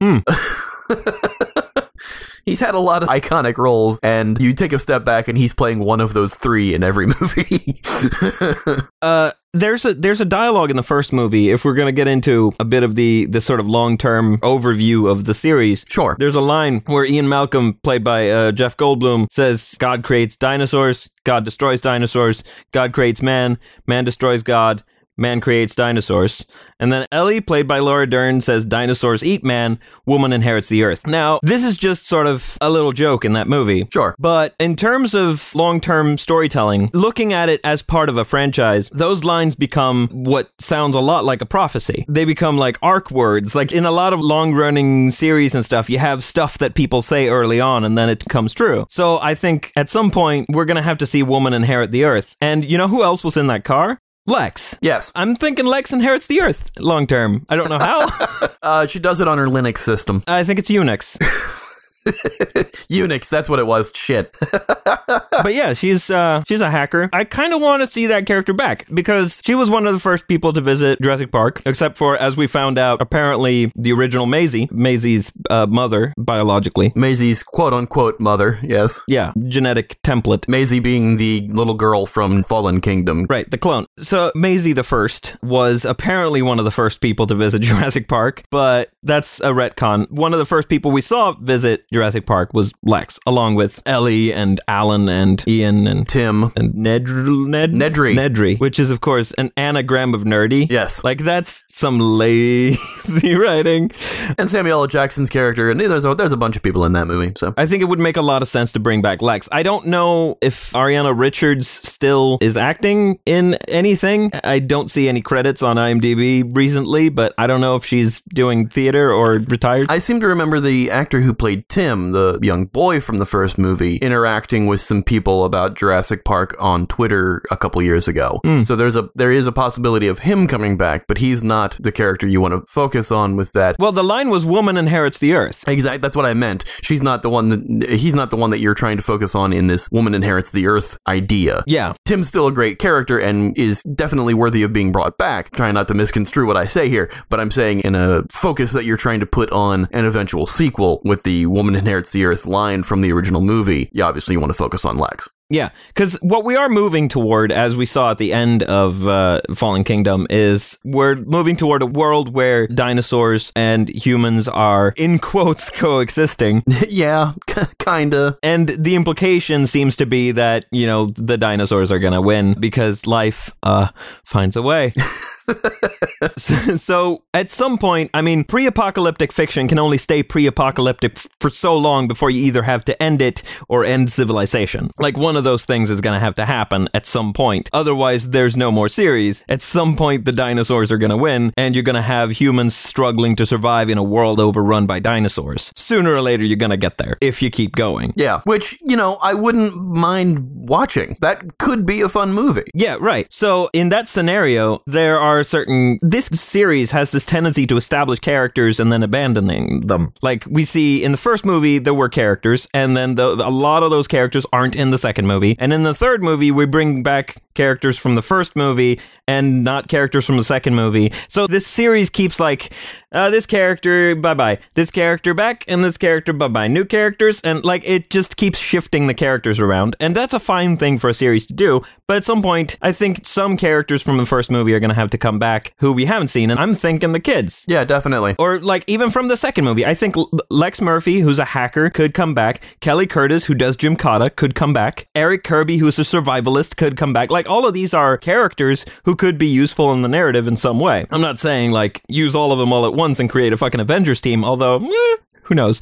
He's 2.46 2.58
had 2.58 2.74
a 2.74 2.78
lot 2.80 3.02
of 3.02 3.08
iconic 3.10 3.58
roles, 3.58 4.00
and 4.02 4.40
you 4.40 4.54
take 4.54 4.72
a 4.72 4.78
step 4.78 5.04
back, 5.04 5.28
and 5.28 5.36
he's 5.36 5.52
playing 5.52 5.78
one 5.80 6.00
of 6.00 6.14
those 6.14 6.34
three 6.34 6.74
in 6.74 6.82
every 6.82 7.06
movie. 7.20 7.80
Uh, 9.02 9.30
there's 9.54 9.84
a 9.86 9.94
there's 9.94 10.20
a 10.20 10.24
dialogue 10.26 10.68
in 10.68 10.76
the 10.76 10.82
first 10.82 11.10
movie. 11.12 11.50
If 11.50 11.64
we're 11.64 11.74
gonna 11.74 11.90
get 11.92 12.06
into 12.06 12.52
a 12.60 12.64
bit 12.64 12.82
of 12.82 12.94
the 12.94 13.26
the 13.26 13.40
sort 13.40 13.60
of 13.60 13.66
long 13.66 13.96
term 13.96 14.36
overview 14.38 15.10
of 15.10 15.24
the 15.24 15.32
series, 15.34 15.84
Sure. 15.88 16.16
There's 16.18 16.34
a 16.34 16.40
line 16.40 16.82
where 16.86 17.04
Ian 17.04 17.28
Malcolm, 17.28 17.74
played 17.82 18.04
by 18.04 18.28
uh, 18.30 18.52
Jeff 18.52 18.76
Goldblum, 18.76 19.26
says, 19.32 19.74
"God 19.78 20.04
creates 20.04 20.36
dinosaurs, 20.36 21.08
God 21.24 21.44
destroys 21.46 21.80
dinosaurs, 21.80 22.44
God 22.72 22.92
creates 22.92 23.22
man, 23.22 23.58
man 23.86 24.04
destroys 24.04 24.42
God." 24.42 24.84
Man 25.16 25.40
creates 25.40 25.74
dinosaurs. 25.74 26.46
And 26.78 26.90
then 26.90 27.06
Ellie, 27.12 27.40
played 27.40 27.68
by 27.68 27.80
Laura 27.80 28.08
Dern, 28.08 28.40
says 28.40 28.64
dinosaurs 28.64 29.22
eat 29.22 29.44
man, 29.44 29.78
woman 30.06 30.32
inherits 30.32 30.68
the 30.68 30.82
earth. 30.82 31.06
Now, 31.06 31.40
this 31.42 31.62
is 31.62 31.76
just 31.76 32.06
sort 32.06 32.26
of 32.26 32.56
a 32.60 32.70
little 32.70 32.92
joke 32.92 33.24
in 33.24 33.34
that 33.34 33.46
movie. 33.48 33.86
Sure. 33.92 34.14
But 34.18 34.54
in 34.58 34.76
terms 34.76 35.14
of 35.14 35.54
long 35.54 35.80
term 35.80 36.16
storytelling, 36.16 36.90
looking 36.94 37.32
at 37.32 37.48
it 37.48 37.60
as 37.64 37.82
part 37.82 38.08
of 38.08 38.16
a 38.16 38.24
franchise, 38.24 38.88
those 38.90 39.24
lines 39.24 39.54
become 39.54 40.08
what 40.08 40.50
sounds 40.58 40.94
a 40.94 41.00
lot 41.00 41.24
like 41.24 41.42
a 41.42 41.46
prophecy. 41.46 42.06
They 42.08 42.24
become 42.24 42.56
like 42.56 42.78
arc 42.80 43.10
words. 43.10 43.54
Like 43.54 43.72
in 43.72 43.84
a 43.84 43.92
lot 43.92 44.12
of 44.12 44.20
long 44.20 44.54
running 44.54 45.10
series 45.10 45.54
and 45.54 45.64
stuff, 45.64 45.90
you 45.90 45.98
have 45.98 46.24
stuff 46.24 46.58
that 46.58 46.74
people 46.74 47.02
say 47.02 47.28
early 47.28 47.60
on 47.60 47.84
and 47.84 47.98
then 47.98 48.08
it 48.08 48.24
comes 48.30 48.54
true. 48.54 48.86
So 48.88 49.18
I 49.20 49.34
think 49.34 49.70
at 49.76 49.90
some 49.90 50.10
point, 50.10 50.46
we're 50.48 50.64
going 50.64 50.76
to 50.76 50.82
have 50.82 50.98
to 50.98 51.06
see 51.06 51.22
woman 51.22 51.52
inherit 51.52 51.90
the 51.90 52.04
earth. 52.04 52.36
And 52.40 52.64
you 52.64 52.78
know 52.78 52.88
who 52.88 53.02
else 53.02 53.22
was 53.22 53.36
in 53.36 53.48
that 53.48 53.64
car? 53.64 53.98
Lex. 54.26 54.76
yes. 54.80 55.10
I'm 55.14 55.34
thinking 55.34 55.66
Lex 55.66 55.92
inherits 55.92 56.26
the 56.26 56.40
earth 56.42 56.70
long 56.78 57.06
term. 57.06 57.44
I 57.48 57.56
don't 57.56 57.68
know 57.70 57.78
how. 57.78 58.48
Uh, 58.62 58.86
she 58.86 58.98
does 58.98 59.20
it 59.20 59.26
on 59.28 59.38
her 59.38 59.46
Linux 59.46 59.78
system. 59.78 60.22
I 60.26 60.44
think 60.44 60.58
it's 60.58 60.68
Unix. 60.70 61.16
Unix, 62.06 63.28
that's 63.28 63.48
what 63.48 63.58
it 63.58 63.66
was. 63.66 63.92
Shit. 63.94 64.36
but 64.86 65.54
yeah, 65.54 65.72
she's 65.74 66.10
uh, 66.10 66.42
she's 66.48 66.60
a 66.60 66.70
hacker. 66.70 67.08
I 67.12 67.24
kind 67.24 67.52
of 67.52 67.60
want 67.60 67.82
to 67.82 67.86
see 67.86 68.06
that 68.06 68.26
character 68.26 68.52
back 68.52 68.86
because 68.92 69.40
she 69.44 69.54
was 69.54 69.70
one 69.70 69.86
of 69.86 69.92
the 69.92 70.00
first 70.00 70.26
people 70.28 70.52
to 70.52 70.60
visit 70.60 71.00
Jurassic 71.02 71.30
Park, 71.30 71.62
except 71.66 71.96
for 71.96 72.16
as 72.16 72.36
we 72.36 72.46
found 72.46 72.78
out, 72.78 73.00
apparently 73.00 73.72
the 73.76 73.92
original 73.92 74.26
Maisie, 74.26 74.68
Maisie's 74.70 75.32
uh, 75.50 75.66
mother 75.66 76.14
biologically. 76.16 76.92
Maisie's 76.94 77.42
quote 77.42 77.72
unquote 77.72 78.18
mother, 78.18 78.58
yes. 78.62 79.00
Yeah, 79.06 79.32
genetic 79.48 80.00
template. 80.02 80.48
Maisie 80.48 80.80
being 80.80 81.16
the 81.16 81.48
little 81.48 81.74
girl 81.74 82.06
from 82.06 82.42
Fallen 82.44 82.80
Kingdom. 82.80 83.26
Right, 83.28 83.50
the 83.50 83.58
clone. 83.58 83.86
So 83.98 84.32
Maisie 84.34 84.72
the 84.72 84.84
first 84.84 85.36
was 85.42 85.84
apparently 85.84 86.42
one 86.42 86.58
of 86.58 86.64
the 86.64 86.70
first 86.70 87.00
people 87.00 87.26
to 87.26 87.34
visit 87.34 87.62
Jurassic 87.62 88.08
Park, 88.08 88.42
but 88.50 88.90
that's 89.02 89.40
a 89.40 89.48
retcon. 89.48 90.10
One 90.10 90.32
of 90.32 90.38
the 90.38 90.46
first 90.46 90.68
people 90.68 90.90
we 90.90 91.02
saw 91.02 91.32
visit 91.32 91.84
Jurassic 91.92 92.24
Park 92.26 92.52
was 92.54 92.72
Lex, 92.84 93.18
along 93.26 93.56
with 93.56 93.82
Ellie 93.84 94.32
and 94.32 94.60
Alan 94.68 95.08
and 95.08 95.42
Ian 95.48 95.86
and 95.86 96.06
Tim. 96.06 96.52
and 96.56 96.74
Ned, 96.74 97.08
Ned 97.08 97.72
Nedry. 97.72 98.14
Nedry, 98.14 98.58
which 98.60 98.78
is 98.78 98.90
of 98.90 99.00
course 99.00 99.32
an 99.32 99.50
anagram 99.56 100.14
of 100.14 100.22
nerdy. 100.22 100.70
Yes. 100.70 101.02
like 101.02 101.18
that's 101.18 101.64
some 101.68 101.98
lazy 101.98 103.34
writing. 103.34 103.90
And 104.38 104.48
Samuel 104.50 104.82
L. 104.82 104.86
Jackson's 104.86 105.28
character, 105.28 105.70
and 105.70 105.80
there's 105.80 106.04
a, 106.04 106.14
there's 106.14 106.32
a 106.32 106.36
bunch 106.36 106.56
of 106.56 106.62
people 106.62 106.84
in 106.84 106.92
that 106.92 107.06
movie. 107.06 107.32
So 107.36 107.54
I 107.56 107.66
think 107.66 107.82
it 107.82 107.86
would 107.86 107.98
make 107.98 108.16
a 108.16 108.22
lot 108.22 108.42
of 108.42 108.48
sense 108.48 108.72
to 108.72 108.80
bring 108.80 109.02
back 109.02 109.22
Lex. 109.22 109.48
I 109.50 109.62
don't 109.62 109.86
know 109.86 110.36
if 110.40 110.70
Ariana 110.72 111.18
Richards 111.18 111.66
still 111.68 112.38
is 112.40 112.56
acting 112.56 113.18
in 113.26 113.54
anything. 113.68 114.30
I 114.44 114.58
don't 114.60 114.88
see 114.88 115.08
any 115.08 115.22
credits 115.22 115.62
on 115.62 115.76
IMDb 115.76 116.44
recently, 116.54 117.08
but 117.08 117.34
I 117.38 117.46
don't 117.46 117.60
know 117.60 117.76
if 117.76 117.84
she's 117.84 118.20
doing 118.22 118.68
theater 118.68 119.12
or 119.12 119.34
retired. 119.38 119.86
I 119.90 119.98
seem 119.98 120.20
to 120.20 120.28
remember 120.28 120.60
the 120.60 120.90
actor 120.90 121.20
who 121.20 121.32
played 121.34 121.68
Tim, 121.68 121.79
the 121.80 122.38
young 122.42 122.66
boy 122.66 123.00
from 123.00 123.18
the 123.18 123.26
first 123.26 123.58
movie, 123.58 123.96
interacting 123.96 124.66
with 124.66 124.80
some 124.80 125.02
people 125.02 125.44
about 125.44 125.74
Jurassic 125.74 126.24
Park 126.24 126.54
on 126.58 126.86
Twitter 126.86 127.42
a 127.50 127.56
couple 127.56 127.80
years 127.82 128.06
ago. 128.08 128.40
Hmm. 128.44 128.62
So 128.62 128.76
there's 128.76 128.96
a 128.96 129.08
there 129.14 129.30
is 129.30 129.46
a 129.46 129.52
possibility 129.52 130.06
of 130.06 130.20
him 130.20 130.46
coming 130.46 130.76
back, 130.76 131.06
but 131.06 131.18
he's 131.18 131.42
not 131.42 131.76
the 131.80 131.92
character 131.92 132.26
you 132.26 132.40
want 132.40 132.52
to 132.52 132.64
focus 132.68 133.10
on 133.10 133.36
with 133.36 133.52
that. 133.52 133.76
well, 133.78 133.92
the 133.92 134.04
line 134.04 134.30
was 134.30 134.44
"Woman 134.44 134.76
inherits 134.76 135.18
the 135.18 135.34
earth." 135.34 135.64
Exactly. 135.66 135.98
That's 135.98 136.16
what 136.16 136.26
I 136.26 136.34
meant. 136.34 136.64
She's 136.82 137.02
not 137.02 137.22
the 137.22 137.30
one 137.30 137.48
that 137.80 137.90
he's 137.90 138.14
not 138.14 138.30
the 138.30 138.36
one 138.36 138.50
that 138.50 138.58
you're 138.58 138.74
trying 138.74 138.96
to 138.96 139.02
focus 139.02 139.34
on 139.34 139.52
in 139.52 139.66
this 139.66 139.88
woman 139.90 140.14
inherits 140.14 140.50
the 140.50 140.66
earth 140.66 140.98
idea. 141.08 141.62
Yeah, 141.66 141.94
Tim's 142.04 142.28
still 142.28 142.46
a 142.46 142.52
great 142.52 142.78
character 142.78 143.18
and 143.18 143.56
is 143.56 143.82
definitely 143.82 144.34
worthy 144.34 144.62
of 144.62 144.72
being 144.72 144.92
brought 144.92 145.16
back. 145.18 145.50
Trying 145.50 145.74
not 145.74 145.88
to 145.88 145.94
misconstrue 145.94 146.46
what 146.46 146.56
I 146.56 146.66
say 146.66 146.88
here, 146.88 147.10
but 147.28 147.40
I'm 147.40 147.50
saying 147.50 147.80
in 147.80 147.94
a 147.94 148.24
focus 148.30 148.72
that 148.72 148.84
you're 148.84 148.96
trying 148.96 149.20
to 149.20 149.26
put 149.26 149.50
on 149.50 149.88
an 149.92 150.04
eventual 150.04 150.46
sequel 150.46 151.00
with 151.04 151.22
the 151.22 151.46
woman 151.46 151.69
inherits 151.76 152.10
the 152.10 152.24
earth 152.24 152.46
line 152.46 152.82
from 152.82 153.00
the 153.00 153.12
original 153.12 153.40
movie. 153.40 153.90
You 153.92 154.04
obviously 154.04 154.34
you 154.34 154.40
want 154.40 154.50
to 154.50 154.58
focus 154.58 154.84
on 154.84 154.98
Lex. 154.98 155.28
Yeah, 155.50 155.70
because 155.88 156.14
what 156.22 156.44
we 156.44 156.54
are 156.54 156.68
moving 156.68 157.08
toward, 157.08 157.50
as 157.50 157.74
we 157.74 157.84
saw 157.84 158.12
at 158.12 158.18
the 158.18 158.32
end 158.32 158.62
of 158.62 159.08
uh, 159.08 159.40
Fallen 159.52 159.82
Kingdom, 159.82 160.28
is 160.30 160.78
we're 160.84 161.16
moving 161.16 161.56
toward 161.56 161.82
a 161.82 161.86
world 161.86 162.32
where 162.32 162.68
dinosaurs 162.68 163.50
and 163.56 163.88
humans 163.88 164.46
are, 164.46 164.94
in 164.96 165.18
quotes, 165.18 165.68
coexisting. 165.74 166.62
yeah, 166.88 167.32
kinda. 167.80 168.38
And 168.44 168.68
the 168.68 168.94
implication 168.94 169.66
seems 169.66 169.96
to 169.96 170.06
be 170.06 170.30
that, 170.30 170.66
you 170.70 170.86
know, 170.86 171.06
the 171.06 171.36
dinosaurs 171.36 171.90
are 171.90 171.98
going 171.98 172.12
to 172.12 172.22
win 172.22 172.54
because 172.58 173.04
life 173.08 173.52
uh, 173.64 173.88
finds 174.22 174.54
a 174.54 174.62
way. 174.62 174.92
so, 176.36 177.22
at 177.34 177.50
some 177.50 177.78
point, 177.78 178.10
I 178.14 178.22
mean, 178.22 178.44
pre 178.44 178.66
apocalyptic 178.66 179.32
fiction 179.32 179.68
can 179.68 179.78
only 179.78 179.98
stay 179.98 180.22
pre 180.22 180.46
apocalyptic 180.46 181.12
f- 181.16 181.28
for 181.40 181.50
so 181.50 181.76
long 181.76 182.08
before 182.08 182.30
you 182.30 182.44
either 182.44 182.62
have 182.62 182.84
to 182.86 183.02
end 183.02 183.22
it 183.22 183.42
or 183.68 183.84
end 183.84 184.10
civilization. 184.10 184.90
Like 184.98 185.16
one 185.16 185.36
of 185.36 185.44
those 185.44 185.64
things 185.64 185.90
is 185.90 186.00
going 186.00 186.14
to 186.14 186.20
have 186.20 186.34
to 186.36 186.46
happen 186.46 186.88
at 186.94 187.06
some 187.06 187.32
point. 187.32 187.70
Otherwise, 187.72 188.28
there's 188.28 188.56
no 188.56 188.70
more 188.70 188.88
series. 188.88 189.42
At 189.48 189.62
some 189.62 189.96
point, 189.96 190.24
the 190.24 190.32
dinosaurs 190.32 190.92
are 190.92 190.98
going 190.98 191.10
to 191.10 191.16
win, 191.16 191.52
and 191.56 191.74
you're 191.74 191.84
going 191.84 191.96
to 191.96 192.02
have 192.02 192.30
humans 192.30 192.74
struggling 192.74 193.36
to 193.36 193.46
survive 193.46 193.88
in 193.88 193.98
a 193.98 194.02
world 194.02 194.40
overrun 194.40 194.86
by 194.86 194.98
dinosaurs. 194.98 195.72
Sooner 195.74 196.12
or 196.12 196.22
later, 196.22 196.44
you're 196.44 196.56
going 196.56 196.70
to 196.70 196.76
get 196.76 196.98
there 196.98 197.16
if 197.20 197.42
you 197.42 197.50
keep 197.50 197.76
going. 197.76 198.12
Yeah, 198.16 198.40
which, 198.44 198.78
you 198.82 198.96
know, 198.96 199.16
I 199.16 199.34
wouldn't 199.34 199.74
mind 199.76 200.68
watching. 200.68 201.16
That 201.20 201.58
could 201.58 201.86
be 201.86 202.00
a 202.00 202.08
fun 202.08 202.32
movie. 202.32 202.70
Yeah, 202.74 202.96
right. 203.00 203.26
So 203.30 203.70
in 203.72 203.90
that 203.90 204.08
scenario, 204.08 204.82
there 204.86 205.18
are 205.18 205.39
certain. 205.44 205.98
This 206.02 206.26
series 206.26 206.90
has 206.90 207.10
this 207.10 207.24
tendency 207.24 207.66
to 207.66 207.76
establish 207.76 208.18
characters 208.18 208.80
and 208.80 208.92
then 208.92 209.02
abandoning 209.02 209.80
them. 209.80 210.12
Like 210.22 210.44
we 210.48 210.64
see 210.64 211.02
in 211.02 211.12
the 211.12 211.18
first 211.18 211.44
movie, 211.44 211.78
there 211.78 211.94
were 211.94 212.08
characters, 212.08 212.66
and 212.74 212.96
then 212.96 213.14
the, 213.14 213.28
a 213.28 213.50
lot 213.50 213.82
of 213.82 213.90
those 213.90 214.08
characters 214.08 214.46
aren't 214.52 214.76
in 214.76 214.90
the 214.90 214.98
second 214.98 215.26
movie. 215.26 215.56
And 215.58 215.72
in 215.72 215.82
the 215.82 215.94
third 215.94 216.22
movie, 216.22 216.50
we 216.50 216.66
bring 216.66 217.02
back 217.02 217.36
characters 217.60 217.98
from 217.98 218.14
the 218.14 218.22
first 218.22 218.56
movie 218.56 218.98
and 219.28 219.62
not 219.62 219.86
characters 219.86 220.24
from 220.24 220.38
the 220.38 220.44
second 220.44 220.74
movie. 220.74 221.12
So 221.28 221.46
this 221.46 221.66
series 221.66 222.08
keeps 222.08 222.40
like 222.40 222.72
uh, 223.12 223.28
this 223.28 223.44
character, 223.44 224.14
bye 224.14 224.32
bye. 224.32 224.58
This 224.74 224.90
character 224.90 225.34
back, 225.34 225.64
and 225.68 225.84
this 225.84 225.98
character, 225.98 226.32
bye 226.32 226.48
bye. 226.48 226.68
New 226.68 226.84
characters, 226.84 227.40
and 227.42 227.62
like 227.62 227.82
it 227.84 228.08
just 228.08 228.36
keeps 228.36 228.58
shifting 228.58 229.08
the 229.08 229.14
characters 229.14 229.60
around. 229.60 229.94
And 230.00 230.16
that's 230.16 230.32
a 230.32 230.40
fine 230.40 230.78
thing 230.78 230.98
for 230.98 231.10
a 231.10 231.14
series 231.14 231.46
to 231.48 231.52
do. 231.52 231.82
But 232.06 232.16
at 232.16 232.24
some 232.24 232.40
point, 232.42 232.78
I 232.80 232.92
think 232.92 233.26
some 233.26 233.56
characters 233.56 234.00
from 234.00 234.16
the 234.16 234.26
first 234.26 234.50
movie 234.50 234.72
are 234.74 234.80
going 234.80 234.90
to 234.90 234.96
have 234.96 235.10
to 235.10 235.18
come 235.18 235.38
back 235.38 235.74
who 235.78 235.92
we 235.92 236.06
haven't 236.06 236.28
seen. 236.28 236.50
And 236.50 236.58
I'm 236.58 236.74
thinking 236.74 237.12
the 237.12 237.20
kids. 237.20 237.64
Yeah, 237.68 237.84
definitely. 237.84 238.36
Or 238.38 238.58
like 238.58 238.84
even 238.86 239.10
from 239.10 239.28
the 239.28 239.36
second 239.36 239.64
movie, 239.64 239.84
I 239.84 239.94
think 239.94 240.16
Lex 240.48 240.80
Murphy, 240.80 241.20
who's 241.20 241.38
a 241.38 241.44
hacker, 241.44 241.90
could 241.90 242.14
come 242.14 242.34
back. 242.34 242.62
Kelly 242.80 243.06
Curtis, 243.06 243.44
who 243.44 243.54
does 243.54 243.76
Gymkata, 243.76 244.34
could 244.34 244.54
come 244.54 244.72
back. 244.72 245.06
Eric 245.14 245.44
Kirby, 245.44 245.76
who's 245.76 245.98
a 245.98 246.02
survivalist, 246.02 246.76
could 246.76 246.96
come 246.96 247.12
back. 247.12 247.30
Like 247.30 247.46
all 247.50 247.66
of 247.66 247.74
these 247.74 247.92
are 247.92 248.16
characters 248.16 248.86
who 249.04 249.16
could 249.16 249.36
be 249.36 249.48
useful 249.48 249.92
in 249.92 250.02
the 250.02 250.08
narrative 250.08 250.46
in 250.46 250.56
some 250.56 250.78
way. 250.78 251.04
I'm 251.10 251.20
not 251.20 251.38
saying 251.38 251.72
like 251.72 252.02
use 252.08 252.34
all 252.34 252.52
of 252.52 252.58
them 252.58 252.72
all 252.72 252.86
at 252.86 252.94
once 252.94 253.18
and 253.18 253.28
create 253.28 253.52
a 253.52 253.56
fucking 253.56 253.80
Avengers 253.80 254.20
team, 254.20 254.44
although 254.44 254.76
eh, 254.76 255.16
who 255.50 255.56
knows? 255.56 255.80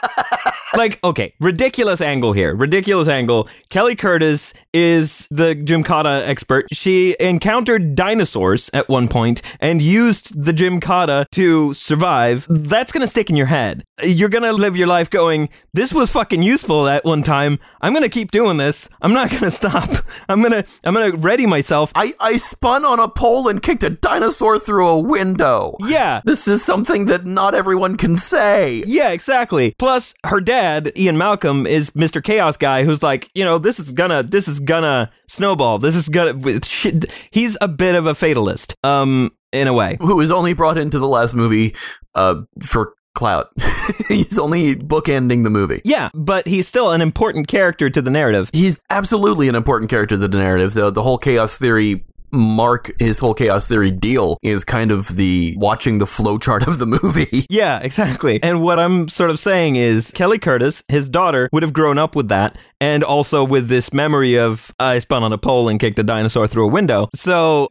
like, 0.76 1.02
okay, 1.02 1.34
ridiculous 1.40 2.00
angle 2.00 2.32
here. 2.32 2.54
Ridiculous 2.54 3.08
angle. 3.08 3.48
Kelly 3.70 3.96
Curtis 3.96 4.54
is 4.72 5.26
the 5.32 5.54
Cotta 5.84 6.26
expert. 6.28 6.66
She 6.72 7.16
encountered 7.18 7.96
dinosaurs 7.96 8.70
at 8.72 8.88
one 8.88 9.08
point 9.08 9.42
and 9.58 9.82
used 9.82 10.40
the 10.40 10.78
Cotta 10.80 11.26
to 11.32 11.74
survive. 11.74 12.46
That's 12.48 12.92
gonna 12.92 13.08
stick 13.08 13.30
in 13.30 13.36
your 13.36 13.46
head. 13.46 13.82
You're 14.02 14.28
gonna 14.28 14.52
live 14.52 14.76
your 14.76 14.86
life 14.86 15.10
going, 15.10 15.48
this 15.72 15.92
was 15.92 16.10
fucking 16.10 16.42
useful 16.42 16.86
at 16.88 17.04
one 17.04 17.24
time. 17.24 17.58
I'm 17.80 17.92
gonna 17.94 18.08
keep 18.08 18.30
doing 18.30 18.58
this. 18.58 18.88
I'm 19.02 19.12
not 19.12 19.30
gonna 19.32 19.50
stop. 19.50 19.90
I'm 20.28 20.40
gonna, 20.40 20.64
I'm 20.84 20.94
gonna 20.94 21.16
ready 21.16 21.46
myself. 21.46 21.90
I, 21.96 22.12
I 22.20 22.36
spun 22.36 22.84
on 22.84 23.00
a 23.00 23.08
pole 23.08 23.48
and 23.48 23.60
kicked 23.60 23.82
a 23.82 23.90
dinosaur 23.90 24.60
through 24.60 24.86
a 24.86 24.98
window. 25.00 25.74
Yeah. 25.80 26.20
This 26.24 26.46
is 26.46 26.64
something 26.64 27.06
that 27.06 27.26
not 27.26 27.56
everyone 27.56 27.96
can 27.96 28.16
say. 28.16 28.83
Yeah, 28.86 29.10
exactly. 29.10 29.74
Plus, 29.78 30.14
her 30.24 30.40
dad, 30.40 30.92
Ian 30.96 31.18
Malcolm, 31.18 31.66
is 31.66 31.90
Mr. 31.90 32.22
Chaos 32.22 32.56
guy 32.56 32.84
who's 32.84 33.02
like, 33.02 33.30
you 33.34 33.44
know, 33.44 33.58
this 33.58 33.78
is 33.78 33.92
gonna, 33.92 34.22
this 34.22 34.48
is 34.48 34.60
gonna 34.60 35.10
snowball. 35.28 35.78
This 35.78 35.94
is 35.94 36.08
gonna, 36.08 36.60
shit. 36.64 37.10
he's 37.30 37.56
a 37.60 37.68
bit 37.68 37.94
of 37.94 38.06
a 38.06 38.14
fatalist, 38.14 38.74
um, 38.84 39.30
in 39.52 39.68
a 39.68 39.72
way. 39.72 39.96
Who 40.00 40.16
was 40.16 40.30
only 40.30 40.52
brought 40.52 40.78
into 40.78 40.98
the 40.98 41.08
last 41.08 41.34
movie, 41.34 41.74
uh, 42.14 42.42
for 42.62 42.94
clout. 43.14 43.50
He's 44.08 44.38
only 44.38 44.74
bookending 44.74 45.44
the 45.44 45.50
movie. 45.50 45.80
Yeah, 45.84 46.10
but 46.14 46.46
he's 46.46 46.66
still 46.68 46.90
an 46.90 47.00
important 47.00 47.48
character 47.48 47.88
to 47.88 48.02
the 48.02 48.10
narrative. 48.10 48.50
He's 48.52 48.78
absolutely 48.90 49.48
an 49.48 49.54
important 49.54 49.90
character 49.90 50.16
to 50.16 50.28
the 50.28 50.38
narrative. 50.38 50.74
The, 50.74 50.90
the 50.90 51.02
whole 51.02 51.18
chaos 51.18 51.56
theory 51.56 52.04
Mark, 52.34 52.92
his 52.98 53.18
whole 53.18 53.34
chaos 53.34 53.68
theory 53.68 53.90
deal 53.90 54.38
is 54.42 54.64
kind 54.64 54.90
of 54.90 55.08
the 55.16 55.54
watching 55.56 55.98
the 55.98 56.04
flowchart 56.04 56.66
of 56.66 56.78
the 56.78 56.86
movie. 57.02 57.46
Yeah, 57.48 57.80
exactly. 57.80 58.42
And 58.42 58.62
what 58.62 58.78
I'm 58.78 59.08
sort 59.08 59.30
of 59.30 59.38
saying 59.38 59.76
is 59.76 60.10
Kelly 60.10 60.38
Curtis, 60.38 60.82
his 60.88 61.08
daughter, 61.08 61.48
would 61.52 61.62
have 61.62 61.72
grown 61.72 61.98
up 61.98 62.16
with 62.16 62.28
that 62.28 62.58
and 62.84 63.02
also 63.02 63.42
with 63.42 63.68
this 63.68 63.94
memory 63.94 64.38
of 64.38 64.74
I 64.78 64.98
spun 64.98 65.22
on 65.22 65.32
a 65.32 65.38
pole 65.38 65.70
and 65.70 65.80
kicked 65.80 65.98
a 65.98 66.02
dinosaur 66.02 66.46
through 66.46 66.66
a 66.66 66.70
window. 66.70 67.08
So 67.14 67.66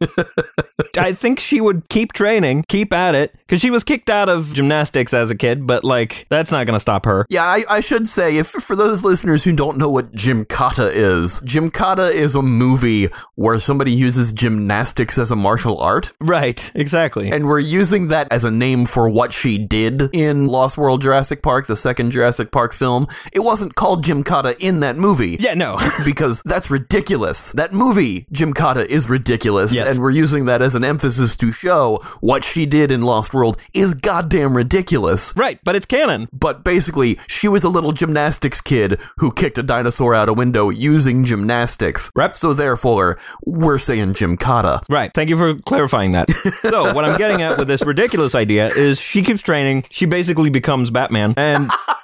I 0.98 1.12
think 1.12 1.38
she 1.38 1.60
would 1.60 1.88
keep 1.88 2.12
training, 2.12 2.64
keep 2.66 2.92
at 2.92 3.14
it, 3.14 3.32
because 3.38 3.62
she 3.62 3.70
was 3.70 3.84
kicked 3.84 4.10
out 4.10 4.28
of 4.28 4.52
gymnastics 4.52 5.14
as 5.14 5.30
a 5.30 5.36
kid, 5.36 5.68
but 5.68 5.84
like 5.84 6.26
that's 6.30 6.50
not 6.50 6.66
going 6.66 6.74
to 6.74 6.80
stop 6.80 7.04
her. 7.04 7.26
Yeah, 7.30 7.44
I, 7.44 7.64
I 7.68 7.80
should 7.80 8.08
say, 8.08 8.38
if 8.38 8.48
for 8.48 8.74
those 8.74 9.04
listeners 9.04 9.44
who 9.44 9.54
don't 9.54 9.78
know 9.78 9.88
what 9.88 10.10
Gymkata 10.10 10.90
is, 10.92 11.40
Gymkata 11.42 12.12
is 12.12 12.34
a 12.34 12.42
movie 12.42 13.08
where 13.36 13.60
somebody 13.60 13.92
uses 13.92 14.32
gymnastics 14.32 15.16
as 15.16 15.30
a 15.30 15.36
martial 15.36 15.78
art. 15.78 16.10
Right, 16.20 16.72
exactly. 16.74 17.30
And 17.30 17.46
we're 17.46 17.60
using 17.60 18.08
that 18.08 18.26
as 18.32 18.42
a 18.42 18.50
name 18.50 18.86
for 18.86 19.08
what 19.08 19.32
she 19.32 19.58
did 19.58 20.10
in 20.12 20.48
Lost 20.48 20.76
World 20.76 21.02
Jurassic 21.02 21.40
Park, 21.40 21.68
the 21.68 21.76
second 21.76 22.10
Jurassic 22.10 22.50
Park 22.50 22.74
film. 22.74 23.06
It 23.32 23.40
wasn't 23.40 23.76
called 23.76 24.04
Gymkata 24.04 24.56
in 24.58 24.80
that 24.80 24.96
movie. 24.96 25.03
Yeah, 25.38 25.54
no. 25.54 25.78
because 26.04 26.40
that's 26.44 26.70
ridiculous. 26.70 27.52
That 27.52 27.72
movie, 27.72 28.26
Jim 28.32 28.54
Gymkata, 28.54 28.86
is 28.86 29.08
ridiculous, 29.08 29.72
Yes. 29.74 29.90
and 29.90 29.98
we're 30.02 30.10
using 30.10 30.46
that 30.46 30.62
as 30.62 30.74
an 30.74 30.82
emphasis 30.84 31.36
to 31.36 31.52
show 31.52 32.00
what 32.20 32.42
she 32.44 32.64
did 32.66 32.90
in 32.90 33.02
Lost 33.02 33.34
World 33.34 33.58
is 33.74 33.92
goddamn 33.94 34.56
ridiculous. 34.56 35.32
right, 35.36 35.58
but 35.64 35.74
it's 35.76 35.86
canon. 35.86 36.28
But 36.32 36.64
basically, 36.64 37.18
she 37.26 37.48
was 37.48 37.64
a 37.64 37.68
little 37.68 37.92
gymnastics 37.92 38.60
kid 38.60 38.98
who 39.18 39.30
kicked 39.32 39.58
a 39.58 39.62
dinosaur 39.62 40.14
out 40.14 40.28
a 40.28 40.32
window 40.32 40.70
using 40.70 41.24
gymnastics. 41.24 42.10
Rep. 42.14 42.34
So 42.36 42.54
therefore, 42.54 43.18
we're 43.46 43.78
saying 43.78 44.14
Jim 44.14 44.36
Gymkata. 44.36 44.82
Right. 44.88 45.10
Thank 45.14 45.28
you 45.30 45.36
for 45.36 45.54
clarifying 45.62 46.12
that. 46.12 46.30
so, 46.62 46.94
what 46.94 47.04
I'm 47.04 47.18
getting 47.18 47.42
at 47.42 47.58
with 47.58 47.68
this 47.68 47.84
ridiculous 47.84 48.34
idea 48.34 48.68
is 48.68 48.98
she 48.98 49.22
keeps 49.22 49.42
training. 49.42 49.84
She 49.90 50.06
basically 50.06 50.50
becomes 50.50 50.90
Batman. 50.90 51.34
And 51.36 51.70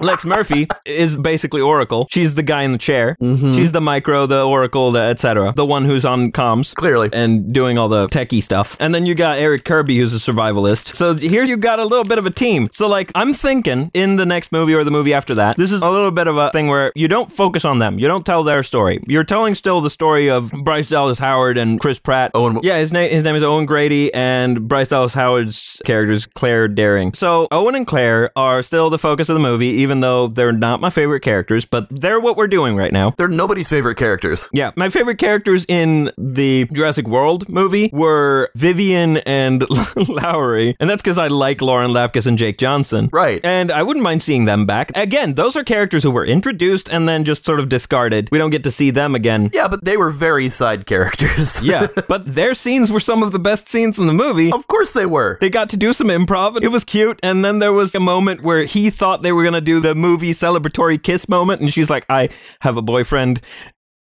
Lex 0.00 0.24
Murphy 0.24 0.66
is 0.84 1.16
basically 1.16 1.60
Oracle. 1.60 2.06
She's 2.10 2.34
the 2.34 2.42
guy 2.42 2.62
in 2.62 2.72
the 2.72 2.78
chair. 2.78 3.16
Mm-hmm. 3.20 3.54
She's 3.54 3.72
the 3.72 3.80
micro, 3.80 4.26
the 4.26 4.42
Oracle, 4.44 4.90
the 4.92 5.00
etc. 5.00 5.52
The 5.56 5.64
one 5.64 5.84
who's 5.84 6.04
on 6.04 6.32
comms. 6.32 6.74
Clearly. 6.74 7.10
And 7.12 7.52
doing 7.52 7.78
all 7.78 7.88
the 7.88 8.08
techie 8.08 8.42
stuff. 8.42 8.76
And 8.80 8.94
then 8.94 9.06
you 9.06 9.14
got 9.14 9.38
Eric 9.38 9.64
Kirby, 9.64 9.96
who's 9.98 10.14
a 10.14 10.18
survivalist. 10.18 10.94
So 10.94 11.14
here 11.14 11.44
you 11.44 11.56
got 11.56 11.78
a 11.78 11.84
little 11.84 12.04
bit 12.04 12.18
of 12.18 12.26
a 12.26 12.30
team. 12.30 12.68
So, 12.72 12.88
like, 12.88 13.10
I'm 13.14 13.32
thinking 13.34 13.90
in 13.94 14.16
the 14.16 14.26
next 14.26 14.52
movie 14.52 14.74
or 14.74 14.84
the 14.84 14.90
movie 14.90 15.14
after 15.14 15.34
that, 15.36 15.56
this 15.56 15.72
is 15.72 15.82
a 15.82 15.90
little 15.90 16.10
bit 16.10 16.26
of 16.28 16.36
a 16.36 16.50
thing 16.50 16.66
where 16.68 16.92
you 16.94 17.08
don't 17.08 17.30
focus 17.32 17.64
on 17.64 17.78
them. 17.78 17.98
You 17.98 18.08
don't 18.08 18.24
tell 18.26 18.42
their 18.44 18.62
story. 18.62 19.02
You're 19.06 19.24
telling 19.24 19.54
still 19.54 19.80
the 19.80 19.90
story 19.90 20.30
of 20.30 20.50
Bryce 20.50 20.88
Dallas 20.88 21.18
Howard 21.18 21.58
and 21.58 21.78
Chris 21.80 21.98
Pratt. 21.98 22.30
Owen- 22.34 22.60
Yeah, 22.62 22.78
his 22.78 22.92
name 22.92 23.10
his 23.10 23.24
name 23.24 23.36
is 23.36 23.42
Owen 23.42 23.66
Grady, 23.66 24.12
and 24.12 24.66
Bryce 24.68 24.88
Dallas 24.88 25.12
Howard's 25.14 25.80
character 25.84 26.12
is 26.12 26.26
Claire 26.26 26.68
Dearing. 26.68 27.12
So 27.14 27.46
Owen 27.50 27.74
and 27.74 27.86
Claire 27.86 28.30
are 28.36 28.62
still 28.62 28.90
the 28.90 28.98
focus 28.98 29.28
of 29.28 29.34
the 29.34 29.40
movie, 29.40 29.68
even 29.84 30.00
though 30.00 30.26
they're 30.26 30.50
not 30.52 30.80
my 30.80 30.90
favorite 30.90 31.20
characters, 31.20 31.64
but 31.64 31.86
they're 31.90 32.18
what 32.18 32.36
we're 32.36 32.48
doing 32.48 32.74
right 32.76 32.92
now. 32.92 33.12
They're 33.16 33.28
nobody's 33.28 33.68
favorite 33.68 33.96
characters. 33.96 34.48
Yeah, 34.52 34.72
my 34.74 34.88
favorite 34.88 35.18
characters 35.18 35.64
in 35.68 36.10
the 36.18 36.66
Jurassic 36.72 37.06
World 37.06 37.48
movie 37.48 37.90
were 37.92 38.50
Vivian 38.56 39.18
and 39.18 39.62
Lowery, 40.08 40.76
and 40.80 40.88
that's 40.90 41.02
because 41.02 41.18
I 41.18 41.28
like 41.28 41.60
Lauren 41.60 41.90
Lapkus 41.92 42.26
and 42.26 42.36
Jake 42.38 42.58
Johnson. 42.58 43.08
Right. 43.12 43.40
And 43.44 43.70
I 43.70 43.82
wouldn't 43.82 44.02
mind 44.02 44.22
seeing 44.22 44.44
them 44.46 44.66
back. 44.66 44.90
Again, 44.96 45.34
those 45.34 45.54
are 45.56 45.64
characters 45.64 46.02
who 46.02 46.10
were 46.10 46.24
introduced 46.24 46.88
and 46.88 47.08
then 47.08 47.24
just 47.24 47.44
sort 47.44 47.60
of 47.60 47.68
discarded. 47.68 48.28
We 48.32 48.38
don't 48.38 48.50
get 48.50 48.64
to 48.64 48.70
see 48.70 48.90
them 48.90 49.14
again. 49.14 49.50
Yeah, 49.52 49.68
but 49.68 49.84
they 49.84 49.96
were 49.96 50.10
very 50.10 50.48
side 50.50 50.86
characters. 50.86 51.54
Yeah, 51.64 51.86
but 52.08 52.26
their 52.26 52.54
scenes 52.54 52.90
were 52.92 53.00
some 53.00 53.22
of 53.22 53.32
the 53.32 53.38
best 53.38 53.68
scenes 53.68 53.98
in 53.98 54.06
the 54.06 54.12
movie. 54.12 54.52
of 54.52 54.66
course 54.66 54.92
they 54.92 55.06
were. 55.06 55.38
They 55.40 55.50
got 55.50 55.70
to 55.70 55.76
do 55.76 55.92
some 55.92 56.08
improv. 56.08 56.56
and 56.56 56.64
It 56.64 56.68
was 56.68 56.84
cute. 56.84 57.18
And 57.22 57.44
then 57.44 57.58
there 57.58 57.72
was 57.72 57.94
a 57.94 58.00
moment 58.00 58.42
where 58.42 58.64
he 58.64 58.90
thought 58.90 59.22
they 59.22 59.32
were 59.32 59.42
going 59.42 59.54
to 59.54 59.60
do 59.60 59.73
the 59.80 59.94
movie 59.94 60.32
celebratory 60.32 61.02
kiss 61.02 61.28
moment. 61.28 61.60
And 61.60 61.72
she's 61.72 61.90
like, 61.90 62.04
I 62.08 62.28
have 62.60 62.76
a 62.76 62.82
boyfriend. 62.82 63.40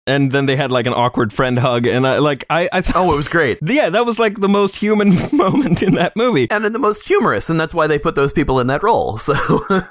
And 0.07 0.31
then 0.31 0.45
they 0.45 0.55
had 0.55 0.71
like 0.71 0.87
an 0.87 0.93
awkward 0.93 1.33
friend 1.33 1.59
hug. 1.59 1.85
And 1.85 2.07
I 2.07 2.19
like, 2.19 2.45
I, 2.49 2.69
I 2.71 2.79
thought, 2.79 2.95
Oh, 2.95 3.13
it 3.13 3.17
was 3.17 3.27
great. 3.27 3.59
yeah, 3.65 3.89
that 3.89 4.05
was 4.05 4.17
like 4.17 4.39
the 4.39 4.47
most 4.47 4.77
human 4.77 5.09
moment 5.33 5.83
in 5.83 5.95
that 5.95 6.15
movie. 6.15 6.49
And 6.49 6.65
in 6.65 6.71
the 6.71 6.79
most 6.79 7.05
humorous, 7.05 7.49
and 7.49 7.59
that's 7.59 7.73
why 7.73 7.87
they 7.87 7.99
put 7.99 8.15
those 8.15 8.31
people 8.31 8.61
in 8.61 8.67
that 8.67 8.83
role. 8.83 9.17
So 9.17 9.35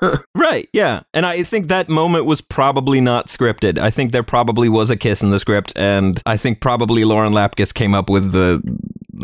Right. 0.34 0.70
Yeah. 0.72 1.02
And 1.12 1.26
I 1.26 1.42
think 1.42 1.68
that 1.68 1.90
moment 1.90 2.24
was 2.24 2.40
probably 2.40 3.00
not 3.02 3.26
scripted. 3.26 3.78
I 3.78 3.90
think 3.90 4.12
there 4.12 4.22
probably 4.22 4.70
was 4.70 4.88
a 4.88 4.96
kiss 4.96 5.22
in 5.22 5.32
the 5.32 5.38
script. 5.38 5.74
And 5.76 6.20
I 6.24 6.38
think 6.38 6.60
probably 6.62 7.04
Lauren 7.04 7.34
Lapkus 7.34 7.74
came 7.74 7.94
up 7.94 8.08
with 8.08 8.32
the 8.32 8.62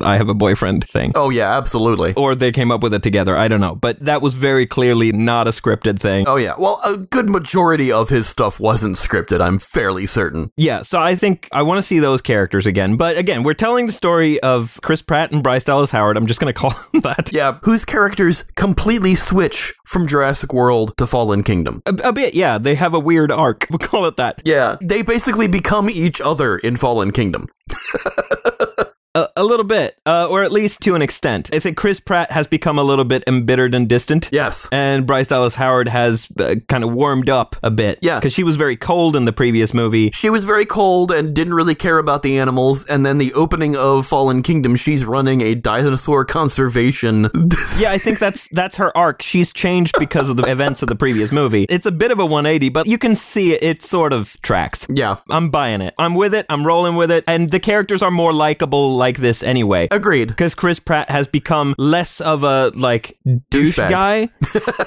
I 0.02 0.16
have 0.16 0.28
a 0.28 0.34
boyfriend 0.34 0.88
thing. 0.88 1.12
Oh 1.14 1.30
yeah, 1.30 1.56
absolutely. 1.56 2.14
Or 2.14 2.34
they 2.34 2.52
came 2.52 2.70
up 2.70 2.82
with 2.82 2.94
it 2.94 3.02
together. 3.02 3.36
I 3.36 3.48
don't 3.48 3.60
know. 3.60 3.74
But 3.74 4.00
that 4.04 4.22
was 4.22 4.34
very 4.34 4.66
clearly 4.66 5.12
not 5.12 5.48
a 5.48 5.50
scripted 5.50 5.98
thing. 5.98 6.26
Oh 6.28 6.36
yeah. 6.36 6.54
Well, 6.58 6.80
a 6.84 6.96
good 6.96 7.28
majority 7.28 7.92
of 7.92 8.08
his 8.08 8.28
stuff 8.28 8.60
wasn't 8.60 8.96
scripted. 8.96 9.40
I'm 9.40 9.58
fairly 9.58 10.06
certain. 10.06 10.50
Yeah, 10.56 10.82
so 10.82 11.00
I 11.00 11.14
think 11.14 11.48
I 11.52 11.62
want 11.62 11.78
to 11.78 11.82
see 11.82 11.98
those 11.98 12.22
characters 12.22 12.66
again. 12.66 12.96
But 12.96 13.16
again, 13.18 13.42
we're 13.42 13.54
telling 13.54 13.86
the 13.86 13.92
story 13.92 14.40
of 14.40 14.78
Chris 14.82 15.02
Pratt 15.02 15.32
and 15.32 15.42
Bryce 15.42 15.64
Dallas 15.64 15.90
Howard. 15.90 16.16
I'm 16.16 16.26
just 16.26 16.40
going 16.40 16.52
to 16.52 16.58
call 16.58 16.70
them 16.92 17.00
that. 17.02 17.32
Yeah, 17.32 17.58
whose 17.62 17.84
characters 17.84 18.44
completely 18.54 19.14
switch 19.14 19.74
from 19.84 20.06
Jurassic 20.06 20.52
World 20.52 20.94
to 20.98 21.06
Fallen 21.06 21.42
Kingdom. 21.42 21.82
A, 21.86 22.08
a 22.08 22.12
bit, 22.12 22.34
yeah. 22.34 22.58
They 22.58 22.74
have 22.74 22.94
a 22.94 23.00
weird 23.00 23.30
arc. 23.30 23.66
We'll 23.72 23.78
call 23.78 24.04
it 24.04 24.18
that. 24.18 24.42
Yeah, 24.44 24.76
they 24.82 25.00
basically 25.00 25.46
become 25.46 25.88
each 25.88 26.20
other 26.20 26.58
in 26.58 26.76
Fallen 26.76 27.10
Kingdom. 27.10 27.46
A, 29.14 29.26
a 29.36 29.44
little 29.44 29.64
bit, 29.64 29.98
uh, 30.06 30.28
or 30.30 30.42
at 30.42 30.52
least 30.52 30.80
to 30.82 30.94
an 30.94 31.02
extent. 31.02 31.50
I 31.54 31.58
think 31.58 31.76
Chris 31.76 32.00
Pratt 32.00 32.32
has 32.32 32.46
become 32.46 32.78
a 32.78 32.82
little 32.82 33.04
bit 33.04 33.24
embittered 33.26 33.74
and 33.74 33.86
distant. 33.88 34.30
Yes. 34.32 34.66
And 34.72 35.06
Bryce 35.06 35.26
Dallas 35.26 35.54
Howard 35.54 35.88
has 35.88 36.28
uh, 36.38 36.54
kind 36.68 36.82
of 36.82 36.92
warmed 36.92 37.28
up 37.28 37.56
a 37.62 37.70
bit. 37.70 37.98
Yeah. 38.00 38.18
Because 38.18 38.32
she 38.32 38.42
was 38.42 38.56
very 38.56 38.76
cold 38.76 39.14
in 39.14 39.26
the 39.26 39.32
previous 39.32 39.74
movie. 39.74 40.10
She 40.12 40.30
was 40.30 40.44
very 40.44 40.64
cold 40.64 41.12
and 41.12 41.34
didn't 41.34 41.52
really 41.54 41.74
care 41.74 41.98
about 41.98 42.22
the 42.22 42.38
animals. 42.38 42.86
And 42.86 43.04
then 43.04 43.18
the 43.18 43.34
opening 43.34 43.76
of 43.76 44.06
Fallen 44.06 44.42
Kingdom, 44.42 44.76
she's 44.76 45.04
running 45.04 45.42
a 45.42 45.54
dinosaur 45.54 46.24
conservation. 46.24 47.24
yeah, 47.78 47.90
I 47.92 47.98
think 47.98 48.18
that's 48.18 48.48
that's 48.48 48.76
her 48.76 48.96
arc. 48.96 49.20
She's 49.22 49.52
changed 49.52 49.94
because 49.98 50.30
of 50.30 50.36
the 50.36 50.50
events 50.50 50.80
of 50.82 50.88
the 50.88 50.96
previous 50.96 51.32
movie. 51.32 51.64
It's 51.68 51.86
a 51.86 51.92
bit 51.92 52.10
of 52.12 52.18
a 52.18 52.24
180, 52.24 52.70
but 52.70 52.86
you 52.86 52.96
can 52.98 53.14
see 53.14 53.52
it. 53.52 53.62
It 53.62 53.82
sort 53.82 54.12
of 54.12 54.40
tracks. 54.42 54.86
yeah. 54.88 55.16
I'm 55.28 55.50
buying 55.50 55.80
it. 55.82 55.94
I'm 55.98 56.14
with 56.14 56.34
it. 56.34 56.46
I'm 56.48 56.66
rolling 56.66 56.96
with 56.96 57.10
it. 57.10 57.24
And 57.26 57.50
the 57.50 57.60
characters 57.60 58.02
are 58.02 58.10
more 58.10 58.32
likable 58.32 58.96
like 59.02 59.18
this 59.18 59.42
anyway. 59.42 59.88
Agreed. 59.90 60.28
Because 60.28 60.54
Chris 60.54 60.78
Pratt 60.78 61.10
has 61.10 61.26
become 61.26 61.74
less 61.76 62.20
of 62.20 62.44
a 62.44 62.70
like 62.76 63.18
douche 63.50 63.76
Douchebag. 63.76 63.90
guy, 63.90 64.28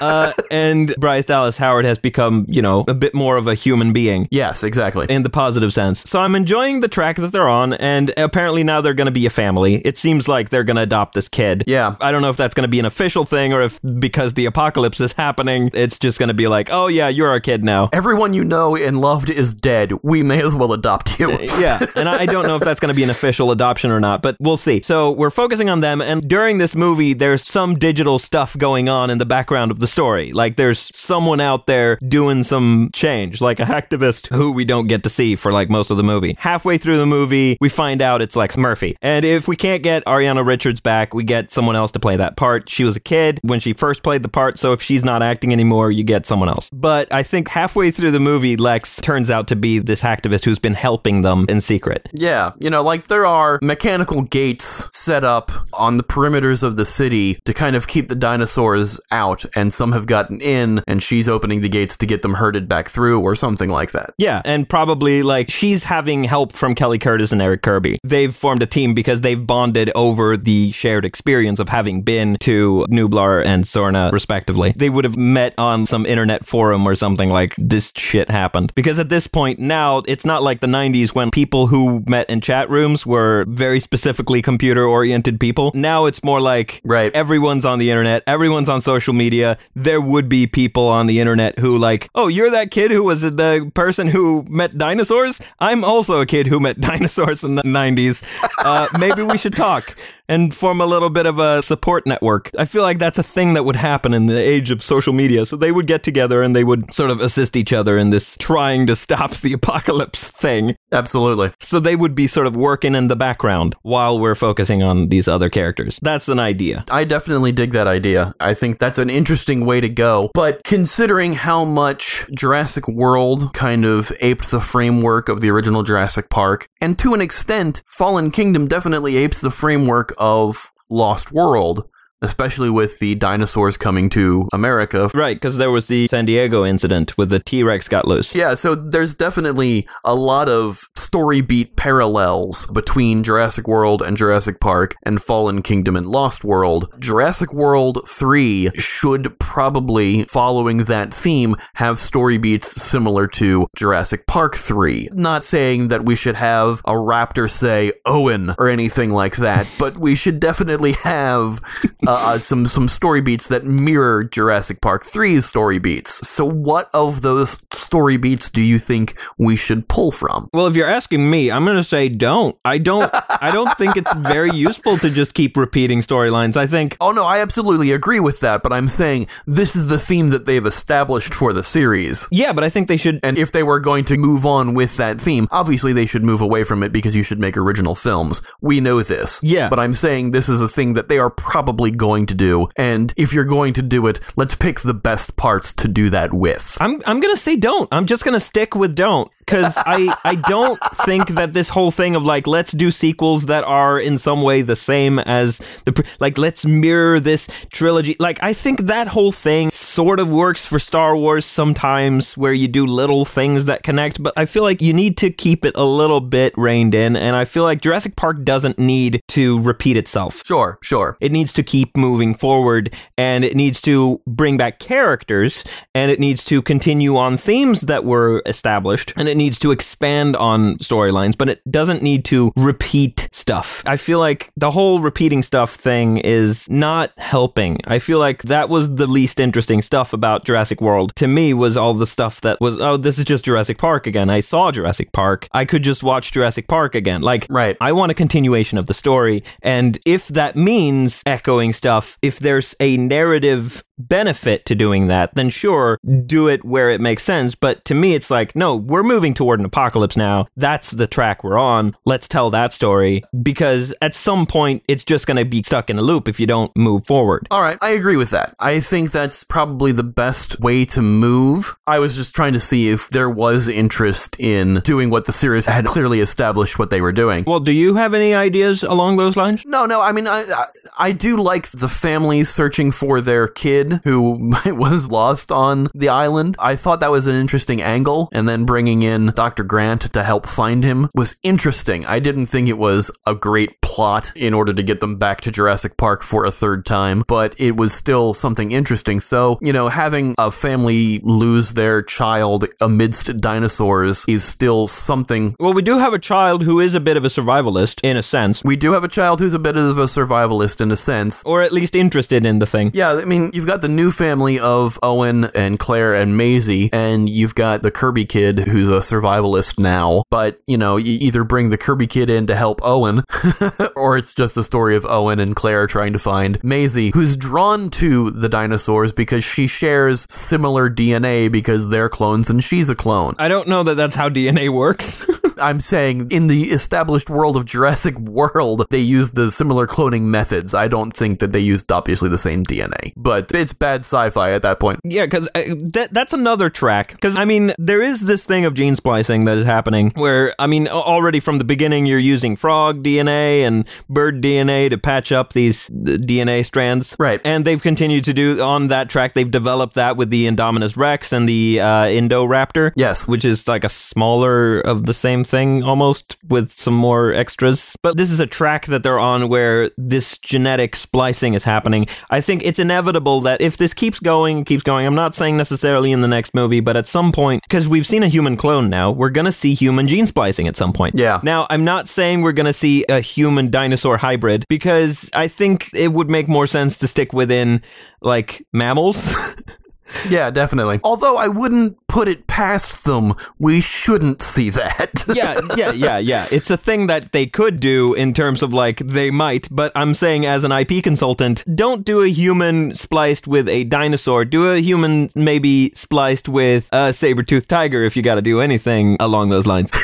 uh, 0.00 0.32
and 0.50 0.94
Bryce 0.96 1.26
Dallas 1.26 1.58
Howard 1.58 1.84
has 1.84 1.98
become, 1.98 2.46
you 2.48 2.62
know, 2.62 2.84
a 2.88 2.94
bit 2.94 3.14
more 3.14 3.36
of 3.36 3.46
a 3.46 3.54
human 3.54 3.92
being 3.92 4.26
Yes, 4.30 4.62
exactly. 4.62 5.06
in 5.10 5.22
the 5.22 5.28
positive 5.28 5.72
sense. 5.72 6.00
So 6.08 6.18
I'm 6.18 6.34
enjoying 6.34 6.80
the 6.80 6.88
track 6.88 7.16
that 7.16 7.30
they're 7.30 7.48
on, 7.48 7.74
and 7.74 8.10
apparently 8.16 8.64
now 8.64 8.80
they're 8.80 8.94
going 8.94 9.06
to 9.06 9.12
be 9.12 9.26
a 9.26 9.30
family. 9.30 9.74
It 9.84 9.98
seems 9.98 10.28
like 10.28 10.48
they're 10.48 10.64
going 10.64 10.76
to 10.76 10.82
adopt 10.82 11.14
this 11.14 11.28
kid. 11.28 11.64
Yeah. 11.66 11.96
I 12.00 12.10
don't 12.10 12.22
know 12.22 12.30
if 12.30 12.38
that's 12.38 12.54
going 12.54 12.64
to 12.64 12.68
be 12.68 12.78
an 12.78 12.86
official 12.86 13.26
thing 13.26 13.52
or 13.52 13.60
if 13.62 13.78
because 13.98 14.32
the 14.32 14.46
apocalypse 14.46 15.00
is 15.00 15.12
happening, 15.12 15.70
it's 15.74 15.98
just 15.98 16.18
going 16.18 16.28
to 16.28 16.34
be 16.34 16.48
like, 16.48 16.70
oh 16.70 16.86
yeah, 16.86 17.08
you're 17.08 17.28
our 17.28 17.40
kid 17.40 17.62
now. 17.62 17.90
Everyone 17.92 18.32
you 18.32 18.44
know 18.44 18.76
and 18.76 18.98
loved 19.00 19.28
is 19.28 19.52
dead. 19.54 19.92
We 20.02 20.22
may 20.22 20.42
as 20.42 20.54
well 20.56 20.72
adopt 20.72 21.18
you. 21.18 21.30
yeah, 21.60 21.78
and 21.96 22.08
I 22.08 22.22
I 22.22 22.26
don't 22.26 22.46
know 22.46 22.56
if 22.56 22.62
that's 22.62 22.80
going 22.80 22.92
to 22.92 22.96
be 22.96 23.04
an 23.04 23.10
official 23.10 23.50
adoption 23.50 23.90
or 23.90 24.00
not, 24.06 24.22
but 24.22 24.36
we'll 24.40 24.56
see. 24.56 24.80
So 24.82 25.10
we're 25.10 25.30
focusing 25.30 25.68
on 25.68 25.80
them, 25.80 26.00
and 26.00 26.28
during 26.28 26.58
this 26.58 26.74
movie, 26.74 27.12
there's 27.12 27.46
some 27.46 27.74
digital 27.74 28.18
stuff 28.18 28.56
going 28.56 28.88
on 28.88 29.10
in 29.10 29.18
the 29.18 29.26
background 29.26 29.70
of 29.70 29.80
the 29.80 29.86
story. 29.86 30.32
Like 30.32 30.56
there's 30.56 30.90
someone 30.96 31.40
out 31.40 31.66
there 31.66 31.96
doing 31.96 32.42
some 32.42 32.90
change, 32.92 33.40
like 33.40 33.60
a 33.60 33.64
hacktivist 33.64 34.34
who 34.34 34.52
we 34.52 34.64
don't 34.64 34.86
get 34.86 35.02
to 35.04 35.10
see 35.10 35.36
for 35.36 35.52
like 35.52 35.68
most 35.68 35.90
of 35.90 35.96
the 35.96 36.04
movie. 36.04 36.36
Halfway 36.38 36.78
through 36.78 36.98
the 36.98 37.06
movie, 37.06 37.56
we 37.60 37.68
find 37.68 38.00
out 38.00 38.22
it's 38.22 38.36
Lex 38.36 38.56
Murphy, 38.56 38.96
and 39.02 39.24
if 39.24 39.48
we 39.48 39.56
can't 39.56 39.82
get 39.82 40.04
Ariana 40.04 40.46
Richards 40.46 40.80
back, 40.80 41.14
we 41.14 41.24
get 41.24 41.50
someone 41.50 41.76
else 41.76 41.92
to 41.92 42.00
play 42.00 42.16
that 42.16 42.36
part. 42.36 42.70
She 42.70 42.84
was 42.84 42.96
a 42.96 43.00
kid 43.00 43.40
when 43.42 43.60
she 43.60 43.72
first 43.72 44.02
played 44.02 44.22
the 44.22 44.28
part, 44.28 44.58
so 44.58 44.72
if 44.72 44.82
she's 44.82 45.04
not 45.04 45.22
acting 45.22 45.52
anymore, 45.52 45.90
you 45.90 46.04
get 46.04 46.26
someone 46.26 46.48
else. 46.48 46.70
But 46.72 47.12
I 47.12 47.22
think 47.22 47.48
halfway 47.48 47.90
through 47.90 48.12
the 48.12 48.20
movie, 48.20 48.56
Lex 48.56 49.00
turns 49.00 49.30
out 49.30 49.48
to 49.48 49.56
be 49.56 49.78
this 49.78 50.00
hacktivist 50.00 50.44
who's 50.44 50.58
been 50.58 50.74
helping 50.74 51.22
them 51.22 51.46
in 51.48 51.60
secret. 51.60 52.08
Yeah, 52.12 52.52
you 52.58 52.70
know, 52.70 52.82
like 52.82 53.08
there 53.08 53.26
are 53.26 53.58
mechanical 53.96 54.20
gates 54.20 54.86
set 54.92 55.24
up 55.24 55.50
on 55.72 55.96
the 55.96 56.02
perimeters 56.02 56.62
of 56.62 56.76
the 56.76 56.84
city 56.84 57.38
to 57.46 57.54
kind 57.54 57.74
of 57.74 57.86
keep 57.86 58.08
the 58.08 58.14
dinosaurs 58.14 59.00
out, 59.10 59.46
and 59.56 59.72
some 59.72 59.92
have 59.92 60.04
gotten 60.04 60.38
in, 60.42 60.82
and 60.86 61.02
she's 61.02 61.30
opening 61.30 61.62
the 61.62 61.68
gates 61.68 61.96
to 61.96 62.04
get 62.04 62.20
them 62.20 62.34
herded 62.34 62.68
back 62.68 62.90
through, 62.90 63.18
or 63.22 63.34
something 63.34 63.70
like 63.70 63.92
that. 63.92 64.12
Yeah, 64.18 64.42
and 64.44 64.68
probably 64.68 65.22
like 65.22 65.48
she's 65.48 65.84
having 65.84 66.24
help 66.24 66.52
from 66.52 66.74
Kelly 66.74 66.98
Curtis 66.98 67.32
and 67.32 67.40
Eric 67.40 67.62
Kirby. 67.62 67.98
They've 68.04 68.34
formed 68.34 68.62
a 68.62 68.66
team 68.66 68.92
because 68.92 69.22
they've 69.22 69.46
bonded 69.46 69.90
over 69.94 70.36
the 70.36 70.72
shared 70.72 71.06
experience 71.06 71.58
of 71.58 71.70
having 71.70 72.02
been 72.02 72.36
to 72.40 72.84
Nublar 72.90 73.46
and 73.46 73.64
Sorna, 73.64 74.12
respectively. 74.12 74.74
They 74.76 74.90
would 74.90 75.04
have 75.04 75.16
met 75.16 75.54
on 75.56 75.86
some 75.86 76.04
internet 76.04 76.44
forum 76.44 76.86
or 76.86 76.96
something 76.96 77.30
like 77.30 77.54
this 77.56 77.92
shit 77.96 78.28
happened. 78.28 78.74
Because 78.74 78.98
at 78.98 79.08
this 79.08 79.26
point 79.26 79.58
now, 79.58 80.02
it's 80.06 80.26
not 80.26 80.42
like 80.42 80.60
the 80.60 80.66
90s 80.66 81.14
when 81.14 81.30
people 81.30 81.66
who 81.66 82.04
met 82.06 82.28
in 82.28 82.42
chat 82.42 82.68
rooms 82.68 83.06
were 83.06 83.46
very 83.48 83.80
specifically 83.86 84.42
computer 84.42 84.84
oriented 84.84 85.38
people. 85.38 85.70
Now 85.74 86.06
it's 86.06 86.22
more 86.24 86.40
like 86.40 86.80
Right. 86.84 87.14
everyone's 87.14 87.64
on 87.64 87.78
the 87.78 87.88
internet, 87.92 88.24
everyone's 88.26 88.68
on 88.68 88.80
social 88.82 89.14
media. 89.14 89.56
There 89.76 90.00
would 90.00 90.28
be 90.28 90.48
people 90.48 90.86
on 90.88 91.06
the 91.06 91.20
internet 91.20 91.58
who 91.60 91.78
like, 91.78 92.08
oh, 92.16 92.26
you're 92.26 92.50
that 92.50 92.72
kid 92.72 92.90
who 92.90 93.04
was 93.04 93.20
the 93.22 93.70
person 93.74 94.08
who 94.08 94.44
met 94.48 94.76
dinosaurs. 94.76 95.40
I'm 95.60 95.84
also 95.84 96.20
a 96.20 96.26
kid 96.26 96.48
who 96.48 96.58
met 96.58 96.80
dinosaurs 96.90 97.44
in 97.44 97.54
the 97.54 97.62
90s. 97.62 98.24
Uh, 98.58 98.88
maybe 98.98 99.22
we 99.22 99.38
should 99.38 99.54
talk 99.54 99.96
and 100.28 100.54
form 100.54 100.80
a 100.80 100.86
little 100.86 101.10
bit 101.10 101.26
of 101.26 101.38
a 101.38 101.62
support 101.62 102.06
network. 102.06 102.50
I 102.58 102.64
feel 102.64 102.82
like 102.82 102.98
that's 102.98 103.18
a 103.18 103.22
thing 103.22 103.54
that 103.54 103.64
would 103.64 103.76
happen 103.76 104.14
in 104.14 104.26
the 104.26 104.38
age 104.38 104.70
of 104.70 104.82
social 104.82 105.12
media. 105.12 105.46
So 105.46 105.56
they 105.56 105.72
would 105.72 105.86
get 105.86 106.02
together 106.02 106.42
and 106.42 106.54
they 106.54 106.64
would 106.64 106.92
sort 106.92 107.10
of 107.10 107.20
assist 107.20 107.56
each 107.56 107.72
other 107.72 107.96
in 107.98 108.10
this 108.10 108.36
trying 108.38 108.86
to 108.86 108.96
stop 108.96 109.32
the 109.36 109.52
apocalypse 109.54 110.28
thing. 110.28 110.76
Absolutely. 110.92 111.52
So 111.60 111.80
they 111.80 111.96
would 111.96 112.14
be 112.14 112.26
sort 112.26 112.46
of 112.46 112.56
working 112.56 112.94
in 112.94 113.08
the 113.08 113.16
background 113.16 113.76
while 113.82 114.18
we're 114.18 114.34
focusing 114.34 114.82
on 114.82 115.08
these 115.08 115.28
other 115.28 115.48
characters. 115.48 115.98
That's 116.02 116.28
an 116.28 116.38
idea. 116.38 116.84
I 116.90 117.04
definitely 117.04 117.52
dig 117.52 117.72
that 117.72 117.86
idea. 117.86 118.34
I 118.40 118.54
think 118.54 118.78
that's 118.78 118.98
an 118.98 119.10
interesting 119.10 119.66
way 119.66 119.80
to 119.80 119.88
go. 119.88 120.30
But 120.34 120.62
considering 120.64 121.34
how 121.34 121.64
much 121.64 122.26
Jurassic 122.34 122.88
World 122.88 123.52
kind 123.54 123.84
of 123.84 124.12
aped 124.20 124.50
the 124.50 124.60
framework 124.60 125.28
of 125.28 125.40
the 125.40 125.50
original 125.50 125.82
Jurassic 125.82 126.28
Park, 126.30 126.68
and 126.80 126.98
to 126.98 127.14
an 127.14 127.20
extent, 127.20 127.82
Fallen 127.86 128.30
Kingdom 128.30 128.68
definitely 128.68 129.16
apes 129.16 129.40
the 129.40 129.50
framework 129.50 130.14
of 130.16 130.72
Lost 130.88 131.32
World, 131.32 131.88
especially 132.22 132.70
with 132.70 132.98
the 132.98 133.14
dinosaurs 133.14 133.76
coming 133.76 134.08
to 134.10 134.48
America. 134.52 135.10
Right, 135.14 135.36
because 135.36 135.58
there 135.58 135.70
was 135.70 135.86
the 135.86 136.08
San 136.08 136.26
Diego 136.26 136.64
incident 136.64 137.16
with 137.18 137.30
the 137.30 137.38
T 137.38 137.62
Rex 137.62 137.88
got 137.88 138.08
loose. 138.08 138.34
Yeah, 138.34 138.54
so 138.54 138.74
there's 138.74 139.14
definitely 139.14 139.86
a 140.04 140.14
lot 140.14 140.48
of 140.48 140.88
story 140.96 141.40
beat 141.40 141.76
parallels 141.76 142.66
between 142.66 143.22
Jurassic 143.22 143.68
World 143.68 144.02
and 144.02 144.16
Jurassic 144.16 144.60
Park 144.60 144.96
and 145.04 145.22
Fallen 145.22 145.62
Kingdom 145.62 145.96
and 145.96 146.06
Lost 146.06 146.44
World. 146.44 146.88
Jurassic 146.98 147.52
World 147.52 148.00
3 148.08 148.70
should 148.76 149.38
probably, 149.38 150.24
following 150.24 150.84
that 150.84 151.12
theme, 151.12 151.54
have 151.74 151.98
story 151.98 152.38
beats 152.38 152.82
similar 152.82 153.26
to 153.26 153.66
Jurassic 153.76 154.26
Park 154.26 154.56
3. 154.56 155.10
Not 155.12 155.44
saying 155.44 155.88
that 155.88 156.04
we 156.04 156.16
should 156.16 156.36
have 156.36 156.80
a 156.84 156.92
raptor 156.92 157.50
say 157.50 157.92
Owen 158.04 158.54
or 158.58 158.68
anything 158.68 159.10
like 159.10 159.36
that, 159.36 159.70
but 159.78 159.96
we 159.96 160.14
should 160.14 160.40
definitely 160.40 160.92
have 160.92 161.60
uh, 162.08 162.12
uh, 162.12 162.38
some 162.38 162.66
some 162.66 162.88
story 162.88 163.20
beats 163.20 163.48
that 163.48 163.64
mirror 163.64 164.24
Jurassic 164.24 164.80
Park 164.80 165.04
3's 165.04 165.46
story 165.46 165.78
beats. 165.78 166.26
So, 166.28 166.44
what 166.44 166.88
of 166.92 167.22
those 167.22 167.58
story 167.72 168.16
beats 168.16 168.50
do 168.50 168.62
you 168.62 168.78
think 168.78 169.18
we 169.38 169.56
should 169.56 169.88
pull 169.88 170.10
from? 170.12 170.48
Well, 170.52 170.66
if 170.66 170.76
you're 170.76 170.90
asking 170.90 171.28
me, 171.28 171.50
I'm 171.50 171.64
going 171.64 171.76
to 171.76 171.84
say 171.84 172.08
don't. 172.08 172.56
I 172.64 172.78
don't 172.78 173.10
I 173.12 173.50
don't 173.52 173.76
think 173.78 173.96
it's 173.96 174.12
very 174.14 174.50
useful 174.50 174.96
to 174.98 175.10
just 175.10 175.34
keep 175.34 175.56
repeating 175.56 176.00
storylines. 176.00 176.56
I 176.56 176.66
think 176.66 176.96
Oh 177.00 177.12
no, 177.12 177.24
I 177.24 177.40
absolutely 177.40 177.92
agree 177.92 178.20
with 178.20 178.40
that, 178.40 178.62
but 178.62 178.72
I'm 178.72 178.88
saying 178.88 179.26
this 179.46 179.76
is 179.76 179.88
the 179.88 179.98
theme 179.98 180.30
that 180.30 180.46
they've 180.46 180.66
established 180.66 181.34
for 181.34 181.52
the 181.52 181.62
series. 181.62 182.26
yeah, 182.30 182.52
but 182.52 182.64
I 182.64 182.70
think 182.70 182.88
they 182.88 182.96
should 182.96 183.20
And 183.22 183.38
if 183.38 183.52
they 183.52 183.62
were 183.62 183.80
going 183.80 184.04
to 184.06 184.16
move 184.16 184.46
on 184.46 184.74
with 184.74 184.96
that 184.96 185.20
theme, 185.20 185.46
obviously 185.50 185.92
they 185.92 186.06
should 186.06 186.24
move 186.24 186.40
away 186.40 186.64
from 186.64 186.82
it 186.82 186.92
because 186.92 187.14
you 187.14 187.22
should 187.22 187.40
make 187.40 187.56
original 187.56 187.94
films. 187.94 188.42
We 188.60 188.80
know 188.80 189.02
this. 189.02 189.40
Yeah. 189.42 189.68
But 189.68 189.78
I'm 189.78 189.94
saying 189.94 190.30
this 190.30 190.48
is 190.48 190.60
a 190.60 190.68
thing 190.68 190.94
that 190.94 191.08
they 191.08 191.18
are 191.18 191.30
probably 191.30 191.90
going 191.96 192.26
to 192.26 192.34
do. 192.34 192.68
And 192.76 193.12
if 193.16 193.32
you're 193.32 193.44
going 193.44 193.72
to 193.74 193.82
do 193.82 194.06
it, 194.06 194.20
let's 194.36 194.54
pick 194.54 194.80
the 194.80 194.94
best 194.94 195.36
parts 195.36 195.72
to 195.74 195.88
do 195.88 196.10
that 196.10 196.32
with. 196.32 196.76
I'm 196.80 197.02
I'm 197.06 197.20
gonna 197.20 197.36
say 197.36 197.56
don't. 197.56 197.88
I'm 197.92 198.06
just 198.06 198.24
gonna 198.24 198.40
stick 198.40 198.74
with 198.74 198.94
don't 198.94 199.30
because 199.38 199.76
I 199.86 200.16
I 200.24 200.34
don't 200.36 200.78
think 201.04 201.28
that 201.30 201.52
this 201.52 201.68
whole 201.68 201.90
thing 201.90 202.16
of 202.16 202.24
like 202.24 202.46
let's 202.46 202.72
do 202.72 202.90
sequels 202.90 203.46
that 203.46 203.64
are 203.64 203.98
in 203.98 204.18
some 204.18 204.42
way 204.42 204.62
the 204.62 204.76
same 204.76 205.18
as 205.20 205.58
the 205.84 206.04
like 206.20 206.38
let's 206.38 206.64
mirror 206.64 207.20
this 207.20 207.48
trilogy. 207.70 208.16
Like 208.18 208.38
I 208.42 208.52
think 208.52 208.82
that 208.82 209.08
whole 209.08 209.32
thing 209.32 209.70
sort 209.70 210.20
of 210.20 210.28
works 210.28 210.66
for 210.66 210.78
Star 210.78 211.16
Wars 211.16 211.44
sometimes 211.44 212.36
where 212.36 212.52
you 212.52 212.68
do 212.68 212.86
little 212.86 213.24
things 213.24 213.66
that 213.66 213.82
connect, 213.82 214.22
but 214.22 214.32
I 214.36 214.44
feel 214.46 214.62
like 214.62 214.82
you 214.82 214.92
need 214.92 215.16
to 215.18 215.30
keep 215.30 215.64
it 215.64 215.76
a 215.76 215.84
little 215.84 216.20
bit 216.20 216.52
reined 216.56 216.94
in, 216.94 217.16
and 217.16 217.36
I 217.36 217.44
feel 217.44 217.62
like 217.62 217.80
Jurassic 217.80 218.16
Park 218.16 218.44
doesn't 218.44 218.78
need 218.78 219.22
to 219.28 219.60
repeat 219.60 219.96
itself. 219.96 220.42
Sure, 220.44 220.78
sure. 220.82 221.16
It 221.20 221.32
needs 221.32 221.52
to 221.54 221.62
keep 221.62 221.85
moving 221.96 222.34
forward 222.34 222.94
and 223.18 223.44
it 223.44 223.56
needs 223.56 223.80
to 223.82 224.20
bring 224.26 224.56
back 224.56 224.78
characters 224.78 225.64
and 225.94 226.10
it 226.10 226.20
needs 226.20 226.44
to 226.44 226.62
continue 226.62 227.16
on 227.16 227.36
themes 227.36 227.82
that 227.82 228.04
were 228.04 228.42
established 228.46 229.12
and 229.16 229.28
it 229.28 229.36
needs 229.36 229.58
to 229.58 229.70
expand 229.70 230.36
on 230.36 230.76
storylines, 230.78 231.36
but 231.36 231.48
it 231.48 231.60
doesn't 231.70 232.02
need 232.02 232.24
to 232.24 232.52
repeat 232.56 233.28
stuff. 233.32 233.82
I 233.86 233.96
feel 233.96 234.18
like 234.18 234.50
the 234.56 234.70
whole 234.70 235.00
repeating 235.00 235.42
stuff 235.42 235.74
thing 235.74 236.18
is 236.18 236.68
not 236.70 237.12
helping. 237.18 237.78
I 237.86 237.98
feel 237.98 238.18
like 238.18 238.42
that 238.44 238.68
was 238.68 238.94
the 238.94 239.06
least 239.06 239.40
interesting 239.40 239.82
stuff 239.82 240.12
about 240.12 240.44
Jurassic 240.44 240.80
World 240.80 241.14
to 241.16 241.26
me 241.28 241.54
was 241.54 241.76
all 241.76 241.94
the 241.94 242.06
stuff 242.06 242.40
that 242.42 242.60
was, 242.60 242.80
oh, 242.80 242.96
this 242.96 243.18
is 243.18 243.24
just 243.24 243.44
Jurassic 243.44 243.78
Park 243.78 244.06
again. 244.06 244.30
I 244.30 244.40
saw 244.40 244.70
Jurassic 244.72 245.12
Park. 245.12 245.48
I 245.52 245.64
could 245.64 245.82
just 245.82 246.02
watch 246.02 246.32
Jurassic 246.32 246.68
Park 246.68 246.94
again. 246.94 247.22
Like, 247.22 247.46
Right. 247.50 247.76
I 247.80 247.92
want 247.92 248.10
a 248.10 248.14
continuation 248.14 248.78
of 248.78 248.86
the 248.86 248.94
story. 248.94 249.44
And 249.62 249.98
if 250.04 250.28
that 250.28 250.56
means 250.56 251.22
echoing 251.26 251.72
stuff, 251.76 252.18
if 252.22 252.38
there's 252.38 252.74
a 252.80 252.96
narrative 252.96 253.82
benefit 253.98 254.66
to 254.66 254.74
doing 254.74 255.08
that, 255.08 255.34
then 255.34 255.50
sure, 255.50 255.98
do 256.26 256.48
it 256.48 256.64
where 256.64 256.90
it 256.90 257.00
makes 257.00 257.22
sense. 257.22 257.54
But 257.54 257.84
to 257.86 257.94
me, 257.94 258.14
it's 258.14 258.30
like, 258.30 258.54
no, 258.54 258.76
we're 258.76 259.02
moving 259.02 259.34
toward 259.34 259.60
an 259.60 259.66
apocalypse 259.66 260.16
now. 260.16 260.46
That's 260.56 260.90
the 260.90 261.06
track 261.06 261.44
we're 261.44 261.58
on. 261.58 261.96
Let's 262.04 262.28
tell 262.28 262.50
that 262.50 262.72
story 262.72 263.24
because 263.42 263.94
at 264.00 264.14
some 264.14 264.46
point, 264.46 264.82
it's 264.88 265.04
just 265.04 265.26
going 265.26 265.36
to 265.36 265.44
be 265.44 265.62
stuck 265.62 265.90
in 265.90 265.98
a 265.98 266.02
loop 266.02 266.28
if 266.28 266.38
you 266.40 266.46
don't 266.46 266.74
move 266.76 267.06
forward. 267.06 267.46
All 267.50 267.62
right, 267.62 267.78
I 267.80 267.90
agree 267.90 268.16
with 268.16 268.30
that. 268.30 268.54
I 268.58 268.80
think 268.80 269.12
that's 269.12 269.44
probably 269.44 269.92
the 269.92 270.04
best 270.04 270.60
way 270.60 270.84
to 270.86 271.02
move. 271.02 271.76
I 271.86 271.98
was 271.98 272.16
just 272.16 272.34
trying 272.34 272.52
to 272.52 272.60
see 272.60 272.88
if 272.88 273.08
there 273.10 273.30
was 273.30 273.68
interest 273.68 274.38
in 274.38 274.80
doing 274.80 275.10
what 275.10 275.24
the 275.24 275.32
series 275.32 275.66
had 275.66 275.86
clearly 275.86 276.20
established 276.20 276.78
what 276.78 276.90
they 276.90 277.00
were 277.00 277.12
doing. 277.12 277.44
Well, 277.46 277.60
do 277.60 277.72
you 277.72 277.94
have 277.94 278.14
any 278.14 278.34
ideas 278.34 278.82
along 278.82 279.16
those 279.16 279.36
lines? 279.36 279.62
No, 279.64 279.86
no. 279.86 280.00
I 280.00 280.12
mean, 280.12 280.26
I, 280.26 280.42
I 280.42 280.66
I 280.98 281.12
do 281.12 281.36
like 281.36 281.70
the 281.70 281.88
family 281.88 282.42
searching 282.44 282.90
for 282.90 283.20
their 283.20 283.48
kid 283.48 283.85
who 284.04 284.52
was 284.66 285.10
lost 285.10 285.50
on 285.52 285.88
the 285.94 286.08
island. 286.08 286.56
I 286.58 286.76
thought 286.76 287.00
that 287.00 287.10
was 287.10 287.26
an 287.26 287.34
interesting 287.36 287.82
angle, 287.82 288.28
and 288.32 288.48
then 288.48 288.64
bringing 288.64 289.02
in 289.02 289.26
Dr. 289.34 289.64
Grant 289.64 290.12
to 290.12 290.22
help 290.22 290.46
find 290.46 290.84
him 290.84 291.08
was 291.14 291.36
interesting. 291.42 292.04
I 292.06 292.18
didn't 292.18 292.46
think 292.46 292.68
it 292.68 292.78
was 292.78 293.10
a 293.26 293.34
great 293.34 293.80
plot 293.80 294.32
in 294.36 294.52
order 294.52 294.72
to 294.74 294.82
get 294.82 295.00
them 295.00 295.16
back 295.16 295.40
to 295.42 295.50
Jurassic 295.50 295.96
Park 295.96 296.22
for 296.22 296.44
a 296.44 296.50
third 296.50 296.84
time, 296.84 297.22
but 297.26 297.54
it 297.58 297.76
was 297.76 297.92
still 297.94 298.34
something 298.34 298.72
interesting. 298.72 299.20
So, 299.20 299.58
you 299.62 299.72
know, 299.72 299.88
having 299.88 300.34
a 300.38 300.50
family 300.50 301.20
lose 301.22 301.70
their 301.70 302.02
child 302.02 302.66
amidst 302.80 303.36
dinosaurs 303.38 304.24
is 304.28 304.44
still 304.44 304.86
something. 304.88 305.54
Well, 305.58 305.72
we 305.72 305.82
do 305.82 305.98
have 305.98 306.12
a 306.12 306.18
child 306.18 306.62
who 306.62 306.80
is 306.80 306.94
a 306.94 307.00
bit 307.00 307.16
of 307.16 307.24
a 307.24 307.28
survivalist 307.28 308.00
in 308.02 308.16
a 308.16 308.22
sense, 308.22 308.62
We 308.64 308.76
do 308.76 308.92
have 308.92 309.04
a 309.04 309.08
child 309.08 309.40
who's 309.40 309.54
a 309.54 309.58
bit 309.58 309.76
of 309.76 309.98
a 309.98 310.04
survivalist 310.04 310.80
in 310.80 310.90
a 310.90 310.96
sense. 310.96 311.42
or 311.44 311.62
at 311.62 311.72
least 311.72 311.96
interested 311.96 312.44
in 312.44 312.58
the 312.58 312.66
thing. 312.66 312.90
Yeah, 312.92 313.12
I 313.12 313.24
mean, 313.24 313.50
you've 313.54 313.66
got 313.66 313.75
the 313.80 313.88
new 313.88 314.10
family 314.10 314.58
of 314.58 314.98
Owen 315.02 315.44
and 315.54 315.78
Claire 315.78 316.14
and 316.14 316.36
Maisie, 316.36 316.90
and 316.92 317.28
you've 317.28 317.54
got 317.54 317.82
the 317.82 317.90
Kirby 317.90 318.24
kid 318.24 318.58
who's 318.58 318.88
a 318.88 319.00
survivalist 319.00 319.78
now. 319.78 320.24
But, 320.30 320.60
you 320.66 320.78
know, 320.78 320.96
you 320.96 321.18
either 321.20 321.44
bring 321.44 321.70
the 321.70 321.78
Kirby 321.78 322.06
kid 322.06 322.30
in 322.30 322.46
to 322.46 322.54
help 322.54 322.80
Owen, 322.84 323.24
or 323.96 324.16
it's 324.16 324.34
just 324.34 324.54
the 324.54 324.64
story 324.64 324.96
of 324.96 325.04
Owen 325.06 325.40
and 325.40 325.54
Claire 325.54 325.86
trying 325.86 326.12
to 326.12 326.18
find 326.18 326.62
Maisie, 326.62 327.10
who's 327.12 327.36
drawn 327.36 327.90
to 327.90 328.30
the 328.30 328.48
dinosaurs 328.48 329.12
because 329.12 329.44
she 329.44 329.66
shares 329.66 330.26
similar 330.28 330.90
DNA 330.90 331.50
because 331.50 331.88
they're 331.88 332.08
clones 332.08 332.50
and 332.50 332.62
she's 332.62 332.88
a 332.88 332.94
clone. 332.94 333.34
I 333.38 333.48
don't 333.48 333.68
know 333.68 333.82
that 333.84 333.96
that's 333.96 334.16
how 334.16 334.28
DNA 334.28 334.72
works. 334.72 335.24
I'm 335.58 335.80
saying 335.80 336.30
in 336.30 336.48
the 336.48 336.70
established 336.70 337.30
world 337.30 337.56
of 337.56 337.64
Jurassic 337.64 338.18
World, 338.18 338.86
they 338.90 338.98
used 338.98 339.34
the 339.34 339.50
similar 339.50 339.86
cloning 339.86 340.22
methods. 340.22 340.74
I 340.74 340.88
don't 340.88 341.16
think 341.16 341.40
that 341.40 341.52
they 341.52 341.60
used 341.60 341.90
obviously 341.90 342.28
the 342.28 342.38
same 342.38 342.64
DNA, 342.64 343.12
but 343.16 343.48
it's 343.66 343.72
bad 343.72 344.00
sci-fi 344.02 344.52
at 344.52 344.62
that 344.62 344.78
point. 344.78 345.00
Yeah, 345.02 345.26
because 345.26 345.48
uh, 345.56 345.62
that 345.92 346.10
that's 346.12 346.32
another 346.32 346.70
track. 346.70 347.10
Because 347.10 347.36
I 347.36 347.44
mean, 347.44 347.72
there 347.78 348.00
is 348.00 348.20
this 348.20 348.44
thing 348.44 348.64
of 348.64 348.74
gene 348.74 348.94
splicing 348.94 349.44
that 349.46 349.58
is 349.58 349.64
happening, 349.64 350.12
where 350.14 350.54
I 350.58 350.68
mean, 350.68 350.86
already 350.86 351.40
from 351.40 351.58
the 351.58 351.64
beginning, 351.64 352.06
you're 352.06 352.18
using 352.18 352.54
frog 352.54 353.02
DNA 353.02 353.66
and 353.66 353.86
bird 354.08 354.40
DNA 354.40 354.88
to 354.90 354.98
patch 354.98 355.32
up 355.32 355.52
these 355.52 355.88
DNA 355.88 356.64
strands, 356.64 357.16
Right. 357.18 357.40
And 357.44 357.64
they've 357.64 357.82
continued 357.82 358.24
to 358.24 358.32
do 358.32 358.62
on 358.62 358.88
that 358.88 359.08
track. 359.08 359.34
They've 359.34 359.50
developed 359.50 359.94
that 359.94 360.16
with 360.16 360.30
the 360.30 360.46
Indominus 360.46 360.96
Rex 360.96 361.32
and 361.32 361.48
the 361.48 361.80
uh, 361.80 362.04
Indoraptor, 362.06 362.92
Yes. 362.94 363.26
which 363.26 363.44
is 363.44 363.66
like 363.66 363.82
a 363.84 363.88
smaller 363.88 364.80
of 364.80 365.04
the 365.04 365.14
same 365.14 365.42
thing 365.42 365.82
almost 365.82 366.36
with 366.48 366.70
some 366.70 366.94
more 366.94 367.32
extras. 367.32 367.96
But 368.02 368.16
this 368.16 368.30
is 368.30 368.38
a 368.38 368.46
track 368.46 368.86
that 368.86 369.02
they're 369.02 369.18
on 369.18 369.48
where 369.48 369.90
this 369.96 370.38
genetic 370.38 370.94
splicing 370.94 371.54
is 371.54 371.64
happening. 371.64 372.06
I 372.30 372.40
think 372.40 372.62
it's 372.64 372.78
inevitable 372.78 373.40
that 373.42 373.55
if 373.60 373.76
this 373.76 373.94
keeps 373.94 374.20
going, 374.20 374.64
keeps 374.64 374.82
going, 374.82 375.06
I'm 375.06 375.14
not 375.14 375.34
saying 375.34 375.56
necessarily 375.56 376.12
in 376.12 376.20
the 376.20 376.28
next 376.28 376.54
movie, 376.54 376.80
but 376.80 376.96
at 376.96 377.06
some 377.06 377.32
point, 377.32 377.62
because 377.62 377.88
we've 377.88 378.06
seen 378.06 378.22
a 378.22 378.28
human 378.28 378.56
clone 378.56 378.90
now, 378.90 379.10
we're 379.10 379.30
going 379.30 379.44
to 379.44 379.52
see 379.52 379.74
human 379.74 380.08
gene 380.08 380.26
splicing 380.26 380.68
at 380.68 380.76
some 380.76 380.92
point. 380.92 381.16
Yeah. 381.16 381.40
Now, 381.42 381.66
I'm 381.70 381.84
not 381.84 382.08
saying 382.08 382.42
we're 382.42 382.52
going 382.52 382.66
to 382.66 382.72
see 382.72 383.04
a 383.08 383.20
human 383.20 383.70
dinosaur 383.70 384.16
hybrid 384.16 384.64
because 384.68 385.30
I 385.34 385.48
think 385.48 385.90
it 385.94 386.12
would 386.12 386.30
make 386.30 386.48
more 386.48 386.66
sense 386.66 386.98
to 386.98 387.08
stick 387.08 387.32
within 387.32 387.82
like 388.20 388.66
mammals. 388.72 389.34
Yeah, 390.28 390.50
definitely. 390.50 391.00
Although 391.02 391.36
I 391.36 391.48
wouldn't 391.48 391.98
put 392.06 392.28
it 392.28 392.46
past 392.46 393.04
them, 393.04 393.34
we 393.58 393.80
shouldn't 393.80 394.42
see 394.42 394.70
that. 394.70 395.24
yeah, 395.34 395.60
yeah, 395.76 395.92
yeah, 395.92 396.18
yeah. 396.18 396.46
It's 396.50 396.70
a 396.70 396.76
thing 396.76 397.08
that 397.08 397.32
they 397.32 397.46
could 397.46 397.80
do 397.80 398.14
in 398.14 398.32
terms 398.32 398.62
of 398.62 398.72
like 398.72 398.98
they 398.98 399.30
might, 399.30 399.68
but 399.70 399.92
I'm 399.94 400.14
saying 400.14 400.46
as 400.46 400.64
an 400.64 400.72
IP 400.72 401.02
consultant, 401.02 401.64
don't 401.74 402.04
do 402.04 402.22
a 402.22 402.28
human 402.28 402.94
spliced 402.94 403.46
with 403.46 403.68
a 403.68 403.84
dinosaur. 403.84 404.44
Do 404.44 404.70
a 404.70 404.78
human 404.78 405.30
maybe 405.34 405.92
spliced 405.94 406.48
with 406.48 406.88
a 406.92 407.12
saber-toothed 407.12 407.68
tiger 407.68 408.04
if 408.04 408.16
you 408.16 408.22
got 408.22 408.36
to 408.36 408.42
do 408.42 408.60
anything 408.60 409.16
along 409.20 409.50
those 409.50 409.66
lines. 409.66 409.90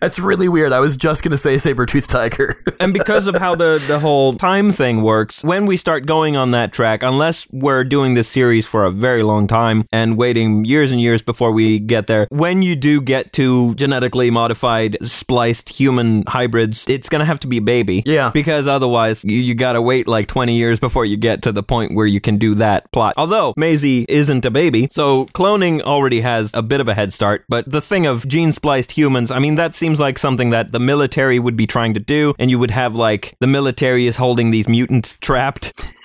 That's 0.00 0.18
really 0.18 0.48
weird. 0.48 0.72
I 0.72 0.80
was 0.80 0.96
just 0.96 1.22
gonna 1.22 1.38
say 1.38 1.58
saber-tooth 1.58 2.08
tiger. 2.08 2.56
and 2.80 2.92
because 2.92 3.26
of 3.26 3.36
how 3.36 3.54
the 3.54 3.82
the 3.86 3.98
whole 3.98 4.34
time 4.34 4.72
thing 4.72 5.02
works, 5.02 5.42
when 5.42 5.66
we 5.66 5.76
start 5.76 6.06
going 6.06 6.36
on 6.36 6.52
that 6.52 6.72
track, 6.72 7.02
unless 7.02 7.46
we're 7.50 7.84
doing 7.84 8.14
this 8.14 8.28
series 8.28 8.66
for 8.66 8.84
a 8.84 8.90
very 8.90 9.22
long 9.22 9.46
time 9.46 9.86
and 9.92 10.16
waiting 10.16 10.64
years 10.64 10.90
and 10.90 11.00
years 11.00 11.22
before 11.22 11.52
we 11.52 11.78
get 11.78 12.06
there, 12.06 12.26
when 12.30 12.62
you 12.62 12.76
do 12.76 13.00
get 13.00 13.32
to 13.34 13.74
genetically 13.74 14.30
modified 14.30 14.96
spliced 15.02 15.68
human 15.68 16.24
hybrids, 16.26 16.84
it's 16.88 17.08
gonna 17.08 17.24
have 17.24 17.40
to 17.40 17.46
be 17.46 17.58
a 17.58 17.62
baby. 17.62 18.02
Yeah. 18.06 18.30
Because 18.30 18.66
otherwise, 18.66 19.24
you, 19.24 19.38
you 19.38 19.54
gotta 19.54 19.82
wait 19.82 20.08
like 20.08 20.26
20 20.26 20.56
years 20.56 20.78
before 20.78 21.04
you 21.04 21.16
get 21.16 21.42
to 21.42 21.52
the 21.52 21.62
point 21.62 21.94
where 21.94 22.06
you 22.06 22.20
can 22.20 22.38
do 22.38 22.54
that 22.56 22.90
plot. 22.92 23.14
Although 23.16 23.54
Maisie 23.56 24.06
isn't 24.08 24.44
a 24.44 24.50
baby, 24.50 24.88
so 24.90 25.26
cloning 25.26 25.80
already 25.82 26.20
has 26.20 26.52
a 26.54 26.62
bit 26.62 26.80
of 26.80 26.88
a 26.88 26.94
head 26.94 27.12
start, 27.12 27.44
but 27.48 27.70
the 27.70 27.80
thing 27.80 28.06
of 28.06 28.26
gene 28.26 28.52
spliced 28.52 28.92
humans, 28.92 29.30
I 29.30 29.38
mean, 29.38 29.54
that 29.56 29.74
seems 29.84 30.00
like 30.00 30.18
something 30.18 30.48
that 30.48 30.72
the 30.72 30.80
military 30.80 31.38
would 31.38 31.56
be 31.56 31.66
trying 31.66 31.92
to 31.92 32.00
do, 32.00 32.32
and 32.38 32.50
you 32.50 32.58
would 32.58 32.70
have 32.70 32.94
like 32.94 33.34
the 33.40 33.46
military 33.46 34.06
is 34.06 34.16
holding 34.16 34.50
these 34.50 34.66
mutants 34.66 35.18
trapped. 35.18 35.90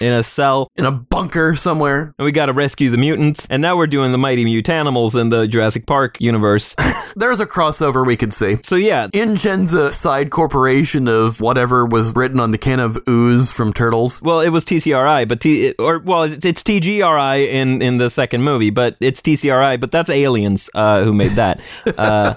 In 0.00 0.12
a 0.12 0.22
cell, 0.22 0.70
In 0.76 0.86
a 0.86 0.90
bunker 0.90 1.54
somewhere. 1.54 2.12
and 2.18 2.24
we 2.24 2.32
got 2.32 2.46
to 2.46 2.52
rescue 2.52 2.90
the 2.90 2.96
mutants. 2.98 3.46
And 3.48 3.62
now 3.62 3.76
we're 3.76 3.86
doing 3.86 4.10
the 4.12 4.18
mighty 4.18 4.44
mutanimals 4.44 5.18
in 5.20 5.28
the 5.30 5.46
Jurassic 5.46 5.86
Park 5.86 6.20
universe. 6.20 6.74
There's 7.16 7.38
a 7.40 7.46
crossover 7.46 8.04
we 8.04 8.16
could 8.16 8.34
see. 8.34 8.56
so 8.64 8.74
yeah, 8.76 9.06
InGen's 9.12 9.72
a 9.72 9.92
side 9.92 10.30
corporation 10.30 11.06
of 11.06 11.40
whatever 11.40 11.86
was 11.86 12.14
written 12.16 12.40
on 12.40 12.50
the 12.50 12.58
can 12.58 12.80
of 12.80 12.98
ooze 13.08 13.52
from 13.52 13.72
Turtles. 13.72 14.20
Well, 14.20 14.40
it 14.40 14.48
was 14.48 14.64
TCRI, 14.64 15.28
but 15.28 15.40
T 15.40 15.74
or 15.78 16.00
well, 16.00 16.24
it's, 16.24 16.44
it's 16.44 16.62
TGRI 16.64 17.46
in 17.48 17.80
in 17.82 17.98
the 17.98 18.10
second 18.10 18.42
movie, 18.42 18.70
but 18.70 18.96
it's 19.00 19.22
TCRI, 19.22 19.80
but 19.80 19.92
that's 19.92 20.10
aliens 20.10 20.68
uh, 20.74 21.04
who 21.04 21.12
made 21.12 21.32
that. 21.32 21.60
Uh, 21.96 22.34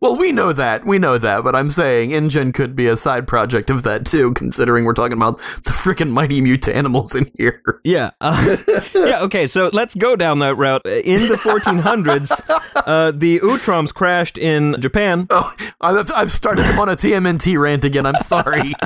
Well, 0.00 0.16
we 0.16 0.30
know 0.32 0.52
that. 0.52 0.84
We 0.86 0.98
know 0.98 1.18
that, 1.18 1.42
but 1.42 1.56
I'm 1.56 1.70
saying 1.70 2.10
InGen 2.12 2.52
could 2.52 2.76
be 2.76 2.86
a 2.86 2.96
side 2.96 3.26
project 3.26 3.70
of 3.70 3.82
that 3.84 4.04
too, 4.06 4.32
considering 4.34 4.84
we're 4.84 4.92
talking 4.92 5.16
about 5.16 5.38
the 5.64 5.70
freaking 5.70 6.10
mighty 6.26 6.40
mutanimals 6.40 7.14
in 7.14 7.30
here. 7.36 7.62
yeah, 7.84 8.10
uh, 8.20 8.56
yeah. 8.94 9.22
Okay, 9.22 9.46
so 9.46 9.70
let's 9.72 9.94
go 9.94 10.16
down 10.16 10.40
that 10.40 10.56
route. 10.56 10.84
In 10.86 11.20
the 11.28 11.36
1400s, 11.36 12.42
uh, 12.74 13.12
the 13.12 13.38
Utroms 13.38 13.94
crashed 13.94 14.38
in 14.38 14.76
Japan. 14.80 15.26
Oh, 15.30 15.52
I've, 15.80 16.10
I've 16.12 16.30
started 16.32 16.66
on 16.78 16.88
a 16.88 16.96
TMNT 16.96 17.58
rant 17.60 17.84
again. 17.84 18.06
I'm 18.06 18.20
sorry. 18.22 18.74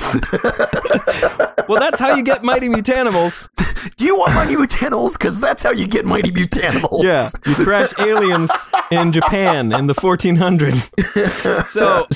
Well, 1.68 1.78
that's 1.78 2.00
how 2.00 2.16
you 2.16 2.24
get 2.24 2.42
mighty 2.42 2.68
mutanimals. 2.68 3.48
Do 3.94 4.04
you 4.04 4.16
want 4.16 4.34
mighty 4.34 4.56
mutanimals? 4.56 5.12
Because 5.12 5.38
that's 5.38 5.62
how 5.62 5.70
you 5.70 5.86
get 5.86 6.04
mighty 6.04 6.32
mutanimals. 6.32 7.04
Yeah, 7.04 7.30
you 7.46 7.54
crash 7.64 7.92
aliens 8.00 8.50
in 8.90 9.12
Japan 9.12 9.70
in 9.72 9.86
the 9.86 9.94
1400s. 9.94 10.90
So, 11.70 12.06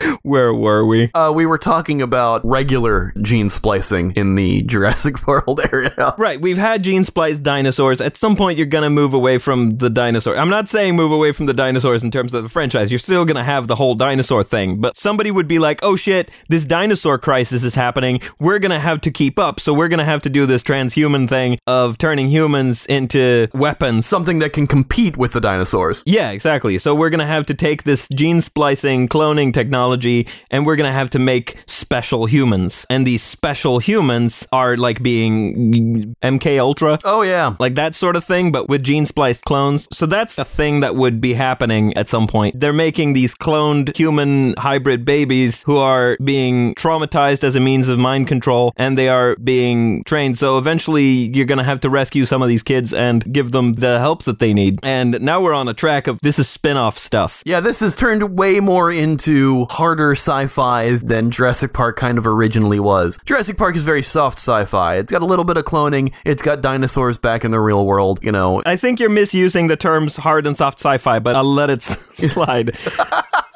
where 0.22 0.54
were 0.54 0.84
we? 0.86 1.10
Uh, 1.14 1.32
we 1.34 1.46
were 1.46 1.58
talking 1.58 2.02
about 2.02 2.44
regular 2.44 3.12
gene 3.22 3.50
splicing 3.50 4.12
in 4.12 4.34
the 4.34 4.62
Jurassic 4.62 5.26
World 5.26 5.60
area. 5.72 6.14
Right, 6.18 6.40
we've 6.40 6.58
had 6.58 6.82
gene 6.82 7.04
spliced 7.04 7.42
dinosaurs. 7.42 8.00
At 8.00 8.16
some 8.16 8.36
point, 8.36 8.58
you're 8.58 8.66
going 8.66 8.84
to 8.84 8.90
move 8.90 9.14
away 9.14 9.38
from 9.38 9.78
the 9.78 9.90
dinosaur. 9.90 10.36
I'm 10.36 10.50
not 10.50 10.68
saying 10.68 10.96
move 10.96 11.12
away 11.12 11.32
from 11.32 11.46
the 11.46 11.54
dinosaurs 11.54 12.02
in 12.02 12.10
terms 12.10 12.34
of 12.34 12.42
the 12.42 12.48
franchise. 12.48 12.90
You're 12.90 12.98
still 12.98 13.24
going 13.24 13.36
to 13.36 13.44
have 13.44 13.66
the 13.66 13.76
whole 13.76 13.94
dinosaur 13.94 14.42
thing. 14.42 14.80
But 14.80 14.96
somebody 14.96 15.30
would 15.30 15.48
be 15.48 15.58
like, 15.58 15.80
oh 15.82 15.96
shit, 15.96 16.30
this 16.48 16.64
dinosaur 16.64 17.18
crisis 17.18 17.62
is 17.62 17.74
happening. 17.74 18.20
We're 18.38 18.58
going 18.58 18.70
to 18.70 18.80
have 18.80 19.00
to 19.02 19.10
keep 19.10 19.38
up. 19.38 19.60
So 19.60 19.74
we're 19.74 19.88
going 19.88 19.98
to 19.98 20.04
have 20.04 20.22
to 20.22 20.30
do 20.30 20.46
this 20.46 20.62
transhuman 20.62 21.28
thing 21.28 21.58
of 21.66 21.98
turning 21.98 22.28
humans 22.28 22.86
into 22.86 23.48
weapons. 23.52 24.06
Something 24.06 24.38
that 24.40 24.52
can 24.52 24.66
compete 24.66 25.16
with 25.16 25.32
the 25.32 25.40
dinosaurs. 25.40 26.02
Yeah, 26.06 26.30
exactly. 26.30 26.78
So 26.78 26.94
we're 26.94 27.10
going 27.10 27.20
to 27.20 27.26
have 27.26 27.46
to 27.46 27.54
take 27.54 27.84
this 27.84 28.08
gene 28.14 28.40
splicing 28.40 29.08
cloning 29.08 29.52
technology 29.52 29.89
technology 29.90 30.26
and 30.50 30.66
we're 30.66 30.76
going 30.76 30.88
to 30.88 30.94
have 30.98 31.10
to 31.10 31.18
make 31.18 31.56
special 31.66 32.26
humans. 32.26 32.86
And 32.90 33.06
these 33.06 33.22
special 33.22 33.78
humans 33.78 34.46
are 34.52 34.76
like 34.76 35.02
being 35.02 36.14
MK 36.22 36.58
Ultra. 36.58 36.98
Oh 37.04 37.22
yeah. 37.22 37.54
Like 37.58 37.74
that 37.74 37.94
sort 37.94 38.16
of 38.16 38.24
thing, 38.24 38.52
but 38.52 38.68
with 38.68 38.82
gene 38.82 39.06
spliced 39.06 39.44
clones. 39.44 39.88
So 39.92 40.06
that's 40.06 40.38
a 40.38 40.44
thing 40.44 40.80
that 40.80 40.96
would 40.96 41.20
be 41.20 41.34
happening 41.34 41.94
at 41.96 42.08
some 42.08 42.26
point. 42.26 42.58
They're 42.58 42.72
making 42.72 43.12
these 43.12 43.34
cloned 43.34 43.96
human 43.96 44.54
hybrid 44.58 45.04
babies 45.04 45.62
who 45.64 45.78
are 45.78 46.16
being 46.22 46.74
traumatized 46.74 47.44
as 47.44 47.56
a 47.56 47.60
means 47.60 47.88
of 47.88 47.98
mind 47.98 48.28
control 48.28 48.72
and 48.76 48.96
they 48.96 49.08
are 49.08 49.36
being 49.36 50.04
trained. 50.04 50.38
So 50.38 50.58
eventually 50.58 51.30
you're 51.34 51.46
going 51.46 51.58
to 51.58 51.64
have 51.64 51.80
to 51.80 51.90
rescue 51.90 52.24
some 52.24 52.42
of 52.42 52.48
these 52.48 52.62
kids 52.62 52.92
and 52.92 53.24
give 53.32 53.52
them 53.52 53.74
the 53.74 53.98
help 53.98 54.24
that 54.24 54.38
they 54.38 54.52
need. 54.52 54.80
And 54.82 55.20
now 55.20 55.40
we're 55.40 55.54
on 55.54 55.68
a 55.68 55.74
track 55.74 56.06
of 56.06 56.18
this 56.20 56.38
is 56.38 56.48
spin 56.48 56.76
off 56.76 56.98
stuff. 56.98 57.42
Yeah, 57.44 57.60
this 57.60 57.80
has 57.80 57.96
turned 57.96 58.38
way 58.38 58.60
more 58.60 58.90
into 58.90 59.66
harder 59.80 60.12
sci-fi 60.12 60.96
than 60.96 61.30
Jurassic 61.30 61.72
Park 61.72 61.96
kind 61.96 62.18
of 62.18 62.26
originally 62.26 62.78
was. 62.78 63.18
Jurassic 63.24 63.56
Park 63.56 63.76
is 63.76 63.82
very 63.82 64.02
soft 64.02 64.36
sci-fi. 64.36 64.96
It's 64.96 65.10
got 65.10 65.22
a 65.22 65.24
little 65.24 65.46
bit 65.46 65.56
of 65.56 65.64
cloning. 65.64 66.12
It's 66.22 66.42
got 66.42 66.60
dinosaurs 66.60 67.16
back 67.16 67.46
in 67.46 67.50
the 67.50 67.58
real 67.58 67.86
world, 67.86 68.20
you 68.22 68.30
know. 68.30 68.60
I 68.66 68.76
think 68.76 69.00
you're 69.00 69.08
misusing 69.08 69.68
the 69.68 69.78
terms 69.78 70.18
hard 70.18 70.46
and 70.46 70.54
soft 70.54 70.80
sci 70.80 70.98
fi, 70.98 71.18
but 71.18 71.34
I'll 71.34 71.50
let 71.50 71.70
it 71.70 71.80
slide. 71.82 72.76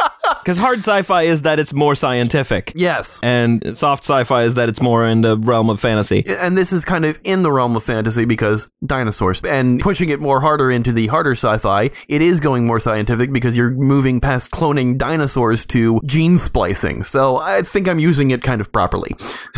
Because 0.45 0.59
hard 0.59 0.81
sci 0.81 1.01
fi 1.03 1.23
is 1.23 1.43
that 1.43 1.59
it's 1.59 1.73
more 1.73 1.95
scientific. 1.95 2.73
Yes. 2.75 3.19
And 3.23 3.75
soft 3.79 4.05
sci 4.05 4.25
fi 4.25 4.43
is 4.43 4.55
that 4.55 4.69
it's 4.69 4.83
more 4.83 5.07
in 5.07 5.23
the 5.23 5.39
realm 5.39 5.71
of 5.71 5.81
fantasy. 5.81 6.23
And 6.27 6.55
this 6.55 6.71
is 6.71 6.85
kind 6.85 7.07
of 7.07 7.19
in 7.25 7.43
the 7.43 7.51
realm 7.51 7.77
of 7.77 7.83
fantasy 7.83 8.27
because 8.27 8.71
dinosaurs. 8.85 9.41
And 9.43 9.81
pushing 9.81 10.11
it 10.11 10.21
more 10.21 10.43
harder 10.43 10.71
into 10.71 10.93
the 10.93 11.07
harder 11.07 11.33
sci-fi, 11.33 11.91
it 12.09 12.21
is 12.21 12.41
going 12.41 12.67
more 12.67 12.79
scientific 12.79 13.33
because 13.33 13.57
you're 13.57 13.71
moving 13.71 14.21
past 14.21 14.51
cloning 14.51 14.99
dinosaurs 14.99 15.65
to 15.67 15.99
gene 16.05 16.37
splicing. 16.37 17.05
So 17.05 17.39
I 17.39 17.63
think 17.63 17.89
I'm 17.89 17.99
using 17.99 18.31
it 18.31 18.43
kind 18.43 18.61
of 18.61 18.71
properly. 18.71 19.17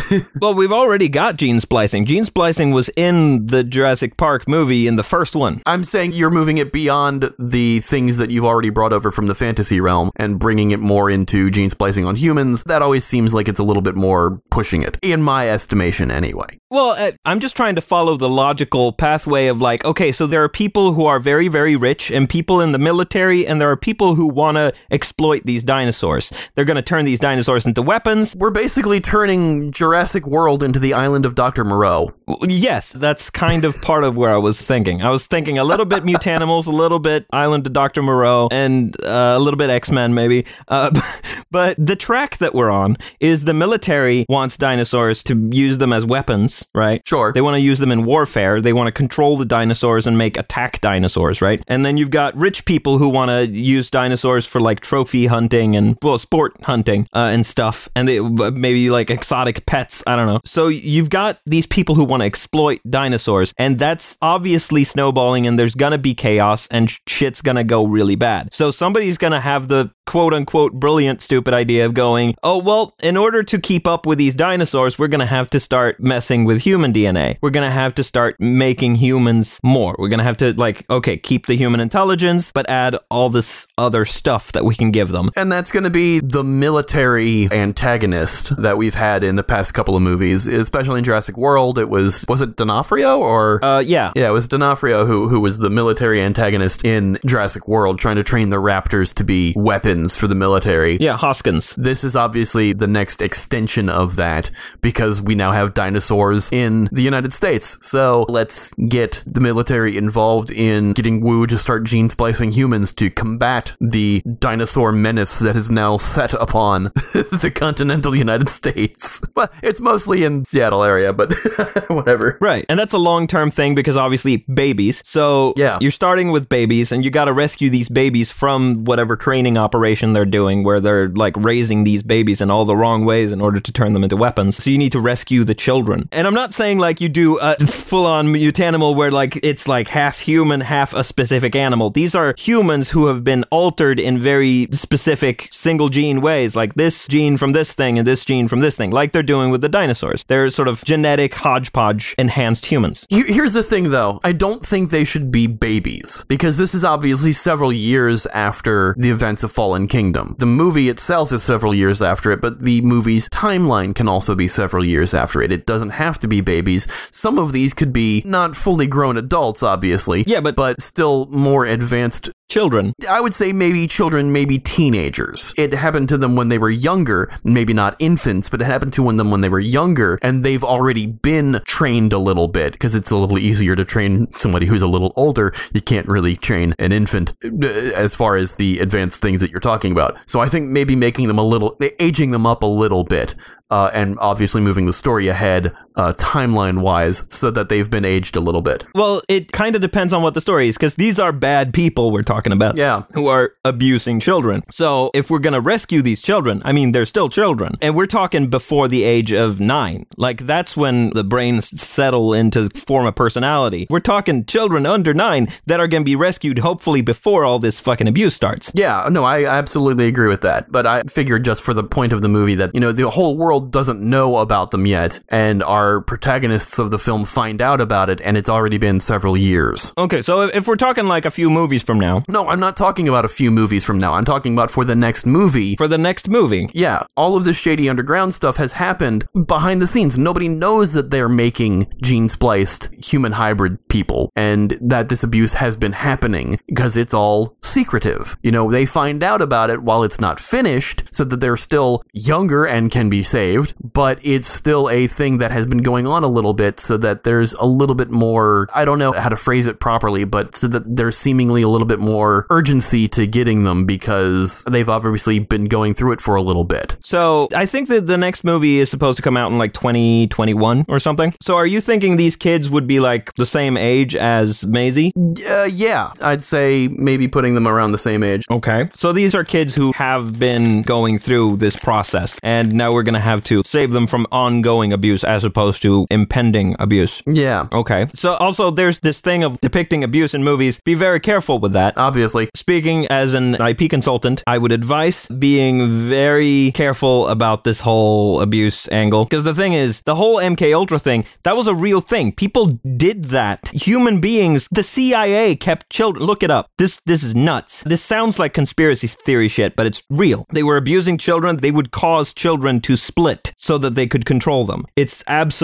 Well, 0.39 0.53
we've 0.53 0.71
already 0.71 1.09
got 1.09 1.35
gene 1.35 1.59
splicing. 1.59 2.05
Gene 2.05 2.23
splicing 2.23 2.71
was 2.71 2.89
in 2.95 3.47
the 3.47 3.63
Jurassic 3.63 4.17
Park 4.17 4.47
movie 4.47 4.87
in 4.87 4.95
the 4.95 5.03
first 5.03 5.35
one. 5.35 5.61
I'm 5.65 5.83
saying 5.83 6.13
you're 6.13 6.29
moving 6.29 6.59
it 6.59 6.71
beyond 6.71 7.33
the 7.37 7.79
things 7.81 8.17
that 8.17 8.29
you've 8.29 8.45
already 8.45 8.69
brought 8.69 8.93
over 8.93 9.11
from 9.11 9.27
the 9.27 9.35
fantasy 9.35 9.81
realm 9.81 10.11
and 10.15 10.39
bringing 10.39 10.71
it 10.71 10.76
more 10.79 11.09
into 11.09 11.49
gene 11.49 11.69
splicing 11.69 12.05
on 12.05 12.15
humans. 12.15 12.63
That 12.65 12.81
always 12.81 13.05
seems 13.05 13.33
like 13.33 13.47
it's 13.47 13.59
a 13.59 13.63
little 13.63 13.81
bit 13.81 13.95
more 13.95 14.41
pushing 14.49 14.81
it, 14.81 14.97
in 15.01 15.21
my 15.21 15.49
estimation, 15.49 16.11
anyway. 16.11 16.59
Well, 16.69 16.91
uh, 16.91 17.11
I'm 17.25 17.39
just 17.39 17.55
trying 17.55 17.75
to 17.75 17.81
follow 17.81 18.17
the 18.17 18.27
logical 18.27 18.91
pathway 18.91 19.47
of 19.47 19.61
like, 19.61 19.85
okay, 19.85 20.11
so 20.11 20.27
there 20.27 20.43
are 20.43 20.49
people 20.49 20.93
who 20.93 21.05
are 21.05 21.19
very, 21.19 21.47
very 21.47 21.75
rich 21.75 22.11
and 22.11 22.29
people 22.29 22.61
in 22.61 22.71
the 22.71 22.79
military, 22.79 23.47
and 23.47 23.61
there 23.61 23.71
are 23.71 23.77
people 23.77 24.15
who 24.15 24.27
want 24.27 24.55
to 24.55 24.73
exploit 24.91 25.43
these 25.45 25.63
dinosaurs. 25.63 26.31
They're 26.55 26.65
going 26.65 26.75
to 26.75 26.81
turn 26.81 27.05
these 27.05 27.19
dinosaurs 27.19 27.65
into 27.65 27.81
weapons. 27.81 28.35
We're 28.35 28.49
basically 28.49 28.99
turning 28.99 29.71
Jurassic 29.71 30.27
World 30.27 30.63
into 30.63 30.79
the 30.79 30.93
island 30.93 31.25
of 31.25 31.35
Dr. 31.35 31.63
Moreau. 31.63 32.13
Yes, 32.41 32.91
that's 32.91 33.29
kind 33.29 33.63
of 33.63 33.81
part 33.81 34.03
of 34.03 34.17
where 34.17 34.33
I 34.33 34.37
was 34.37 34.65
thinking. 34.65 35.01
I 35.01 35.09
was 35.09 35.27
thinking 35.27 35.57
a 35.57 35.63
little 35.63 35.85
bit 35.85 36.03
Mutanimals, 36.03 36.67
a 36.67 36.71
little 36.71 36.99
bit 36.99 37.25
Island 37.31 37.65
of 37.65 37.71
Dr. 37.71 38.03
Moreau, 38.03 38.49
and 38.51 38.93
uh, 39.05 39.35
a 39.37 39.39
little 39.39 39.57
bit 39.57 39.69
X 39.69 39.89
Men, 39.91 40.13
maybe. 40.13 40.45
Uh, 40.67 40.91
but 41.51 41.77
the 41.77 41.95
track 41.95 42.37
that 42.39 42.53
we're 42.53 42.69
on 42.69 42.97
is 43.21 43.45
the 43.45 43.53
military 43.53 44.25
wants 44.27 44.57
dinosaurs 44.57 45.23
to 45.23 45.49
use 45.53 45.77
them 45.77 45.93
as 45.93 46.05
weapons, 46.05 46.65
right? 46.75 47.01
Sure. 47.07 47.31
They 47.31 47.39
want 47.39 47.55
to 47.55 47.61
use 47.61 47.79
them 47.79 47.91
in 47.91 48.03
warfare. 48.03 48.61
They 48.61 48.73
want 48.73 48.87
to 48.87 48.91
control 48.91 49.37
the 49.37 49.45
dinosaurs 49.45 50.05
and 50.05 50.17
make 50.17 50.35
attack 50.35 50.81
dinosaurs, 50.81 51.41
right? 51.41 51.63
And 51.67 51.85
then 51.85 51.95
you've 51.95 52.11
got 52.11 52.35
rich 52.35 52.65
people 52.65 52.97
who 52.97 53.07
want 53.07 53.29
to 53.29 53.47
use 53.47 53.89
dinosaurs 53.89 54.45
for 54.45 54.59
like 54.59 54.81
trophy 54.81 55.27
hunting 55.27 55.77
and, 55.77 55.97
well, 56.01 56.17
sport 56.17 56.55
hunting 56.63 57.07
uh, 57.13 57.31
and 57.31 57.45
stuff. 57.45 57.87
And 57.95 58.05
they, 58.05 58.19
maybe 58.19 58.89
like 58.89 59.09
exotic 59.09 59.65
pets. 59.65 60.03
I 60.05 60.17
don't 60.17 60.27
know. 60.27 60.41
So 60.43 60.67
you've 60.67 61.09
got 61.09 61.39
these 61.45 61.65
people 61.65 61.95
who 61.95 62.03
want 62.03 62.16
to 62.21 62.25
exploit 62.25 62.79
dinosaurs. 62.89 63.53
And 63.57 63.77
that's 63.79 64.17
obviously 64.21 64.83
snowballing 64.83 65.47
and 65.47 65.57
there's 65.57 65.75
going 65.75 65.91
to 65.91 65.97
be 65.97 66.13
chaos 66.13 66.67
and 66.69 66.91
shit's 67.07 67.41
going 67.41 67.57
to 67.57 67.63
go 67.63 67.85
really 67.85 68.15
bad. 68.15 68.53
So 68.53 68.71
somebody's 68.71 69.17
going 69.17 69.33
to 69.33 69.41
have 69.41 69.67
the 69.67 69.91
quote 70.07 70.33
unquote 70.33 70.73
brilliant 70.73 71.21
stupid 71.21 71.53
idea 71.53 71.85
of 71.85 71.93
going, 71.93 72.33
oh, 72.41 72.57
well, 72.57 72.95
in 73.03 73.15
order 73.17 73.43
to 73.43 73.59
keep 73.59 73.85
up 73.85 74.05
with 74.07 74.17
these 74.17 74.33
dinosaurs, 74.33 74.97
we're 74.97 75.07
going 75.07 75.19
to 75.19 75.25
have 75.27 75.49
to 75.51 75.59
start 75.59 75.99
messing 75.99 76.45
with 76.45 76.61
human 76.61 76.93
DNA. 76.93 77.37
We're 77.41 77.51
going 77.51 77.67
to 77.67 77.71
have 77.71 77.93
to 77.95 78.03
start 78.03 78.37
making 78.39 78.95
humans 78.95 79.59
more. 79.63 79.95
We're 79.99 80.07
going 80.07 80.19
to 80.19 80.23
have 80.23 80.37
to, 80.37 80.53
like, 80.53 80.85
okay, 80.89 81.17
keep 81.17 81.45
the 81.45 81.55
human 81.55 81.81
intelligence, 81.81 82.51
but 82.51 82.67
add 82.69 82.95
all 83.11 83.29
this 83.29 83.67
other 83.77 84.05
stuff 84.05 84.53
that 84.53 84.63
we 84.65 84.73
can 84.75 84.91
give 84.91 85.09
them. 85.09 85.29
And 85.35 85.51
that's 85.51 85.71
going 85.71 85.83
to 85.83 85.89
be 85.89 86.21
the 86.21 86.43
military 86.43 87.51
antagonist 87.51 88.55
that 88.61 88.77
we've 88.77 88.95
had 88.95 89.23
in 89.23 89.35
the 89.35 89.43
past 89.43 89.73
couple 89.73 89.95
of 89.95 90.01
movies, 90.01 90.47
especially 90.47 90.99
in 90.99 91.03
Jurassic 91.03 91.37
World. 91.37 91.77
It 91.77 91.89
was 91.89 92.23
was 92.29 92.41
it 92.41 92.55
D'Onofrio 92.55 93.19
or 93.19 93.63
Uh, 93.63 93.79
yeah. 93.79 94.13
yeah, 94.15 94.29
it 94.29 94.33
was 94.33 94.47
D'Onofrio 94.47 95.05
who 95.05 95.27
who 95.27 95.41
was 95.41 95.59
the 95.59 95.69
military 95.69 96.21
antagonist 96.21 96.85
in 96.85 97.19
Jurassic 97.25 97.67
World, 97.67 97.99
trying 97.99 98.15
to 98.15 98.23
train 98.23 98.49
the 98.49 98.57
raptors 98.57 99.13
to 99.15 99.23
be 99.25 99.53
weapons 99.57 99.96
for 100.05 100.27
the 100.27 100.35
military. 100.35 100.97
Yeah, 100.99 101.17
Hoskins. 101.17 101.73
This 101.75 102.03
is 102.03 102.15
obviously 102.15 102.73
the 102.73 102.87
next 102.87 103.21
extension 103.21 103.89
of 103.89 104.15
that 104.17 104.51
because 104.81 105.21
we 105.21 105.35
now 105.35 105.51
have 105.51 105.73
dinosaurs 105.73 106.49
in 106.51 106.89
the 106.91 107.01
United 107.01 107.33
States. 107.33 107.77
So 107.81 108.25
let's 108.29 108.73
get 108.89 109.23
the 109.25 109.39
military 109.41 109.97
involved 109.97 110.51
in 110.51 110.93
getting 110.93 111.21
Wu 111.21 111.47
to 111.47 111.57
start 111.57 111.83
gene 111.85 112.09
splicing 112.09 112.51
humans 112.51 112.93
to 112.93 113.09
combat 113.09 113.75
the 113.81 114.21
dinosaur 114.39 114.91
menace 114.91 115.39
that 115.39 115.55
is 115.55 115.69
now 115.71 115.97
set 115.97 116.33
upon 116.33 116.83
the 117.13 117.51
continental 117.53 118.15
United 118.15 118.49
States. 118.49 119.21
Well, 119.35 119.49
it's 119.63 119.81
mostly 119.81 120.23
in 120.23 120.45
Seattle 120.45 120.83
area, 120.83 121.13
but 121.13 121.33
whatever. 121.87 122.37
Right. 122.41 122.65
And 122.69 122.79
that's 122.79 122.93
a 122.93 122.97
long 122.97 123.27
term 123.27 123.51
thing 123.51 123.75
because 123.75 123.97
obviously 123.97 124.37
babies. 124.53 125.01
So 125.05 125.53
Yeah. 125.57 125.77
you're 125.81 125.91
starting 125.91 126.31
with 126.31 126.49
babies 126.49 126.91
and 126.91 127.03
you 127.03 127.11
got 127.11 127.25
to 127.25 127.33
rescue 127.33 127.69
these 127.69 127.89
babies 127.89 128.31
from 128.31 128.83
whatever 128.85 129.15
training 129.15 129.57
operation 129.57 129.86
they're 129.95 130.25
doing 130.25 130.63
where 130.63 130.79
they're 130.79 131.09
like 131.09 131.35
raising 131.37 131.83
these 131.83 132.03
babies 132.03 132.41
in 132.41 132.51
all 132.51 132.65
the 132.65 132.75
wrong 132.75 133.05
ways 133.05 133.31
in 133.31 133.41
order 133.41 133.59
to 133.59 133.71
turn 133.71 133.93
them 133.93 134.03
into 134.03 134.17
weapons. 134.17 134.63
So 134.63 134.69
you 134.69 134.77
need 134.77 134.91
to 134.91 134.99
rescue 134.99 135.43
the 135.43 135.55
children. 135.55 136.09
And 136.11 136.27
I'm 136.27 136.33
not 136.33 136.53
saying 136.53 136.79
like 136.79 137.01
you 137.01 137.09
do 137.09 137.37
a 137.39 137.55
full 137.67 138.05
on 138.05 138.27
mutanimal 138.27 138.95
where 138.95 139.11
like 139.11 139.39
it's 139.43 139.67
like 139.67 139.87
half 139.87 140.19
human, 140.19 140.61
half 140.61 140.93
a 140.93 141.03
specific 141.03 141.55
animal. 141.55 141.89
These 141.89 142.15
are 142.15 142.35
humans 142.37 142.89
who 142.89 143.07
have 143.07 143.23
been 143.23 143.43
altered 143.51 143.99
in 143.99 144.21
very 144.21 144.67
specific 144.71 145.47
single 145.51 145.89
gene 145.89 146.21
ways, 146.21 146.55
like 146.55 146.73
this 146.75 147.07
gene 147.07 147.37
from 147.37 147.53
this 147.53 147.73
thing 147.73 147.97
and 147.97 148.07
this 148.07 148.25
gene 148.25 148.47
from 148.47 148.59
this 148.59 148.75
thing, 148.75 148.91
like 148.91 149.11
they're 149.11 149.23
doing 149.23 149.51
with 149.51 149.61
the 149.61 149.69
dinosaurs. 149.69 150.23
They're 150.25 150.49
sort 150.49 150.67
of 150.67 150.83
genetic 150.83 151.33
hodgepodge 151.35 152.15
enhanced 152.17 152.65
humans. 152.65 153.05
Here's 153.09 153.53
the 153.53 153.63
thing, 153.63 153.91
though. 153.91 154.19
I 154.23 154.31
don't 154.31 154.65
think 154.65 154.89
they 154.89 155.03
should 155.03 155.31
be 155.31 155.47
babies 155.47 156.25
because 156.27 156.57
this 156.57 156.73
is 156.73 156.83
obviously 156.83 157.31
several 157.31 157.71
years 157.71 158.25
after 158.27 158.95
the 158.97 159.09
events 159.09 159.43
of 159.43 159.51
Fallen 159.51 159.76
Kingdom. 159.85 160.35
The 160.39 160.47
movie 160.47 160.89
itself 160.89 161.31
is 161.31 161.43
several 161.43 161.75
years 161.75 162.01
after 162.01 162.31
it, 162.31 162.41
but 162.41 162.61
the 162.61 162.81
movie's 162.81 163.29
timeline 163.29 163.93
can 163.93 164.07
also 164.07 164.33
be 164.33 164.47
several 164.47 164.83
years 164.83 165.13
after 165.13 165.41
it. 165.43 165.51
It 165.51 165.67
doesn't 165.67 165.91
have 165.91 166.17
to 166.19 166.27
be 166.27 166.41
babies. 166.41 166.87
Some 167.11 167.37
of 167.37 167.51
these 167.51 167.75
could 167.75 167.93
be 167.93 168.23
not 168.25 168.55
fully 168.55 168.87
grown 168.87 169.17
adults, 169.17 169.61
obviously. 169.61 170.23
Yeah, 170.25 170.39
but- 170.39 170.55
but 170.55 170.81
still 170.81 171.27
more 171.29 171.65
advanced 171.65 172.31
Children. 172.49 172.93
I 173.09 173.19
would 173.19 173.33
say 173.33 173.51
maybe 173.51 173.87
children, 173.87 174.31
maybe 174.31 174.57
teenagers. 174.57 175.53
It 175.57 175.73
happened 175.73 176.07
to 176.09 176.17
them 176.17 176.37
when 176.37 176.47
they 176.47 176.57
were 176.57 176.69
younger, 176.69 177.29
maybe 177.43 177.73
not 177.73 177.97
infants, 177.99 178.47
but 178.47 178.61
it 178.61 178.65
happened 178.65 178.93
to 178.93 179.11
them 179.11 179.31
when 179.31 179.41
they 179.41 179.49
were 179.49 179.59
younger, 179.59 180.17
and 180.21 180.45
they've 180.45 180.63
already 180.63 181.07
been 181.07 181.59
trained 181.65 182.13
a 182.13 182.17
little 182.17 182.47
bit 182.47 182.71
because 182.71 182.95
it's 182.95 183.11
a 183.11 183.17
little 183.17 183.37
easier 183.37 183.75
to 183.75 183.83
train 183.83 184.31
somebody 184.31 184.65
who's 184.65 184.81
a 184.81 184.87
little 184.87 185.11
older. 185.17 185.53
You 185.73 185.81
can't 185.81 186.07
really 186.07 186.37
train 186.37 186.73
an 186.79 186.93
infant 186.93 187.33
uh, 187.43 187.65
as 187.67 188.15
far 188.15 188.37
as 188.37 188.55
the 188.55 188.79
advanced 188.79 189.21
things 189.21 189.41
that 189.41 189.51
you're 189.51 189.59
talking 189.67 189.91
about. 189.91 190.17
So 190.25 190.39
I 190.39 190.47
think 190.47 190.69
maybe 190.69 190.95
making 190.95 191.27
them 191.27 191.37
a 191.37 191.43
little, 191.43 191.77
aging 191.99 192.31
them 192.31 192.45
up 192.45 192.63
a 192.63 192.67
little 192.67 193.03
bit. 193.03 193.35
Uh, 193.69 193.91
and 193.93 194.17
obviously 194.19 194.61
moving 194.61 194.85
the 194.85 194.93
story 194.93 195.27
ahead 195.27 195.73
uh, 195.97 196.13
timeline 196.13 196.81
wise 196.81 197.25
so 197.29 197.51
that 197.51 197.69
they've 197.69 197.89
been 197.89 198.05
aged 198.05 198.35
a 198.35 198.39
little 198.39 198.61
bit. 198.61 198.85
Well, 198.95 199.21
it 199.27 199.51
kind 199.51 199.75
of 199.75 199.81
depends 199.81 200.13
on 200.13 200.21
what 200.21 200.33
the 200.33 200.41
story 200.41 200.69
is 200.69 200.77
because 200.77 200.95
these 200.95 201.19
are 201.19 201.31
bad 201.31 201.73
people 201.73 202.11
we're 202.11 202.23
talking 202.23 202.53
about. 202.53 202.77
Yeah. 202.77 203.03
Who 203.13 203.27
are 203.27 203.53
abusing 203.65 204.19
children. 204.19 204.63
So 204.71 205.11
if 205.13 205.29
we're 205.29 205.39
going 205.39 205.53
to 205.53 205.61
rescue 205.61 206.01
these 206.01 206.21
children, 206.21 206.61
I 206.63 206.71
mean, 206.71 206.91
they're 206.91 207.05
still 207.05 207.29
children. 207.29 207.73
And 207.81 207.95
we're 207.95 208.05
talking 208.05 208.47
before 208.47 208.87
the 208.87 209.03
age 209.03 209.33
of 209.33 209.59
nine. 209.59 210.05
Like 210.15 210.45
that's 210.45 210.77
when 210.77 211.09
the 211.11 211.23
brains 211.23 211.81
settle 211.81 212.33
into 212.33 212.69
form 212.69 213.07
a 213.07 213.11
personality. 213.11 213.87
We're 213.89 213.99
talking 213.99 214.45
children 214.45 214.85
under 214.85 215.13
nine 215.13 215.47
that 215.65 215.79
are 215.79 215.87
going 215.87 216.03
to 216.03 216.05
be 216.05 216.15
rescued 216.15 216.59
hopefully 216.59 217.01
before 217.01 217.43
all 217.43 217.59
this 217.59 217.79
fucking 217.79 218.07
abuse 218.07 218.35
starts. 218.35 218.71
Yeah, 218.75 219.09
no, 219.11 219.23
I 219.23 219.45
absolutely 219.45 220.07
agree 220.07 220.27
with 220.27 220.41
that. 220.41 220.71
But 220.71 220.85
I 220.85 221.03
figured 221.03 221.43
just 221.43 221.63
for 221.63 221.73
the 221.73 221.83
point 221.83 222.13
of 222.13 222.21
the 222.21 222.29
movie 222.29 222.55
that, 222.55 222.71
you 222.75 222.79
know, 222.79 222.91
the 222.91 223.09
whole 223.09 223.35
world 223.37 223.71
doesn't 223.71 224.01
know 224.01 224.37
about 224.37 224.71
them 224.71 224.85
yet, 224.85 225.23
and 225.29 225.63
our 225.87 226.01
protagonists 226.01 226.79
of 226.79 226.91
the 226.91 226.99
film 226.99 227.23
find 227.25 227.61
out 227.61 227.79
about 227.81 228.09
it, 228.09 228.19
and 228.21 228.35
it's 228.37 228.49
already 228.49 228.77
been 228.77 228.99
several 228.99 229.37
years. 229.37 229.91
Okay, 229.97 230.21
so 230.21 230.41
if- 230.41 230.55
if 230.55 230.67
we're 230.67 230.75
talking 230.75 231.05
like 231.07 231.25
a 231.25 231.31
few 231.31 231.49
movies 231.49 231.81
from 231.83 231.99
now, 231.99 232.23
No, 232.27 232.49
I'm 232.49 232.59
not 232.59 232.75
talking 232.75 233.07
about 233.07 233.23
a 233.25 233.29
few 233.29 233.49
movies 233.51 233.83
from 233.83 233.97
now. 233.99 234.13
I'm 234.13 234.25
talking 234.25 234.53
about 234.53 234.69
for 234.71 234.83
the 234.83 234.95
next 234.95 235.25
movie. 235.25 235.75
for 235.77 235.87
the 235.87 235.97
next 235.97 236.29
movie, 236.29 236.69
yeah, 236.73 237.03
all 237.15 237.35
of 237.37 237.43
this 237.45 237.57
shady 237.57 237.89
underground 237.89 238.33
stuff 238.33 238.57
has 238.57 238.73
happened 238.73 239.25
behind 239.45 239.81
the 239.81 239.87
scenes. 239.87 240.17
Nobody 240.17 240.47
knows 240.49 240.93
that 240.93 241.09
they're 241.11 241.29
making 241.29 241.87
gene 242.01 242.27
spliced 242.27 242.89
human 243.11 243.31
hybrid 243.33 243.77
people 243.87 244.31
and 244.35 244.77
that 244.81 245.07
this 245.09 245.23
abuse 245.23 245.53
has 245.53 245.75
been 245.77 245.93
happening 245.93 246.59
because 246.67 246.97
it's 246.97 247.13
all 247.13 247.55
secretive. 247.61 248.35
You 248.43 248.51
know, 248.51 248.69
they 248.71 248.85
find 248.85 249.23
out 249.23 249.41
about 249.41 249.69
it 249.69 249.81
while 249.83 250.03
it's 250.03 250.19
not 250.19 250.39
finished 250.39 251.03
so 251.11 251.23
that 251.23 251.39
they're 251.39 251.57
still 251.57 252.03
younger 252.13 252.65
and 252.65 252.91
can 252.91 253.09
be 253.09 253.23
saved, 253.23 253.73
but 253.93 254.19
it's 254.23 254.51
still 254.51 254.89
a 254.89 255.07
thing 255.07 255.37
that 255.37 255.51
has 255.51 255.65
been 255.65 255.76
going 255.79 256.07
on 256.07 256.23
a 256.23 256.27
little 256.27 256.53
bit 256.53 256.79
so 256.79 256.97
that 256.97 257.23
there's 257.23 257.53
a 257.53 257.65
little 257.65 257.95
bit 257.95 258.11
more, 258.11 258.67
I 258.73 258.85
don't 258.85 258.99
know 258.99 259.11
how 259.11 259.29
to 259.29 259.37
phrase 259.37 259.67
it 259.67 259.79
properly, 259.79 260.23
but 260.23 260.55
so 260.55 260.67
that 260.67 260.83
there's 260.85 261.17
seemingly 261.17 261.61
a 261.61 261.67
little 261.67 261.87
bit 261.87 261.99
more 261.99 262.45
urgency 262.49 263.07
to 263.09 263.27
getting 263.27 263.63
them 263.63 263.85
because 263.85 264.63
they've 264.69 264.89
obviously 264.89 265.39
been 265.39 265.65
going 265.65 265.93
through 265.93 266.13
it 266.13 266.21
for 266.21 266.35
a 266.35 266.41
little 266.41 266.63
bit. 266.63 266.97
So 267.01 267.47
I 267.55 267.65
think 267.65 267.89
that 267.89 268.07
the 268.07 268.17
next 268.17 268.43
movie 268.43 268.79
is 268.79 268.89
supposed 268.89 269.17
to 269.17 269.21
come 269.21 269.37
out 269.37 269.51
in 269.51 269.57
like 269.57 269.73
2021 269.73 270.85
or 270.87 270.99
something. 270.99 271.33
So 271.41 271.55
are 271.55 271.67
you 271.67 271.81
thinking 271.81 272.17
these 272.17 272.35
kids 272.35 272.69
would 272.69 272.87
be 272.87 272.99
like 272.99 273.33
the 273.35 273.45
same 273.45 273.77
age 273.77 274.15
as 274.15 274.65
Maisie? 274.65 275.11
Uh, 275.15 275.63
yeah, 275.63 276.11
I'd 276.21 276.43
say 276.43 276.87
maybe 276.87 277.27
putting 277.27 277.53
them 277.53 277.67
around 277.67 277.91
the 277.91 277.97
same 277.97 278.23
age. 278.23 278.45
Okay. 278.49 278.89
So 278.93 279.11
these 279.11 279.35
are 279.35 279.43
kids 279.43 279.75
who 279.75 279.91
have 279.93 280.39
been 280.39 280.81
going 280.81 281.19
through 281.19 281.57
this 281.57 281.75
process 281.75 282.39
and 282.43 282.73
now 282.73 282.93
we're 282.93 283.03
going 283.03 283.13
to 283.13 283.19
have 283.19 283.43
to 283.45 283.61
save 283.65 283.91
them 283.91 284.07
from 284.07 284.25
ongoing 284.31 284.93
abuse 284.93 285.23
as 285.23 285.43
opposed 285.43 285.66
to 285.73 286.05
impending 286.09 286.75
abuse. 286.79 287.21
Yeah, 287.25 287.67
Okay. 287.71 288.07
So 288.15 288.33
also 288.35 288.71
there's 288.71 288.99
this 288.99 289.19
thing 289.21 289.43
of 289.43 289.59
depicting 289.61 290.03
abuse 290.03 290.33
in 290.33 290.43
movies. 290.43 290.81
Be 290.81 290.95
very 290.95 291.19
careful 291.19 291.59
with 291.59 291.73
that. 291.73 291.97
obviously. 291.97 292.49
Speaking 292.55 293.07
as 293.07 293.33
an 293.33 293.55
IP 293.55 293.89
consultant, 293.89 294.43
I 294.47 294.57
would 294.57 294.71
advise 294.71 295.27
being 295.27 295.75
very 296.09 296.71
careful 296.73 297.27
about 297.27 297.63
this 297.63 297.79
whole 297.79 298.41
abuse 298.41 298.87
angle. 298.89 299.25
Because 299.25 299.43
the 299.43 299.55
thing 299.55 299.73
is, 299.73 300.01
the 300.01 300.15
whole 300.15 300.37
MK 300.37 300.73
Ultra 300.73 300.99
thing, 300.99 301.25
that 301.43 301.55
was 301.55 301.67
a 301.67 301.73
real 301.75 302.01
thing. 302.01 302.31
People 302.31 302.79
did 302.97 303.25
that. 303.25 303.69
Human 303.69 304.19
beings, 304.21 304.67
the 304.71 304.83
CIA 304.83 305.55
kept 305.55 305.89
children. 305.89 306.25
Look 306.25 306.43
it 306.43 306.51
up. 306.51 306.69
This 306.77 307.01
this 307.05 307.23
is 307.23 307.35
nuts. 307.35 307.83
This 307.83 308.01
sounds 308.01 308.39
like 308.39 308.53
conspiracy 308.53 309.07
theory 309.07 309.47
shit, 309.47 309.75
but 309.75 309.85
it's 309.85 310.03
real. 310.09 310.45
They 310.51 310.63
were 310.63 310.77
abusing 310.77 311.17
children. 311.17 311.57
They 311.57 311.71
would 311.71 311.91
cause 311.91 312.33
children 312.33 312.81
to 312.81 312.97
split 312.97 313.53
so 313.57 313.77
that 313.77 313.95
they 313.95 314.07
could 314.07 314.25
control 314.25 314.65
them. 314.65 314.85
It's 314.95 315.23
absolutely 315.27 315.56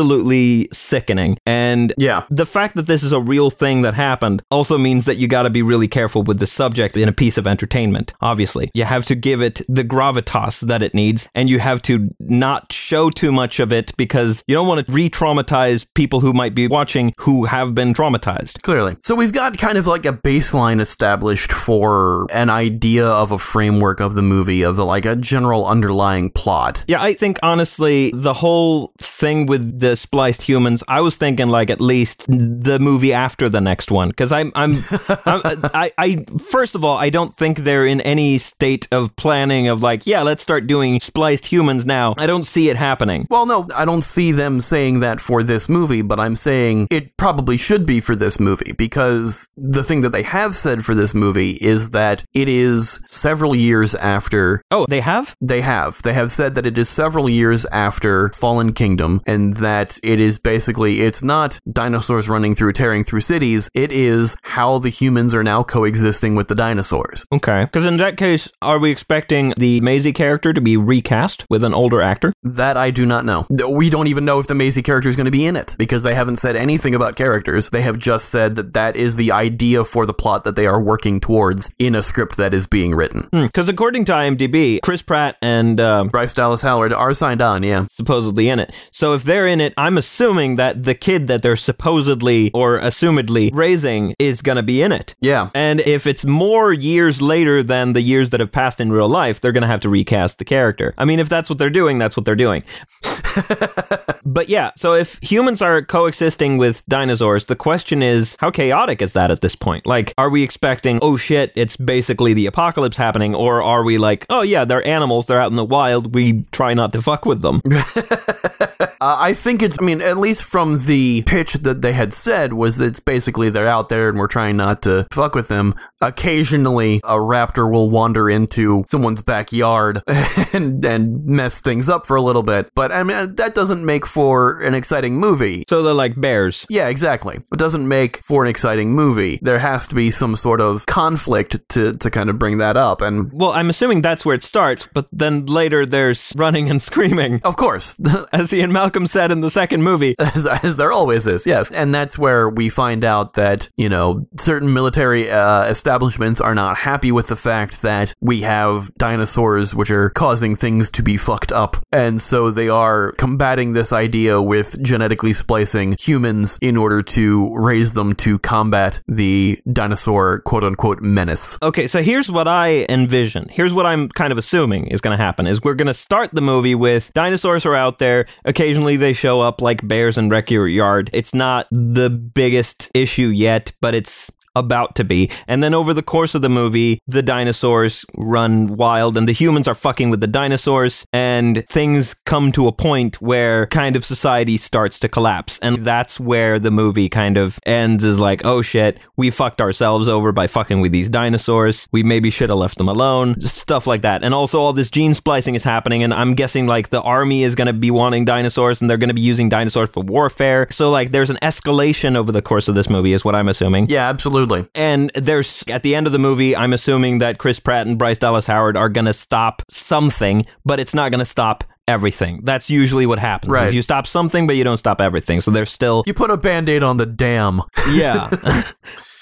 sickening. 0.71 1.37
And 1.45 1.93
Yeah. 1.97 2.23
the 2.29 2.45
fact 2.45 2.75
that 2.75 2.87
this 2.87 3.03
is 3.03 3.11
a 3.11 3.19
real 3.19 3.49
thing 3.49 3.81
that 3.83 3.93
happened 3.93 4.41
also 4.51 4.77
means 4.77 5.05
that 5.05 5.17
you 5.17 5.27
got 5.27 5.43
to 5.43 5.49
be 5.49 5.61
really 5.61 5.87
careful 5.87 6.23
with 6.23 6.39
the 6.39 6.47
subject 6.47 6.97
in 6.97 7.07
a 7.09 7.11
piece 7.11 7.37
of 7.37 7.47
entertainment. 7.47 8.13
Obviously, 8.21 8.69
you 8.73 8.85
have 8.85 9.05
to 9.05 9.15
give 9.15 9.41
it 9.41 9.61
the 9.67 9.83
gravitas 9.83 10.61
that 10.61 10.83
it 10.83 10.93
needs, 10.93 11.27
and 11.35 11.49
you 11.49 11.59
have 11.59 11.81
to 11.83 12.09
not 12.21 12.71
show 12.71 13.09
too 13.09 13.31
much 13.31 13.59
of 13.59 13.71
it 13.71 13.91
because 13.97 14.43
you 14.47 14.55
don't 14.55 14.67
want 14.67 14.85
to 14.85 14.91
re-traumatize 14.91 15.85
people 15.95 16.19
who 16.19 16.33
might 16.33 16.55
be 16.55 16.67
watching 16.67 17.13
who 17.19 17.45
have 17.45 17.73
been 17.75 17.93
traumatized. 17.93 18.61
Clearly. 18.63 18.95
So 19.03 19.15
we've 19.15 19.31
got 19.33 19.57
kind 19.57 19.77
of 19.77 19.87
like 19.87 20.05
a 20.05 20.13
baseline 20.13 20.79
established 20.79 21.51
for 21.51 22.27
an 22.31 22.49
idea 22.49 23.05
of 23.05 23.31
a 23.31 23.37
framework 23.37 23.99
of 23.99 24.13
the 24.13 24.21
movie, 24.21 24.63
of 24.63 24.77
like 24.77 25.05
a 25.05 25.15
general 25.15 25.65
underlying 25.65 26.29
plot. 26.31 26.83
Yeah, 26.87 27.01
I 27.01 27.13
think 27.13 27.37
honestly, 27.43 28.11
the 28.13 28.33
whole 28.33 28.93
thing 28.99 29.45
with 29.45 29.72
the 29.77 29.95
spliced 29.95 30.43
humans, 30.43 30.83
I 30.87 31.01
was 31.01 31.15
thinking 31.15 31.47
like 31.47 31.69
at 31.69 31.81
least 31.81 32.25
the 32.27 32.79
movie 32.79 33.13
after 33.13 33.49
the 33.49 33.61
next 33.61 33.91
one 33.91 34.09
because 34.09 34.31
I'm, 34.31 34.51
I'm, 34.55 34.71
I'm 35.25 35.41
I, 35.73 35.91
I, 35.97 36.25
first 36.49 36.75
of 36.75 36.83
all, 36.83 36.97
I 36.97 37.09
don't 37.09 37.33
think 37.33 37.59
they're 37.59 37.85
in 37.85 38.01
any 38.01 38.37
state 38.37 38.87
of 38.91 39.15
planning 39.15 39.67
of 39.67 39.81
like, 39.81 40.05
yeah, 40.05 40.21
let's 40.21 40.43
start 40.43 40.67
doing 40.67 40.99
spliced 40.99 41.45
humans 41.45 41.85
now. 41.85 42.15
I 42.17 42.27
don't 42.27 42.45
see 42.45 42.69
it 42.69 42.77
happening. 42.77 43.27
Well, 43.29 43.45
no, 43.45 43.67
I 43.75 43.85
don't 43.85 44.03
see 44.03 44.31
them 44.31 44.59
saying 44.59 45.01
that 45.01 45.19
for 45.19 45.43
this 45.43 45.69
movie, 45.69 46.01
but 46.01 46.19
I'm 46.19 46.35
saying 46.35 46.87
it 46.91 47.17
probably 47.17 47.57
should 47.57 47.85
be 47.85 47.99
for 47.99 48.15
this 48.15 48.39
movie 48.39 48.73
because 48.73 49.49
the 49.57 49.83
thing 49.83 50.01
that 50.01 50.11
they 50.11 50.23
have 50.23 50.55
said 50.55 50.85
for 50.85 50.95
this 50.95 51.13
movie 51.13 51.51
is 51.51 51.91
that 51.91 52.23
it 52.33 52.47
is 52.49 52.99
several 53.05 53.55
years 53.55 53.95
after 53.95 54.61
Oh, 54.71 54.85
they 54.87 55.01
have? 55.01 55.35
They 55.41 55.61
have. 55.61 56.01
They 56.03 56.13
have 56.13 56.31
said 56.31 56.55
that 56.55 56.65
it 56.65 56.77
is 56.77 56.89
several 56.89 57.29
years 57.29 57.65
after 57.65 58.29
Fallen 58.29 58.73
Kingdom 58.73 59.21
and 59.25 59.55
that 59.63 59.99
it 60.03 60.19
is 60.19 60.37
basically, 60.37 61.01
it's 61.01 61.23
not 61.23 61.59
dinosaurs 61.71 62.29
running 62.29 62.55
through, 62.55 62.73
tearing 62.73 63.03
through 63.03 63.21
cities. 63.21 63.69
It 63.73 63.91
is 63.91 64.35
how 64.43 64.77
the 64.79 64.89
humans 64.89 65.33
are 65.33 65.43
now 65.43 65.63
coexisting 65.63 66.35
with 66.35 66.47
the 66.47 66.55
dinosaurs. 66.55 67.25
Okay. 67.31 67.65
Because 67.65 67.85
in 67.85 67.97
that 67.97 68.17
case, 68.17 68.49
are 68.61 68.79
we 68.79 68.91
expecting 68.91 69.53
the 69.57 69.81
Maisie 69.81 70.13
character 70.13 70.53
to 70.53 70.61
be 70.61 70.77
recast 70.77 71.45
with 71.49 71.63
an 71.63 71.73
older 71.73 72.01
actor? 72.01 72.33
That 72.43 72.77
I 72.77 72.91
do 72.91 73.05
not 73.05 73.25
know. 73.25 73.45
We 73.49 73.89
don't 73.89 74.07
even 74.07 74.25
know 74.25 74.39
if 74.39 74.47
the 74.47 74.55
Maisie 74.55 74.83
character 74.83 75.09
is 75.09 75.15
going 75.15 75.25
to 75.25 75.31
be 75.31 75.45
in 75.45 75.55
it 75.55 75.75
because 75.77 76.03
they 76.03 76.15
haven't 76.15 76.37
said 76.37 76.55
anything 76.55 76.95
about 76.95 77.15
characters. 77.15 77.69
They 77.69 77.81
have 77.81 77.97
just 77.97 78.29
said 78.29 78.55
that 78.55 78.73
that 78.73 78.95
is 78.95 79.15
the 79.15 79.31
idea 79.31 79.83
for 79.85 80.05
the 80.05 80.13
plot 80.13 80.43
that 80.43 80.55
they 80.55 80.67
are 80.67 80.81
working 80.81 81.19
towards 81.19 81.71
in 81.79 81.95
a 81.95 82.03
script 82.03 82.37
that 82.37 82.53
is 82.53 82.67
being 82.67 82.95
written. 82.95 83.29
Because 83.31 83.69
according 83.69 84.05
to 84.05 84.11
IMDb, 84.11 84.79
Chris 84.81 85.01
Pratt 85.01 85.37
and 85.41 85.79
uh, 85.79 86.03
Bryce 86.05 86.33
Dallas 86.33 86.61
Howard 86.61 86.93
are 86.93 87.13
signed 87.13 87.41
on, 87.41 87.63
yeah. 87.63 87.87
supposedly 87.91 88.49
in 88.49 88.59
it. 88.59 88.73
So 88.91 89.13
if 89.13 89.23
they're 89.23 89.47
in 89.47 89.52
it, 89.61 89.73
I'm 89.77 89.97
assuming 89.97 90.55
that 90.57 90.83
the 90.83 90.95
kid 90.95 91.27
that 91.27 91.41
they're 91.41 91.55
supposedly 91.55 92.51
or 92.53 92.79
assumedly 92.79 93.49
raising 93.53 94.15
is 94.19 94.41
going 94.41 94.55
to 94.55 94.63
be 94.63 94.81
in 94.81 94.91
it. 94.91 95.15
Yeah. 95.19 95.49
And 95.53 95.81
if 95.81 96.07
it's 96.07 96.25
more 96.25 96.73
years 96.73 97.21
later 97.21 97.63
than 97.63 97.93
the 97.93 98.01
years 98.01 98.29
that 98.31 98.39
have 98.39 98.51
passed 98.51 98.79
in 98.79 98.91
real 98.91 99.09
life, 99.09 99.41
they're 99.41 99.51
going 99.51 99.61
to 99.61 99.67
have 99.67 99.81
to 99.81 99.89
recast 99.89 100.37
the 100.37 100.45
character. 100.45 100.93
I 100.97 101.05
mean, 101.05 101.19
if 101.19 101.29
that's 101.29 101.49
what 101.49 101.59
they're 101.59 101.69
doing, 101.69 101.97
that's 101.97 102.15
what 102.17 102.25
they're 102.25 102.35
doing. 102.35 102.63
but 104.25 104.49
yeah, 104.49 104.71
so 104.75 104.93
if 104.93 105.17
humans 105.21 105.61
are 105.61 105.81
coexisting 105.81 106.57
with 106.57 106.85
dinosaurs, 106.87 107.45
the 107.45 107.55
question 107.55 108.03
is, 108.03 108.35
how 108.39 108.51
chaotic 108.51 109.01
is 109.01 109.13
that 109.13 109.31
at 109.31 109.41
this 109.41 109.55
point? 109.55 109.85
Like, 109.85 110.13
are 110.17 110.29
we 110.29 110.43
expecting, 110.43 110.99
oh 111.01 111.17
shit, 111.17 111.51
it's 111.55 111.77
basically 111.77 112.33
the 112.33 112.45
apocalypse 112.45 112.97
happening? 112.97 113.35
Or 113.35 113.61
are 113.61 113.83
we 113.83 113.97
like, 113.97 114.25
oh 114.29 114.41
yeah, 114.41 114.65
they're 114.65 114.85
animals, 114.85 115.25
they're 115.25 115.41
out 115.41 115.51
in 115.51 115.55
the 115.55 115.65
wild, 115.65 116.13
we 116.13 116.43
try 116.51 116.73
not 116.73 116.93
to 116.93 117.01
fuck 117.01 117.25
with 117.25 117.41
them? 117.41 117.61
Uh, 119.03 119.17
I 119.19 119.33
think 119.33 119.61
it's, 119.61 119.75
I 119.81 119.83
mean, 119.83 120.01
at 120.01 120.15
least 120.15 120.43
from 120.43 120.85
the 120.85 121.23
pitch 121.23 121.55
that 121.55 121.81
they 121.81 121.91
had 121.91 122.13
said, 122.13 122.53
was 122.53 122.77
that 122.77 122.85
it's 122.85 123.01
basically 123.01 123.49
they're 123.49 123.67
out 123.67 123.89
there 123.89 124.07
and 124.07 124.17
we're 124.17 124.27
trying 124.27 124.55
not 124.55 124.83
to 124.83 125.05
fuck 125.11 125.35
with 125.35 125.49
them. 125.49 125.75
Occasionally, 125.99 127.01
a 127.03 127.17
raptor 127.17 127.69
will 127.69 127.89
wander 127.89 128.29
into 128.29 128.85
someone's 128.87 129.21
backyard 129.21 130.01
and, 130.53 130.85
and 130.85 131.25
mess 131.25 131.59
things 131.59 131.89
up 131.89 132.05
for 132.05 132.15
a 132.15 132.21
little 132.21 132.43
bit. 132.43 132.71
But 132.75 132.93
I 132.93 133.03
mean, 133.03 133.35
that 133.35 133.55
doesn't 133.55 133.85
make 133.85 134.05
for 134.05 134.61
an 134.61 134.73
exciting 134.73 135.19
movie. 135.19 135.65
So 135.67 135.83
they're 135.83 135.93
like 135.93 136.19
bears. 136.19 136.65
Yeah, 136.69 136.87
exactly. 136.87 137.41
It 137.51 137.59
doesn't 137.59 137.85
make 137.85 138.23
for 138.23 138.45
an 138.45 138.49
exciting 138.49 138.93
movie. 138.93 139.37
There 139.41 139.59
has 139.59 139.85
to 139.89 139.95
be 139.95 140.11
some 140.11 140.37
sort 140.37 140.61
of 140.61 140.85
conflict 140.85 141.59
to, 141.71 141.91
to 141.97 142.09
kind 142.09 142.29
of 142.29 142.39
bring 142.39 142.59
that 142.59 142.77
up. 142.77 143.01
And 143.01 143.33
Well, 143.33 143.51
I'm 143.51 143.69
assuming 143.69 144.01
that's 144.01 144.25
where 144.25 144.35
it 144.35 144.43
starts, 144.43 144.87
but 144.93 145.07
then 145.11 145.45
later 145.47 145.85
there's 145.85 146.31
running 146.37 146.69
and 146.69 146.81
screaming. 146.81 147.41
of 147.43 147.57
course, 147.57 147.97
As 148.31 148.53
Ian 148.53 148.71
Malcolm 148.71 148.92
said 149.05 149.31
in 149.31 149.41
the 149.41 149.49
second 149.49 149.83
movie. 149.83 150.15
as, 150.19 150.45
as 150.45 150.77
there 150.77 150.91
always 150.91 151.27
is, 151.27 151.45
yes. 151.45 151.71
And 151.71 151.93
that's 151.93 152.17
where 152.17 152.49
we 152.49 152.69
find 152.69 153.03
out 153.03 153.33
that, 153.33 153.69
you 153.77 153.89
know, 153.89 154.27
certain 154.37 154.73
military 154.73 155.29
uh, 155.29 155.63
establishments 155.65 156.41
are 156.41 156.55
not 156.55 156.77
happy 156.77 157.11
with 157.11 157.27
the 157.27 157.35
fact 157.35 157.81
that 157.81 158.13
we 158.21 158.41
have 158.41 158.93
dinosaurs 158.95 159.73
which 159.75 159.91
are 159.91 160.09
causing 160.11 160.55
things 160.55 160.89
to 160.91 161.03
be 161.03 161.17
fucked 161.17 161.51
up. 161.51 161.77
And 161.91 162.21
so 162.21 162.51
they 162.51 162.69
are 162.69 163.11
combating 163.13 163.73
this 163.73 163.91
idea 163.91 164.41
with 164.41 164.81
genetically 164.81 165.33
splicing 165.33 165.95
humans 165.99 166.57
in 166.61 166.77
order 166.77 167.01
to 167.03 167.55
raise 167.55 167.93
them 167.93 168.13
to 168.15 168.39
combat 168.39 169.01
the 169.07 169.61
dinosaur 169.71 170.39
quote 170.41 170.63
unquote 170.63 171.01
menace. 171.01 171.57
Okay, 171.61 171.87
so 171.87 172.01
here's 172.03 172.29
what 172.29 172.47
I 172.47 172.85
envision. 172.89 173.47
Here's 173.49 173.73
what 173.73 173.85
I'm 173.85 174.09
kind 174.09 174.31
of 174.31 174.37
assuming 174.37 174.87
is 174.87 175.01
going 175.01 175.17
to 175.17 175.23
happen 175.23 175.47
is 175.47 175.61
we're 175.61 175.73
going 175.73 175.87
to 175.87 175.93
start 175.93 176.31
the 176.33 176.41
movie 176.41 176.75
with 176.75 177.11
dinosaurs 177.13 177.65
are 177.65 177.75
out 177.75 177.99
there. 177.99 178.25
Occasionally 178.45 178.82
they 178.83 179.13
show 179.13 179.41
up 179.41 179.61
like 179.61 179.87
bears 179.87 180.17
and 180.17 180.29
wreck 180.29 180.51
your 180.51 180.67
yard. 180.67 181.09
It's 181.13 181.33
not 181.33 181.67
the 181.71 182.09
biggest 182.09 182.91
issue 182.93 183.27
yet, 183.27 183.71
but 183.81 183.95
it's 183.95 184.31
about 184.55 184.95
to 184.95 185.03
be. 185.03 185.29
And 185.47 185.63
then 185.63 185.73
over 185.73 185.93
the 185.93 186.03
course 186.03 186.35
of 186.35 186.41
the 186.41 186.49
movie, 186.49 186.99
the 187.07 187.21
dinosaurs 187.21 188.05
run 188.15 188.75
wild 188.75 189.17
and 189.17 189.27
the 189.27 189.33
humans 189.33 189.67
are 189.67 189.75
fucking 189.75 190.09
with 190.09 190.21
the 190.21 190.27
dinosaurs 190.27 191.05
and 191.11 191.67
things 191.67 192.13
come 192.25 192.51
to 192.53 192.67
a 192.67 192.71
point 192.71 193.21
where 193.21 193.67
kind 193.67 193.95
of 193.95 194.05
society 194.05 194.57
starts 194.57 194.99
to 194.99 195.09
collapse. 195.09 195.59
And 195.61 195.83
that's 195.83 196.19
where 196.19 196.59
the 196.59 196.71
movie 196.71 197.09
kind 197.09 197.37
of 197.37 197.59
ends 197.65 198.03
is 198.03 198.19
like, 198.19 198.41
oh 198.45 198.61
shit, 198.61 198.99
we 199.17 199.31
fucked 199.31 199.61
ourselves 199.61 200.07
over 200.07 200.31
by 200.31 200.47
fucking 200.47 200.81
with 200.81 200.91
these 200.91 201.09
dinosaurs. 201.09 201.87
We 201.91 202.03
maybe 202.03 202.29
should 202.29 202.49
have 202.49 202.59
left 202.59 202.77
them 202.77 202.89
alone. 202.89 203.39
Stuff 203.41 203.87
like 203.87 204.01
that. 204.03 204.23
And 204.23 204.33
also 204.33 204.59
all 204.59 204.73
this 204.73 204.89
gene 204.89 205.13
splicing 205.13 205.55
is 205.55 205.63
happening 205.63 206.03
and 206.03 206.13
I'm 206.13 206.35
guessing 206.35 206.67
like 206.67 206.89
the 206.89 207.01
army 207.01 207.43
is 207.43 207.55
going 207.55 207.67
to 207.67 207.73
be 207.73 207.91
wanting 207.91 208.25
dinosaurs 208.25 208.81
and 208.81 208.89
they're 208.89 208.97
going 208.97 209.09
to 209.09 209.13
be 209.13 209.21
using 209.21 209.49
dinosaurs 209.49 209.89
for 209.89 210.03
warfare. 210.03 210.67
So 210.69 210.89
like 210.89 211.11
there's 211.11 211.29
an 211.29 211.37
escalation 211.41 212.15
over 212.15 212.31
the 212.31 212.41
course 212.41 212.67
of 212.67 212.75
this 212.75 212.89
movie 212.89 213.13
is 213.13 213.25
what 213.25 213.35
I'm 213.35 213.47
assuming. 213.47 213.89
Yeah, 213.89 214.09
absolutely. 214.09 214.42
And 214.75 215.11
there's 215.15 215.63
at 215.67 215.83
the 215.83 215.95
end 215.95 216.07
of 216.07 216.13
the 216.13 216.19
movie, 216.19 216.55
I'm 216.55 216.73
assuming 216.73 217.19
that 217.19 217.37
Chris 217.37 217.59
Pratt 217.59 217.87
and 217.87 217.97
Bryce 217.97 218.19
Dallas 218.19 218.47
Howard 218.47 218.77
are 218.77 218.89
going 218.89 219.05
to 219.05 219.13
stop 219.13 219.61
something, 219.69 220.45
but 220.65 220.79
it's 220.79 220.93
not 220.93 221.11
going 221.11 221.19
to 221.19 221.25
stop 221.25 221.63
everything. 221.87 222.41
That's 222.43 222.69
usually 222.69 223.05
what 223.05 223.19
happens. 223.19 223.51
Right. 223.51 223.73
You 223.73 223.81
stop 223.81 224.07
something, 224.07 224.47
but 224.47 224.55
you 224.55 224.63
don't 224.63 224.77
stop 224.77 225.01
everything. 225.01 225.41
So 225.41 225.51
there's 225.51 225.71
still 225.71 226.03
You 226.05 226.13
put 226.13 226.31
a 226.31 226.37
band-aid 226.37 226.83
on 226.83 226.97
the 226.97 227.05
dam. 227.05 227.61
yeah. 227.91 228.29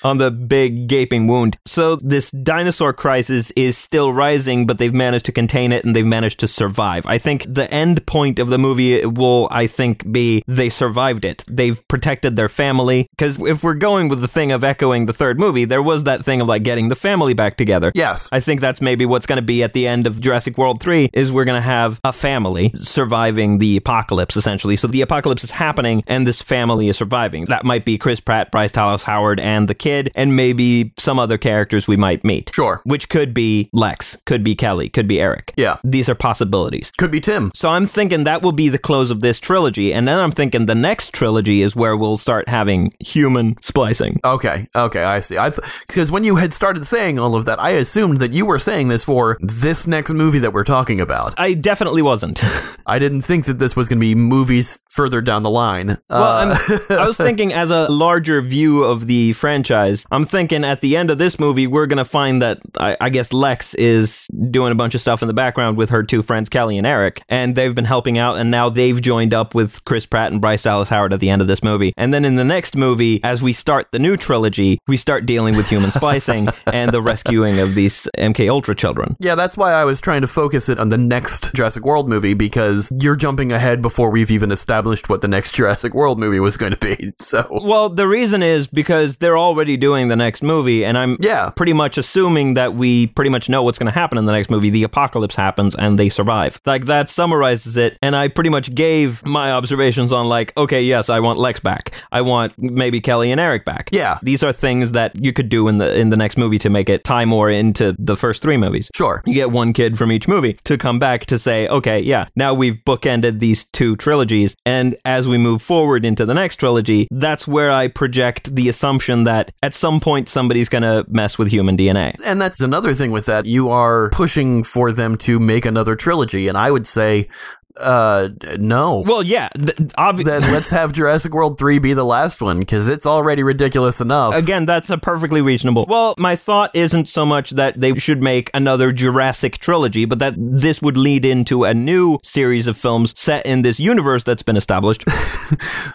on 0.04 0.18
the 0.18 0.32
big 0.32 0.88
gaping 0.88 1.28
wound. 1.28 1.58
So 1.66 1.96
this 1.96 2.32
dinosaur 2.32 2.94
crisis 2.94 3.52
is 3.52 3.78
still 3.78 4.12
rising, 4.12 4.66
but 4.66 4.78
they've 4.78 4.94
managed 4.94 5.26
to 5.26 5.32
contain 5.32 5.72
it 5.72 5.86
and 5.86 5.96
they've 5.96 6.06
managed 6.06 6.40
to 6.40 6.48
survive. 6.48 7.06
I 7.06 7.18
think 7.18 7.46
the 7.48 7.72
end 7.72 8.06
point 8.06 8.40
of 8.40 8.50
the 8.50 8.58
movie 8.58 9.06
will, 9.06 9.48
I 9.52 9.68
think, 9.68 10.12
be 10.12 10.44
they 10.48 10.70
survived 10.70 11.26
it. 11.26 11.44
They've 11.50 11.80
protected 11.88 12.36
their 12.36 12.50
family. 12.50 13.08
Because 13.12 13.38
if 13.40 13.64
we're 13.64 13.76
going 13.76 14.10
with 14.10 14.22
the 14.22 14.28
thing 14.28 14.52
of 14.52 14.64
echoing 14.64 15.06
the 15.06 15.14
third 15.14 15.40
movie, 15.40 15.66
there 15.66 15.84
was 15.84 16.06
that 16.06 16.26
thing 16.26 16.42
of 16.42 16.48
like 16.48 16.64
getting 16.64 16.90
the 16.90 16.96
family 16.96 17.34
back 17.34 17.58
together. 17.58 17.92
Yes. 17.94 18.28
I 18.32 18.40
think 18.40 18.62
that's 18.62 18.82
maybe 18.82 19.06
what's 19.06 19.26
going 19.26 19.38
to 19.38 19.46
be 19.46 19.64
at 19.64 19.74
the 19.74 19.88
end 19.88 20.08
of 20.08 20.20
Jurassic 20.20 20.58
World 20.58 20.82
3 20.82 21.10
is 21.14 21.32
we're 21.32 21.46
going 21.46 21.62
to 21.62 21.68
have 21.68 22.00
a 22.04 22.14
family 22.14 22.51
surviving 22.76 23.58
the 23.58 23.78
apocalypse 23.78 24.36
essentially. 24.36 24.76
So 24.76 24.88
the 24.88 25.02
apocalypse 25.02 25.44
is 25.44 25.52
happening 25.52 26.04
and 26.08 26.28
this 26.28 26.42
family 26.42 26.90
is 26.90 26.98
surviving. 26.98 27.46
That 27.46 27.66
might 27.66 27.86
be 27.86 27.98
Chris 27.98 28.20
Pratt, 28.20 28.52
Bryce 28.52 28.72
Dallas 28.72 29.04
Howard 29.04 29.40
and 29.40 29.68
the 29.68 29.76
kid 29.76 30.12
and 30.16 30.36
maybe 30.36 30.94
some 30.98 31.20
other 31.20 31.38
characters 31.38 31.88
we 31.88 31.98
might 31.98 32.24
meet. 32.24 32.52
Sure. 32.54 32.82
Which 32.84 33.10
could 33.10 33.34
be 33.34 33.70
Lex, 33.74 34.18
could 34.26 34.44
be 34.44 34.56
Kelly, 34.56 34.90
could 34.90 35.08
be 35.08 35.20
Eric. 35.20 35.54
Yeah. 35.58 35.78
These 35.84 36.10
are 36.10 36.16
possibilities. 36.16 36.92
Could 36.98 37.12
be 37.12 37.22
Tim. 37.22 37.52
So 37.56 37.70
I'm 37.70 37.86
thinking 37.86 38.24
that 38.26 38.42
will 38.42 38.52
be 38.52 38.70
the 38.70 38.78
close 38.78 39.12
of 39.12 39.22
this 39.22 39.40
trilogy 39.40 39.94
and 39.94 40.08
then 40.08 40.20
I'm 40.20 40.32
thinking 40.32 40.66
the 40.66 40.76
next 40.76 41.14
trilogy 41.14 41.62
is 41.62 41.76
where 41.76 41.96
we'll 41.98 42.18
start 42.18 42.48
having 42.50 42.92
human 43.00 43.56
splicing. 43.62 44.20
Okay, 44.24 44.68
okay, 44.76 45.04
I 45.04 45.22
see. 45.22 45.38
I 45.38 45.52
because 45.88 46.12
when 46.12 46.24
you 46.24 46.36
had 46.36 46.54
started 46.54 46.86
saying 46.86 47.20
all 47.20 47.36
of 47.36 47.46
that, 47.46 47.60
I 47.60 47.72
assumed 47.72 48.20
that 48.20 48.34
you 48.34 48.46
were 48.46 48.60
saying 48.60 48.88
this 48.88 49.04
for 49.04 49.38
this 49.40 49.88
next 49.88 50.12
movie 50.12 50.40
that 50.40 50.54
we're 50.54 50.64
talking 50.64 51.00
about. 51.00 51.34
I 51.38 51.54
definitely 51.54 52.02
wasn't. 52.02 52.41
I 52.86 53.00
didn't 53.00 53.22
think 53.22 53.46
that 53.46 53.60
this 53.60 53.76
was 53.76 53.88
going 53.90 54.00
to 54.00 54.02
be 54.06 54.16
movies 54.16 54.80
further 54.90 55.22
down 55.22 55.44
the 55.44 55.50
line. 55.50 55.98
Well, 56.10 56.24
Uh, 56.24 56.80
I'm, 56.90 57.08
was 57.08 57.18
thinking 57.28 57.54
as 57.54 57.70
a 57.72 57.88
larger 57.90 58.42
view 58.42 58.84
of 58.84 59.08
the 59.08 59.34
franchise, 59.34 60.06
I'm 60.12 60.26
thinking 60.26 60.64
at 60.66 60.82
the 60.82 60.98
end 60.98 61.12
of 61.12 61.18
this 61.18 61.40
movie, 61.40 61.68
we're 61.68 61.86
going 61.86 61.98
to 61.98 62.06
find 62.06 62.42
that 62.42 62.60
I, 62.78 62.98
I 63.00 63.10
guess 63.10 63.32
Lex 63.34 63.74
is 63.76 64.26
doing 64.50 64.72
a 64.72 64.76
bunch 64.76 64.96
of 64.96 65.02
stuff 65.02 65.22
in 65.22 65.28
the 65.28 65.34
background 65.34 65.78
with 65.78 65.92
her 65.92 66.04
two 66.04 66.22
friends, 66.24 66.50
Kelly 66.50 66.78
and 66.78 66.88
Eric, 66.88 67.22
and 67.30 67.56
they've 67.56 67.74
been 67.76 67.86
helping 67.86 68.18
out, 68.18 68.38
and 68.38 68.52
now 68.52 68.70
they've 68.70 69.00
joined 69.00 69.34
up 69.34 69.54
with 69.56 69.84
Chris 69.86 70.06
Pratt 70.06 70.32
and 70.32 70.42
Bryce 70.42 70.64
Dallas 70.64 70.90
Howard 70.90 71.14
at 71.14 71.20
the 71.20 71.30
end 71.30 71.42
of 71.42 71.48
this 71.48 71.64
movie. 71.64 71.94
And 71.98 72.14
then 72.14 72.26
in 72.26 72.36
the 72.36 72.44
next 72.44 72.76
movie, 72.76 73.22
as 73.24 73.42
we 73.42 73.54
start 73.54 73.92
the 73.92 74.00
new 74.00 74.18
trilogy, 74.18 74.80
we 74.88 74.98
start 74.98 75.26
dealing 75.26 75.56
with 75.56 75.70
human 75.70 75.92
splicing 75.92 76.50
and 76.68 76.92
the 76.92 77.02
rescuing 77.02 77.60
of 77.60 77.76
these 77.76 78.08
MK 78.18 78.50
Ultra 78.50 78.76
children. 78.76 79.16
yeah, 79.20 79.36
that's 79.36 79.56
why 79.58 79.72
I 79.74 79.86
was 79.86 80.02
trying 80.02 80.22
to 80.22 80.28
focus 80.28 80.68
it 80.70 80.80
on 80.80 80.90
the 80.90 80.98
next 80.98 81.54
Jurassic 81.54 81.86
World 81.86 82.10
movie 82.10 82.31
because 82.34 82.92
you're 83.00 83.16
jumping 83.16 83.52
ahead 83.52 83.82
before 83.82 84.10
we've 84.10 84.32
even 84.32 84.52
established 84.52 85.10
what 85.10 85.22
the 85.22 85.28
next 85.28 85.54
Jurassic 85.54 85.94
World 85.94 86.20
movie 86.20 86.40
was 86.40 86.58
going 86.58 86.74
to 86.74 86.78
be. 86.78 87.12
So, 87.22 87.46
Well, 87.50 87.90
the 87.90 88.08
reason 88.08 88.42
is 88.44 88.68
because 88.68 89.18
they're 89.18 89.38
already 89.38 89.78
doing 89.78 90.08
the 90.08 90.16
next 90.16 90.42
movie, 90.44 90.84
and 90.84 90.98
I'm 90.98 91.18
Yeah. 91.20 91.52
pretty 91.56 91.74
much 91.74 91.98
assuming 91.98 92.56
that 92.56 92.74
we 92.76 93.08
pretty 93.08 93.30
much 93.30 93.48
know 93.48 93.64
what's 93.64 93.78
going 93.80 93.92
to 93.92 93.98
happen 93.98 94.18
in 94.18 94.26
the 94.26 94.32
next 94.32 94.50
movie. 94.50 94.70
The 94.70 94.84
apocalypse 94.84 95.36
happens 95.36 95.76
and 95.76 96.00
they 96.00 96.10
survive. 96.10 96.60
Like 96.66 96.86
that 96.86 97.10
summarizes 97.10 97.78
it, 97.78 97.98
and 98.02 98.16
I 98.16 98.28
pretty 98.28 98.50
much 98.50 98.74
gave 98.74 99.24
my 99.26 99.52
observations 99.52 100.12
on 100.12 100.28
like, 100.28 100.52
okay, 100.58 100.82
yes, 100.82 101.10
I 101.10 101.20
want 101.20 101.40
Lex 101.40 101.60
back. 101.60 101.92
I 102.12 102.22
want 102.22 102.54
maybe 102.58 103.00
Kelly 103.02 103.32
and 103.32 103.40
Eric 103.40 103.66
back. 103.66 103.90
Yeah. 103.92 104.18
these 104.24 104.44
are 104.44 104.52
things 104.54 104.92
that 104.94 105.12
you 105.24 105.32
could 105.34 105.50
do 105.50 105.68
in 105.68 105.76
the 105.78 105.96
in 105.98 106.10
the 106.10 106.18
next 106.18 106.38
movie 106.38 106.60
to 106.60 106.70
make 106.70 106.90
it 106.90 107.04
tie 107.04 107.26
more 107.26 107.50
into 107.50 107.96
the 108.00 108.16
first 108.18 108.42
three 108.42 108.58
movies. 108.58 108.90
sure. 108.96 109.22
You 109.26 109.34
get 109.34 109.52
one 109.52 109.74
kid 109.74 109.98
from 109.98 110.12
each 110.12 110.28
movie 110.28 110.54
to 110.66 110.78
come 110.78 111.00
back 111.00 111.26
to 111.28 111.38
say, 111.40 111.68
okay, 111.68 112.00
yeah, 112.00 112.21
now 112.36 112.54
we've 112.54 112.80
bookended 112.86 113.40
these 113.40 113.66
two 113.66 113.96
trilogies. 113.96 114.56
And 114.66 114.96
as 115.06 115.28
we 115.28 115.38
move 115.38 115.62
forward 115.62 116.06
into 116.06 116.26
the 116.26 116.34
next 116.34 116.58
trilogy, 116.58 117.08
that's 117.12 117.48
where 117.48 117.72
I 117.72 117.88
project 117.88 118.56
the 118.56 118.70
assumption 118.70 119.26
that 119.26 119.52
at 119.64 119.74
some 119.74 120.00
point 120.00 120.30
somebody's 120.30 120.70
going 120.70 120.84
to 120.84 121.06
mess 121.10 121.38
with 121.38 121.50
human 121.50 121.78
DNA. 121.78 122.16
And 122.26 122.42
that's 122.42 122.62
another 122.62 122.94
thing 122.94 123.12
with 123.12 123.26
that. 123.28 123.46
You 123.46 123.70
are 123.70 124.10
pushing 124.10 124.64
for 124.64 124.92
them 124.92 125.18
to 125.18 125.40
make 125.40 125.66
another 125.66 125.96
trilogy, 125.96 126.48
and 126.48 126.58
I 126.58 126.72
would 126.72 126.88
say, 126.88 127.30
uh, 127.78 128.30
no. 128.58 129.00
Well, 129.06 129.24
yeah, 129.24 129.50
th- 129.50 129.76
obvi- 129.98 130.24
then 130.26 130.42
let's 130.54 130.70
have 130.72 130.94
Jurassic 130.94 131.34
World 131.34 131.58
3 131.58 131.80
be 131.80 131.94
the 131.94 132.04
last 132.06 132.42
one 132.42 132.60
because 132.60 132.88
it's 132.88 133.06
already 133.06 133.44
ridiculous 133.44 134.02
enough. 134.02 134.34
Again, 134.36 134.66
that's 134.66 134.90
a 134.90 134.98
perfectly 134.98 135.42
reasonable. 135.42 135.86
Well, 135.88 136.16
my 136.18 136.36
thought 136.36 136.72
isn't 136.76 137.08
so 137.10 137.26
much 137.26 137.52
that 137.52 137.80
they 137.80 137.94
should 137.96 138.22
make 138.22 138.50
another 138.54 138.92
Jurassic 138.92 139.58
trilogy, 139.58 140.06
but 140.06 140.20
that 140.20 140.36
this 140.38 140.82
would 140.82 140.98
lead 140.98 141.26
into 141.26 141.64
a 141.64 141.74
new 141.74 142.20
series 142.24 142.68
of 142.68 142.78
films 142.78 143.18
set 143.20 143.46
in 143.46 143.62
this 143.62 143.80
universe 143.80 144.24
that's 144.24 144.44
been 144.44 144.58
established. 144.58 145.04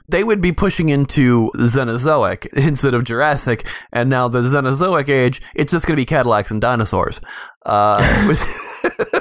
They 0.08 0.22
would 0.22 0.40
be 0.40 0.52
pushing 0.52 0.88
into 0.88 1.50
Xenozoic 1.56 2.46
instead 2.52 2.94
of 2.94 3.04
Jurassic, 3.04 3.66
and 3.92 4.08
now 4.08 4.28
the 4.28 4.40
Xenozoic 4.40 5.08
age, 5.08 5.42
it's 5.54 5.72
just 5.72 5.86
going 5.86 5.96
to 5.96 6.00
be 6.00 6.04
Cadillacs 6.06 6.50
and 6.50 6.60
dinosaurs. 6.60 7.20
Uh, 7.64 8.24
with- 8.28 9.15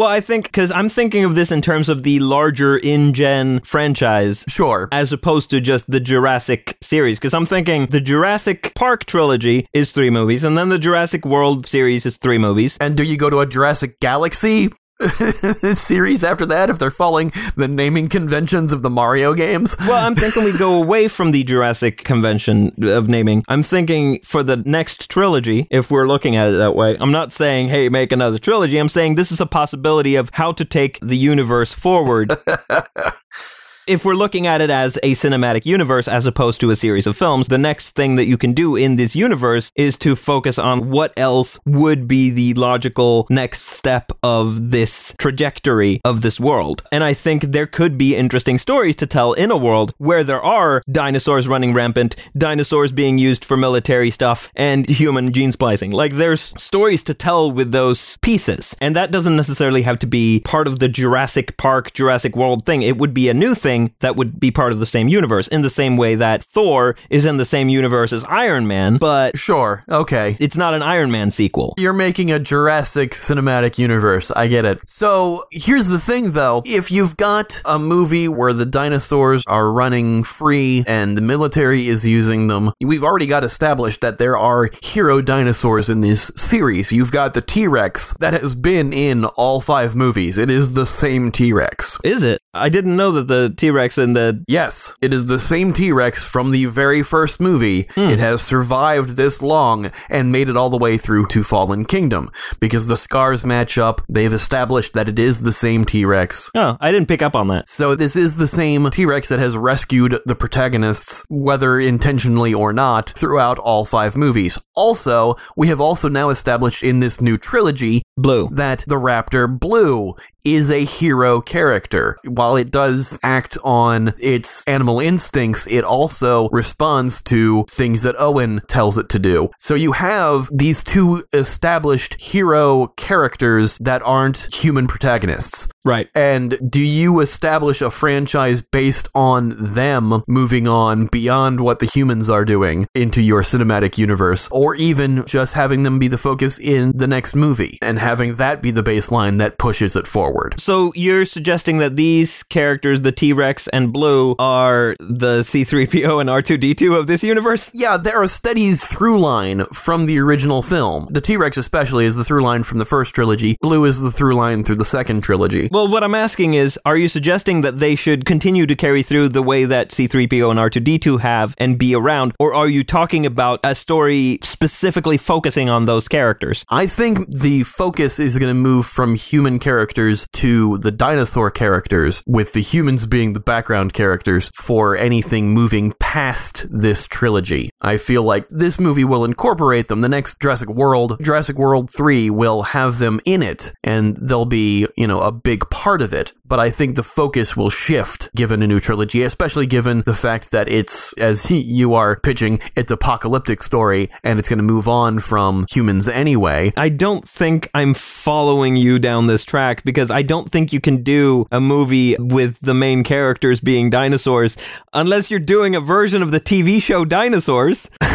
Well, 0.00 0.08
I 0.08 0.22
think 0.22 0.46
because 0.46 0.70
I'm 0.70 0.88
thinking 0.88 1.24
of 1.24 1.34
this 1.34 1.52
in 1.52 1.60
terms 1.60 1.90
of 1.90 2.04
the 2.04 2.20
larger 2.20 2.78
InGen 2.78 3.60
franchise. 3.66 4.46
sure. 4.48 4.88
As 4.92 5.12
opposed 5.12 5.50
to 5.50 5.60
just 5.60 5.90
the 5.90 6.00
Jurassic 6.00 6.78
series, 6.80 7.18
because 7.18 7.34
I'm 7.34 7.44
thinking 7.44 7.84
the 7.84 8.00
Jurassic 8.00 8.72
Park 8.74 9.04
trilogy 9.04 9.68
is 9.74 9.92
three 9.92 10.08
movies, 10.08 10.42
and 10.42 10.56
then 10.56 10.70
the 10.70 10.78
Jurassic 10.78 11.26
World 11.26 11.66
series 11.66 12.06
is 12.06 12.16
three 12.16 12.38
movies. 12.38 12.78
And 12.80 12.96
do 12.96 13.02
you 13.02 13.18
go 13.18 13.28
to 13.28 13.40
a 13.40 13.46
Jurassic 13.46 14.00
Galaxy 14.00 14.70
series 15.74 16.24
after 16.24 16.46
that 16.46 16.70
if 16.70 16.78
they're 16.78 16.90
following 16.90 17.32
the 17.56 17.68
naming 17.68 18.08
conventions 18.08 18.72
of 18.72 18.82
the 18.82 18.90
Mario 18.90 19.34
games? 19.34 19.76
Well, 19.80 20.04
I'm 20.04 20.14
thinking 20.14 20.44
we 20.44 20.56
go 20.56 20.82
away 20.82 21.08
from 21.08 21.32
the 21.32 21.42
Jurassic 21.44 22.04
convention 22.04 22.72
of 22.82 23.08
naming. 23.08 23.44
I'm 23.48 23.62
thinking 23.62 24.20
for 24.22 24.42
the 24.42 24.56
next 24.56 25.08
trilogy, 25.10 25.66
if 25.70 25.90
we're 25.90 26.06
looking 26.06 26.36
at 26.36 26.52
it 26.52 26.56
that 26.58 26.74
way, 26.74 26.96
I'm 27.00 27.12
not 27.12 27.32
saying, 27.32 27.68
hey, 27.68 27.88
make 27.88 28.12
another 28.12 28.38
trilogy. 28.38 28.78
I'm 28.78 28.88
saying 28.88 29.14
this 29.14 29.32
is 29.32 29.40
a 29.40 29.46
possibility 29.46 30.16
of 30.16 30.30
how 30.32 30.52
to 30.52 30.64
take 30.64 30.98
the 31.00 31.16
universe 31.16 31.72
forward. 31.72 32.36
If 33.90 34.04
we're 34.04 34.14
looking 34.14 34.46
at 34.46 34.60
it 34.60 34.70
as 34.70 34.98
a 35.02 35.16
cinematic 35.16 35.66
universe 35.66 36.06
as 36.06 36.24
opposed 36.24 36.60
to 36.60 36.70
a 36.70 36.76
series 36.76 37.08
of 37.08 37.16
films, 37.16 37.48
the 37.48 37.58
next 37.58 37.96
thing 37.96 38.14
that 38.14 38.26
you 38.26 38.38
can 38.38 38.52
do 38.52 38.76
in 38.76 38.94
this 38.94 39.16
universe 39.16 39.72
is 39.74 39.98
to 39.98 40.14
focus 40.14 40.60
on 40.60 40.90
what 40.90 41.12
else 41.16 41.58
would 41.66 42.06
be 42.06 42.30
the 42.30 42.54
logical 42.54 43.26
next 43.30 43.62
step 43.62 44.12
of 44.22 44.70
this 44.70 45.12
trajectory 45.18 46.00
of 46.04 46.22
this 46.22 46.38
world. 46.38 46.84
And 46.92 47.02
I 47.02 47.14
think 47.14 47.42
there 47.50 47.66
could 47.66 47.98
be 47.98 48.14
interesting 48.14 48.58
stories 48.58 48.94
to 48.94 49.08
tell 49.08 49.32
in 49.32 49.50
a 49.50 49.56
world 49.56 49.92
where 49.98 50.22
there 50.22 50.40
are 50.40 50.82
dinosaurs 50.88 51.48
running 51.48 51.74
rampant, 51.74 52.14
dinosaurs 52.38 52.92
being 52.92 53.18
used 53.18 53.44
for 53.44 53.56
military 53.56 54.12
stuff, 54.12 54.50
and 54.54 54.88
human 54.88 55.32
gene 55.32 55.50
splicing. 55.50 55.90
Like 55.90 56.12
there's 56.12 56.52
stories 56.62 57.02
to 57.02 57.12
tell 57.12 57.50
with 57.50 57.72
those 57.72 58.18
pieces. 58.18 58.76
And 58.80 58.94
that 58.94 59.10
doesn't 59.10 59.34
necessarily 59.34 59.82
have 59.82 59.98
to 59.98 60.06
be 60.06 60.42
part 60.44 60.68
of 60.68 60.78
the 60.78 60.88
Jurassic 60.88 61.56
Park, 61.56 61.92
Jurassic 61.92 62.36
World 62.36 62.64
thing. 62.64 62.82
It 62.82 62.96
would 62.96 63.12
be 63.12 63.28
a 63.28 63.34
new 63.34 63.56
thing 63.56 63.79
that 64.00 64.16
would 64.16 64.38
be 64.38 64.50
part 64.50 64.72
of 64.72 64.78
the 64.78 64.86
same 64.86 65.08
universe 65.08 65.48
in 65.48 65.62
the 65.62 65.70
same 65.70 65.96
way 65.96 66.14
that 66.16 66.42
Thor 66.44 66.96
is 67.08 67.24
in 67.24 67.36
the 67.36 67.44
same 67.44 67.68
universe 67.68 68.12
as 68.12 68.24
Iron 68.24 68.66
Man, 68.66 68.96
but 68.98 69.38
Sure. 69.38 69.84
Okay. 69.90 70.36
it's 70.40 70.56
not 70.56 70.74
an 70.74 70.82
Iron 70.82 71.10
Man 71.10 71.30
sequel. 71.30 71.74
You're 71.78 71.92
making 71.92 72.30
a 72.30 72.38
Jurassic 72.38 73.12
cinematic 73.12 73.78
universe. 73.78 74.30
I 74.30 74.46
get 74.48 74.64
it. 74.64 74.78
So 74.86 75.44
here's 75.50 75.86
the 75.86 75.98
thing 76.00 76.32
though. 76.32 76.62
If 76.66 76.90
you've 76.90 77.16
got 77.16 77.60
a 77.64 77.78
movie 77.78 78.28
where 78.28 78.52
the 78.52 78.66
dinosaurs 78.66 79.44
are 79.46 79.72
running 79.72 80.24
free 80.24 80.84
and 80.86 81.16
the 81.16 81.22
military 81.22 81.88
is 81.88 82.04
using 82.04 82.48
them, 82.48 82.72
we've 82.80 83.04
already 83.04 83.26
got 83.26 83.44
established 83.44 84.00
that 84.00 84.18
there 84.18 84.36
are 84.36 84.70
hero 84.82 85.20
dinosaurs 85.20 85.88
in 85.88 86.00
this 86.00 86.30
series. 86.36 86.92
You've 86.92 87.12
got 87.12 87.34
the 87.34 87.40
T 87.40 87.66
Rex 87.66 88.14
that 88.20 88.34
has 88.34 88.54
been 88.54 88.92
in 88.92 89.24
all 89.24 89.60
five 89.60 89.94
movies. 89.94 90.38
It 90.38 90.50
is 90.50 90.74
the 90.74 90.86
same 90.86 91.30
T 91.32 91.52
Rex. 91.52 91.98
Is 92.04 92.22
it? 92.22 92.40
I 92.52 92.68
didn't 92.68 92.96
know 92.96 93.12
that 93.12 93.28
the 93.28 93.54
T 93.56 93.70
Rex 93.70 93.96
in 93.96 94.14
the. 94.14 94.44
Yes, 94.48 94.92
it 95.00 95.14
is 95.14 95.26
the 95.26 95.38
same 95.38 95.72
T 95.72 95.92
Rex 95.92 96.22
from 96.22 96.50
the 96.50 96.66
very 96.66 97.02
first 97.02 97.40
movie. 97.40 97.88
Hmm. 97.94 98.10
It 98.10 98.18
has 98.18 98.42
survived 98.42 99.10
this 99.10 99.40
long 99.40 99.92
and 100.10 100.32
made 100.32 100.48
it 100.48 100.56
all 100.56 100.70
the 100.70 100.76
way 100.76 100.98
through 100.98 101.26
to 101.28 101.44
Fallen 101.44 101.84
Kingdom 101.84 102.30
because 102.58 102.86
the 102.86 102.96
scars 102.96 103.44
match 103.44 103.78
up. 103.78 104.02
They've 104.08 104.32
established 104.32 104.94
that 104.94 105.08
it 105.08 105.18
is 105.18 105.40
the 105.40 105.52
same 105.52 105.84
T 105.84 106.04
Rex. 106.04 106.50
Oh, 106.56 106.76
I 106.80 106.90
didn't 106.90 107.08
pick 107.08 107.22
up 107.22 107.36
on 107.36 107.48
that. 107.48 107.68
So 107.68 107.94
this 107.94 108.16
is 108.16 108.36
the 108.36 108.48
same 108.48 108.90
T-Rex 108.90 109.28
that 109.28 109.38
has 109.38 109.56
rescued 109.56 110.18
the 110.26 110.34
protagonists, 110.34 111.24
whether 111.28 111.78
intentionally 111.78 112.52
or 112.52 112.72
not, 112.72 113.10
throughout 113.10 113.58
all 113.58 113.84
five 113.84 114.16
movies. 114.16 114.58
Also, 114.74 115.36
we 115.56 115.68
have 115.68 115.80
also 115.80 116.08
now 116.08 116.30
established 116.30 116.82
in 116.82 117.00
this 117.00 117.20
new 117.20 117.38
trilogy 117.38 118.02
Blue. 118.20 118.48
that 118.52 118.84
the 118.86 118.96
Raptor 118.96 119.48
Blue 119.58 120.14
is 120.44 120.70
a 120.70 120.84
hero 120.84 121.40
character. 121.40 122.16
While 122.24 122.56
it 122.56 122.70
does 122.70 123.18
act 123.22 123.58
on 123.62 124.14
its 124.18 124.64
animal 124.66 125.00
instincts, 125.00 125.66
it 125.66 125.84
also 125.84 126.48
responds 126.48 127.20
to 127.22 127.64
things 127.70 128.02
that 128.02 128.16
Owen 128.18 128.62
tells 128.68 128.96
it 128.96 129.08
to 129.10 129.18
do. 129.18 129.50
So 129.58 129.74
you 129.74 129.92
have 129.92 130.48
these 130.52 130.82
two 130.82 131.24
established 131.32 132.20
hero 132.20 132.88
characters 132.96 133.76
that 133.78 134.02
aren't 134.02 134.52
human 134.54 134.86
protagonists. 134.86 135.68
Right. 135.84 136.08
And 136.14 136.58
do 136.70 136.80
you 136.80 137.20
establish 137.20 137.80
a 137.80 137.90
franchise 137.90 138.62
based 138.62 139.08
on 139.14 139.56
them 139.58 140.22
moving 140.26 140.68
on 140.68 141.06
beyond 141.06 141.60
what 141.60 141.78
the 141.78 141.86
humans 141.86 142.28
are 142.28 142.44
doing 142.44 142.86
into 142.94 143.22
your 143.22 143.42
cinematic 143.42 143.96
universe, 143.96 144.48
or 144.50 144.74
even 144.74 145.24
just 145.26 145.54
having 145.54 145.82
them 145.82 145.98
be 145.98 146.08
the 146.08 146.18
focus 146.18 146.58
in 146.58 146.96
the 146.96 147.06
next 147.06 147.34
movie 147.34 147.78
and 147.80 147.98
having 148.10 148.34
that 148.34 148.60
be 148.60 148.72
the 148.72 148.82
baseline 148.82 149.38
that 149.38 149.56
pushes 149.56 149.94
it 149.94 150.08
forward? 150.08 150.58
So 150.58 150.92
you're 150.96 151.24
suggesting 151.24 151.78
that 151.78 151.94
these 151.94 152.42
characters, 152.42 153.02
the 153.02 153.12
T 153.12 153.32
Rex 153.32 153.68
and 153.68 153.92
Blue, 153.92 154.34
are 154.40 154.96
the 154.98 155.42
C3PO 155.42 156.20
and 156.20 156.28
R2D2 156.28 156.98
of 156.98 157.06
this 157.06 157.22
universe? 157.22 157.70
Yeah, 157.72 157.98
they're 157.98 158.24
a 158.24 158.28
steady 158.28 158.74
through 158.74 159.20
line 159.20 159.64
from 159.66 160.06
the 160.06 160.18
original 160.18 160.60
film. 160.60 161.06
The 161.08 161.20
T 161.20 161.36
Rex, 161.36 161.56
especially, 161.56 162.04
is 162.04 162.16
the 162.16 162.24
through 162.24 162.42
line 162.42 162.64
from 162.64 162.78
the 162.78 162.84
first 162.84 163.14
trilogy. 163.14 163.56
Blue 163.60 163.84
is 163.84 164.00
the 164.00 164.10
through 164.10 164.34
line 164.34 164.64
through 164.64 164.80
the 164.82 164.84
second 164.84 165.20
trilogy. 165.20 165.68
Well, 165.70 165.86
what 165.86 166.02
I'm 166.02 166.16
asking 166.16 166.54
is, 166.54 166.80
are 166.84 166.96
you 166.96 167.08
suggesting 167.08 167.60
that 167.60 167.78
they 167.78 167.94
should 167.94 168.24
continue 168.24 168.66
to 168.66 168.74
carry 168.74 169.04
through 169.04 169.28
the 169.28 169.42
way 169.42 169.66
that 169.66 169.90
C3PO 169.90 170.50
and 170.50 170.58
R2D2 170.58 171.20
have 171.20 171.54
and 171.58 171.78
be 171.78 171.94
around, 171.94 172.34
or 172.40 172.54
are 172.54 172.68
you 172.68 172.82
talking 172.82 173.24
about 173.24 173.60
a 173.62 173.76
story 173.76 174.40
specifically 174.42 175.16
focusing 175.16 175.68
on 175.68 175.84
those 175.84 176.08
characters? 176.08 176.64
I 176.68 176.88
think 176.88 177.30
the 177.30 177.62
focus 177.62 177.99
is 178.00 178.38
going 178.38 178.48
to 178.48 178.54
move 178.54 178.86
from 178.86 179.14
human 179.14 179.58
characters 179.58 180.26
to 180.32 180.78
the 180.78 180.90
dinosaur 180.90 181.50
characters, 181.50 182.22
with 182.26 182.54
the 182.54 182.62
humans 182.62 183.06
being 183.06 183.34
the 183.34 183.40
background 183.40 183.92
characters 183.92 184.50
for 184.54 184.96
anything 184.96 185.50
moving 185.50 185.92
past 186.00 186.66
this 186.70 187.06
trilogy. 187.06 187.70
I 187.80 187.98
feel 187.98 188.22
like 188.22 188.48
this 188.48 188.80
movie 188.80 189.04
will 189.04 189.24
incorporate 189.24 189.88
them. 189.88 190.00
The 190.00 190.08
next 190.08 190.40
Jurassic 190.40 190.70
World, 190.70 191.18
Jurassic 191.22 191.58
World 191.58 191.90
3, 191.94 192.30
will 192.30 192.62
have 192.62 192.98
them 192.98 193.20
in 193.24 193.42
it, 193.42 193.72
and 193.84 194.16
they'll 194.16 194.46
be, 194.46 194.86
you 194.96 195.06
know, 195.06 195.20
a 195.20 195.32
big 195.32 195.68
part 195.68 196.00
of 196.00 196.14
it. 196.14 196.32
But 196.44 196.58
I 196.58 196.70
think 196.70 196.96
the 196.96 197.02
focus 197.02 197.56
will 197.56 197.70
shift 197.70 198.34
given 198.34 198.62
a 198.62 198.66
new 198.66 198.80
trilogy, 198.80 199.22
especially 199.22 199.66
given 199.66 200.02
the 200.02 200.14
fact 200.14 200.50
that 200.50 200.68
it's, 200.68 201.12
as 201.14 201.50
you 201.50 201.94
are 201.94 202.18
pitching, 202.18 202.60
it's 202.74 202.90
apocalyptic 202.90 203.62
story, 203.62 204.10
and 204.24 204.38
it's 204.38 204.48
going 204.48 204.58
to 204.58 204.64
move 204.64 204.88
on 204.88 205.20
from 205.20 205.66
humans 205.70 206.08
anyway. 206.08 206.72
I 206.76 206.88
don't 206.88 207.24
think 207.24 207.68
I'm 207.80 207.94
following 207.94 208.76
you 208.76 208.98
down 208.98 209.26
this 209.26 209.46
track 209.46 209.84
because 209.84 210.10
I 210.10 210.20
don't 210.20 210.52
think 210.52 210.70
you 210.70 210.82
can 210.82 211.02
do 211.02 211.46
a 211.50 211.62
movie 211.62 212.14
with 212.18 212.58
the 212.60 212.74
main 212.74 213.04
characters 213.04 213.58
being 213.62 213.88
dinosaurs 213.88 214.58
unless 214.92 215.30
you're 215.30 215.40
doing 215.40 215.74
a 215.74 215.80
version 215.80 216.20
of 216.20 216.30
the 216.30 216.40
TV 216.40 216.82
show 216.82 217.06
Dinosaurs. 217.06 217.88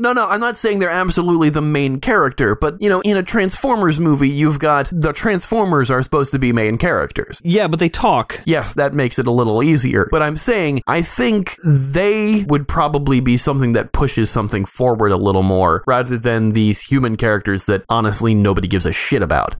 No, 0.00 0.14
no, 0.14 0.26
I'm 0.26 0.40
not 0.40 0.56
saying 0.56 0.78
they're 0.78 0.88
absolutely 0.88 1.50
the 1.50 1.60
main 1.60 2.00
character, 2.00 2.56
but 2.56 2.80
you 2.80 2.88
know, 2.88 3.02
in 3.02 3.18
a 3.18 3.22
Transformers 3.22 4.00
movie, 4.00 4.30
you've 4.30 4.58
got 4.58 4.88
the 4.90 5.12
Transformers 5.12 5.90
are 5.90 6.02
supposed 6.02 6.30
to 6.30 6.38
be 6.38 6.54
main 6.54 6.78
characters. 6.78 7.38
yeah, 7.44 7.68
but 7.68 7.80
they 7.80 7.90
talk. 7.90 8.40
Yes, 8.46 8.72
that 8.74 8.94
makes 8.94 9.18
it 9.18 9.26
a 9.26 9.30
little 9.30 9.62
easier. 9.62 10.08
But 10.10 10.22
I'm 10.22 10.38
saying, 10.38 10.80
I 10.86 11.02
think 11.02 11.54
they 11.62 12.44
would 12.48 12.66
probably 12.66 13.20
be 13.20 13.36
something 13.36 13.74
that 13.74 13.92
pushes 13.92 14.30
something 14.30 14.64
forward 14.64 15.12
a 15.12 15.18
little 15.18 15.42
more 15.42 15.84
rather 15.86 16.16
than 16.16 16.52
these 16.52 16.80
human 16.80 17.16
characters 17.16 17.66
that 17.66 17.84
honestly 17.90 18.32
nobody 18.32 18.68
gives 18.68 18.86
a 18.86 18.92
shit 18.92 19.20
about. 19.20 19.54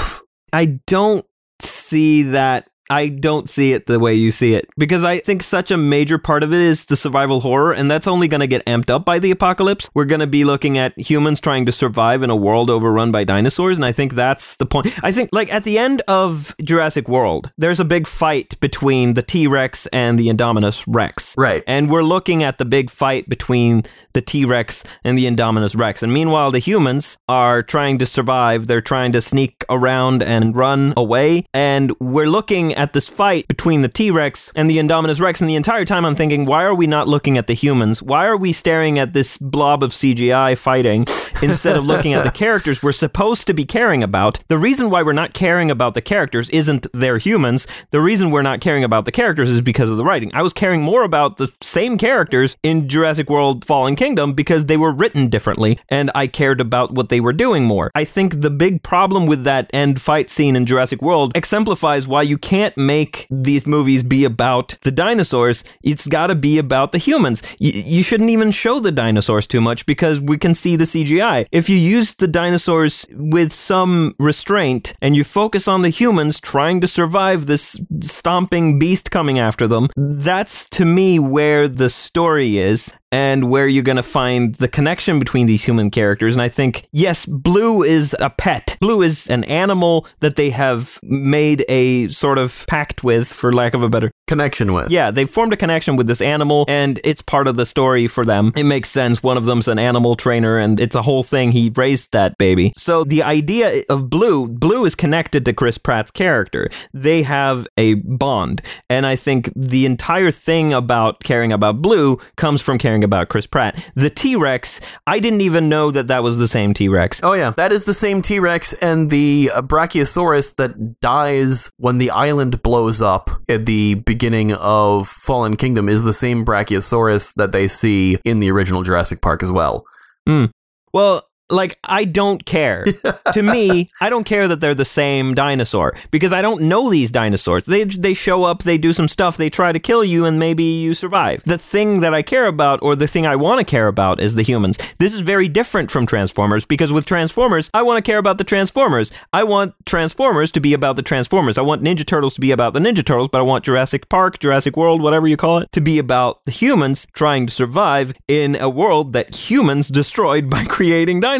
I 0.52 0.78
don't 0.86 1.26
see 1.60 2.22
that. 2.22 2.69
I 2.90 3.08
don't 3.08 3.48
see 3.48 3.72
it 3.72 3.86
the 3.86 4.00
way 4.00 4.14
you 4.14 4.32
see 4.32 4.54
it 4.54 4.68
because 4.76 5.04
I 5.04 5.20
think 5.20 5.42
such 5.42 5.70
a 5.70 5.76
major 5.76 6.18
part 6.18 6.42
of 6.42 6.52
it 6.52 6.60
is 6.60 6.86
the 6.86 6.96
survival 6.96 7.40
horror, 7.40 7.72
and 7.72 7.88
that's 7.90 8.08
only 8.08 8.26
going 8.26 8.40
to 8.40 8.48
get 8.48 8.64
amped 8.66 8.90
up 8.90 9.04
by 9.04 9.20
the 9.20 9.30
apocalypse. 9.30 9.88
We're 9.94 10.04
going 10.04 10.20
to 10.20 10.26
be 10.26 10.44
looking 10.44 10.76
at 10.76 10.98
humans 10.98 11.40
trying 11.40 11.66
to 11.66 11.72
survive 11.72 12.24
in 12.24 12.30
a 12.30 12.36
world 12.36 12.68
overrun 12.68 13.12
by 13.12 13.22
dinosaurs, 13.22 13.78
and 13.78 13.84
I 13.84 13.92
think 13.92 14.14
that's 14.14 14.56
the 14.56 14.66
point. 14.66 14.92
I 15.04 15.12
think, 15.12 15.30
like, 15.32 15.52
at 15.52 15.62
the 15.62 15.78
end 15.78 16.02
of 16.08 16.54
Jurassic 16.62 17.08
World, 17.08 17.52
there's 17.56 17.78
a 17.78 17.84
big 17.84 18.08
fight 18.08 18.58
between 18.60 19.14
the 19.14 19.22
T 19.22 19.46
Rex 19.46 19.86
and 19.86 20.18
the 20.18 20.26
Indominus 20.26 20.84
Rex. 20.88 21.34
Right. 21.38 21.62
And 21.68 21.88
we're 21.90 22.02
looking 22.02 22.42
at 22.42 22.58
the 22.58 22.64
big 22.64 22.90
fight 22.90 23.28
between 23.28 23.84
the 24.12 24.22
T 24.22 24.44
Rex 24.44 24.84
and 25.04 25.16
the 25.16 25.26
Indominus 25.26 25.76
Rex. 25.76 26.02
And 26.02 26.12
meanwhile, 26.12 26.50
the 26.50 26.58
humans 26.58 27.18
are 27.28 27.62
trying 27.62 27.98
to 27.98 28.06
survive. 28.06 28.66
They're 28.66 28.80
trying 28.80 29.12
to 29.12 29.20
sneak 29.20 29.64
around 29.68 30.22
and 30.22 30.54
run 30.54 30.94
away. 30.96 31.46
And 31.52 31.92
we're 32.00 32.28
looking 32.28 32.74
at 32.74 32.92
this 32.92 33.08
fight 33.08 33.48
between 33.48 33.82
the 33.82 33.88
T 33.88 34.10
Rex 34.10 34.52
and 34.56 34.68
the 34.68 34.78
Indominus 34.78 35.20
Rex. 35.20 35.40
And 35.40 35.48
the 35.48 35.56
entire 35.56 35.84
time 35.84 36.04
I'm 36.04 36.16
thinking, 36.16 36.44
why 36.44 36.64
are 36.64 36.74
we 36.74 36.86
not 36.86 37.08
looking 37.08 37.38
at 37.38 37.46
the 37.46 37.54
humans? 37.54 38.02
Why 38.02 38.26
are 38.26 38.36
we 38.36 38.52
staring 38.52 38.98
at 38.98 39.12
this 39.12 39.36
blob 39.38 39.82
of 39.82 39.92
CGI 39.92 40.56
fighting 40.56 41.06
instead 41.42 41.76
of 41.76 41.84
looking 41.84 42.14
at 42.14 42.24
the 42.24 42.30
characters 42.30 42.82
we're 42.82 42.92
supposed 42.92 43.46
to 43.46 43.54
be 43.54 43.64
caring 43.64 44.02
about? 44.02 44.40
The 44.48 44.58
reason 44.58 44.90
why 44.90 45.02
we're 45.02 45.12
not 45.12 45.34
caring 45.34 45.70
about 45.70 45.94
the 45.94 46.02
characters 46.02 46.48
isn't 46.50 46.86
they're 46.92 47.18
humans. 47.18 47.66
The 47.90 48.00
reason 48.00 48.30
we're 48.30 48.42
not 48.42 48.60
caring 48.60 48.84
about 48.84 49.04
the 49.04 49.12
characters 49.12 49.48
is 49.48 49.60
because 49.60 49.90
of 49.90 49.96
the 49.96 50.04
writing. 50.04 50.30
I 50.34 50.42
was 50.42 50.52
caring 50.52 50.82
more 50.82 51.04
about 51.04 51.36
the 51.36 51.52
same 51.62 51.98
characters 51.98 52.56
in 52.62 52.88
Jurassic 52.88 53.30
World 53.30 53.64
Fallen 53.64 53.96
Kingdom 54.00 54.32
because 54.32 54.64
they 54.64 54.78
were 54.78 54.92
written 54.92 55.28
differently 55.28 55.78
and 55.90 56.10
I 56.14 56.26
cared 56.26 56.58
about 56.58 56.94
what 56.94 57.10
they 57.10 57.20
were 57.20 57.34
doing 57.34 57.64
more. 57.64 57.90
I 57.94 58.04
think 58.04 58.40
the 58.40 58.48
big 58.48 58.82
problem 58.82 59.26
with 59.26 59.44
that 59.44 59.68
end 59.74 60.00
fight 60.00 60.30
scene 60.30 60.56
in 60.56 60.64
Jurassic 60.64 61.02
World 61.02 61.36
exemplifies 61.36 62.08
why 62.08 62.22
you 62.22 62.38
can't 62.38 62.74
make 62.78 63.26
these 63.30 63.66
movies 63.66 64.02
be 64.02 64.24
about 64.24 64.74
the 64.80 64.90
dinosaurs. 64.90 65.64
It's 65.82 66.06
got 66.06 66.28
to 66.28 66.34
be 66.34 66.56
about 66.56 66.92
the 66.92 66.98
humans. 66.98 67.42
Y- 67.60 67.72
you 67.74 68.02
shouldn't 68.02 68.30
even 68.30 68.52
show 68.52 68.80
the 68.80 68.90
dinosaurs 68.90 69.46
too 69.46 69.60
much 69.60 69.84
because 69.84 70.18
we 70.18 70.38
can 70.38 70.54
see 70.54 70.76
the 70.76 70.84
CGI. 70.84 71.44
If 71.52 71.68
you 71.68 71.76
use 71.76 72.14
the 72.14 72.26
dinosaurs 72.26 73.04
with 73.10 73.52
some 73.52 74.14
restraint 74.18 74.94
and 75.02 75.14
you 75.14 75.24
focus 75.24 75.68
on 75.68 75.82
the 75.82 75.90
humans 75.90 76.40
trying 76.40 76.80
to 76.80 76.88
survive 76.88 77.44
this 77.44 77.78
stomping 78.00 78.78
beast 78.78 79.10
coming 79.10 79.38
after 79.38 79.68
them, 79.68 79.90
that's 79.94 80.66
to 80.70 80.86
me 80.86 81.18
where 81.18 81.68
the 81.68 81.90
story 81.90 82.56
is 82.56 82.94
and 83.12 83.50
where 83.50 83.66
you're 83.66 83.82
going 83.82 83.96
to 83.96 84.02
find 84.02 84.54
the 84.56 84.68
connection 84.68 85.18
between 85.18 85.46
these 85.46 85.64
human 85.64 85.90
characters. 85.90 86.34
And 86.34 86.42
I 86.42 86.48
think, 86.48 86.88
yes, 86.92 87.26
Blue 87.26 87.82
is 87.82 88.14
a 88.20 88.30
pet. 88.30 88.76
Blue 88.80 89.02
is 89.02 89.28
an 89.28 89.44
animal 89.44 90.06
that 90.20 90.36
they 90.36 90.50
have 90.50 90.98
made 91.02 91.64
a 91.68 92.08
sort 92.08 92.38
of 92.38 92.64
pact 92.68 93.02
with, 93.02 93.32
for 93.32 93.52
lack 93.52 93.74
of 93.74 93.82
a 93.82 93.88
better. 93.88 94.10
Connection 94.30 94.72
with. 94.72 94.92
Yeah, 94.92 95.10
they've 95.10 95.28
formed 95.28 95.52
a 95.52 95.56
connection 95.56 95.96
with 95.96 96.06
this 96.06 96.20
animal, 96.20 96.64
and 96.68 97.00
it's 97.02 97.20
part 97.20 97.48
of 97.48 97.56
the 97.56 97.66
story 97.66 98.06
for 98.06 98.24
them. 98.24 98.52
It 98.54 98.62
makes 98.62 98.88
sense. 98.88 99.24
One 99.24 99.36
of 99.36 99.44
them's 99.44 99.66
an 99.66 99.80
animal 99.80 100.14
trainer, 100.14 100.56
and 100.56 100.78
it's 100.78 100.94
a 100.94 101.02
whole 101.02 101.24
thing. 101.24 101.50
He 101.50 101.72
raised 101.74 102.12
that 102.12 102.38
baby. 102.38 102.72
So 102.76 103.02
the 103.02 103.24
idea 103.24 103.82
of 103.88 104.08
Blue, 104.08 104.46
Blue 104.46 104.84
is 104.84 104.94
connected 104.94 105.44
to 105.46 105.52
Chris 105.52 105.78
Pratt's 105.78 106.12
character. 106.12 106.70
They 106.94 107.24
have 107.24 107.66
a 107.76 107.94
bond. 107.94 108.62
And 108.88 109.04
I 109.04 109.16
think 109.16 109.50
the 109.56 109.84
entire 109.84 110.30
thing 110.30 110.72
about 110.74 111.24
caring 111.24 111.50
about 111.50 111.82
Blue 111.82 112.20
comes 112.36 112.62
from 112.62 112.78
caring 112.78 113.02
about 113.02 113.30
Chris 113.30 113.48
Pratt. 113.48 113.84
The 113.96 114.10
T 114.10 114.36
Rex, 114.36 114.80
I 115.08 115.18
didn't 115.18 115.40
even 115.40 115.68
know 115.68 115.90
that 115.90 116.06
that 116.06 116.22
was 116.22 116.36
the 116.38 116.46
same 116.46 116.72
T 116.72 116.86
Rex. 116.86 117.20
Oh 117.24 117.32
yeah, 117.32 117.50
that 117.56 117.72
is 117.72 117.84
the 117.84 117.94
same 117.94 118.22
T 118.22 118.38
Rex 118.38 118.74
and 118.74 119.10
the 119.10 119.50
uh, 119.52 119.60
Brachiosaurus 119.60 120.54
that 120.54 121.00
dies 121.00 121.68
when 121.78 121.98
the 121.98 122.12
island 122.12 122.62
blows 122.62 123.02
up 123.02 123.28
at 123.48 123.66
the 123.66 123.94
beginning 123.94 124.19
of 124.52 125.08
Fallen 125.08 125.56
Kingdom 125.56 125.88
is 125.88 126.02
the 126.02 126.12
same 126.12 126.44
Brachiosaurus 126.44 127.34
that 127.34 127.52
they 127.52 127.68
see 127.68 128.18
in 128.24 128.40
the 128.40 128.50
original 128.50 128.82
Jurassic 128.82 129.20
Park 129.20 129.42
as 129.42 129.50
well. 129.50 129.84
Hmm. 130.26 130.46
Well, 130.92 131.24
like 131.50 131.78
I 131.84 132.04
don't 132.04 132.44
care. 132.44 132.86
to 133.32 133.42
me, 133.42 133.90
I 134.00 134.08
don't 134.08 134.24
care 134.24 134.48
that 134.48 134.60
they're 134.60 134.74
the 134.74 134.84
same 134.84 135.34
dinosaur 135.34 135.96
because 136.10 136.32
I 136.32 136.42
don't 136.42 136.62
know 136.62 136.90
these 136.90 137.10
dinosaurs. 137.10 137.64
They 137.64 137.84
they 137.84 138.14
show 138.14 138.44
up, 138.44 138.62
they 138.62 138.78
do 138.78 138.92
some 138.92 139.08
stuff, 139.08 139.36
they 139.36 139.50
try 139.50 139.72
to 139.72 139.78
kill 139.78 140.04
you 140.04 140.24
and 140.24 140.38
maybe 140.38 140.64
you 140.64 140.94
survive. 140.94 141.42
The 141.44 141.58
thing 141.58 142.00
that 142.00 142.14
I 142.14 142.22
care 142.22 142.46
about 142.46 142.80
or 142.82 142.96
the 142.96 143.08
thing 143.08 143.26
I 143.26 143.36
want 143.36 143.58
to 143.58 143.70
care 143.70 143.88
about 143.88 144.20
is 144.20 144.34
the 144.34 144.42
humans. 144.42 144.78
This 144.98 145.14
is 145.14 145.20
very 145.20 145.48
different 145.48 145.90
from 145.90 146.06
Transformers 146.06 146.64
because 146.64 146.92
with 146.92 147.06
Transformers, 147.06 147.70
I 147.74 147.82
want 147.82 148.04
to 148.04 148.08
care 148.08 148.18
about 148.18 148.38
the 148.38 148.44
Transformers. 148.44 149.10
I 149.32 149.44
want 149.44 149.74
Transformers 149.86 150.50
to 150.52 150.60
be 150.60 150.72
about 150.72 150.96
the 150.96 151.02
Transformers. 151.02 151.58
I 151.58 151.62
want 151.62 151.82
Ninja 151.82 152.06
Turtles 152.06 152.34
to 152.34 152.40
be 152.40 152.50
about 152.50 152.72
the 152.72 152.80
Ninja 152.80 153.04
Turtles, 153.04 153.28
but 153.30 153.38
I 153.38 153.42
want 153.42 153.64
Jurassic 153.64 154.08
Park, 154.08 154.38
Jurassic 154.38 154.76
World, 154.76 155.02
whatever 155.02 155.26
you 155.26 155.36
call 155.36 155.58
it, 155.58 155.72
to 155.72 155.80
be 155.80 155.98
about 155.98 156.44
the 156.44 156.50
humans 156.50 157.06
trying 157.12 157.46
to 157.46 157.52
survive 157.52 158.14
in 158.28 158.56
a 158.56 158.68
world 158.68 159.12
that 159.12 159.50
humans 159.50 159.88
destroyed 159.88 160.48
by 160.48 160.64
creating 160.68 161.20
dinosaurs. 161.20 161.39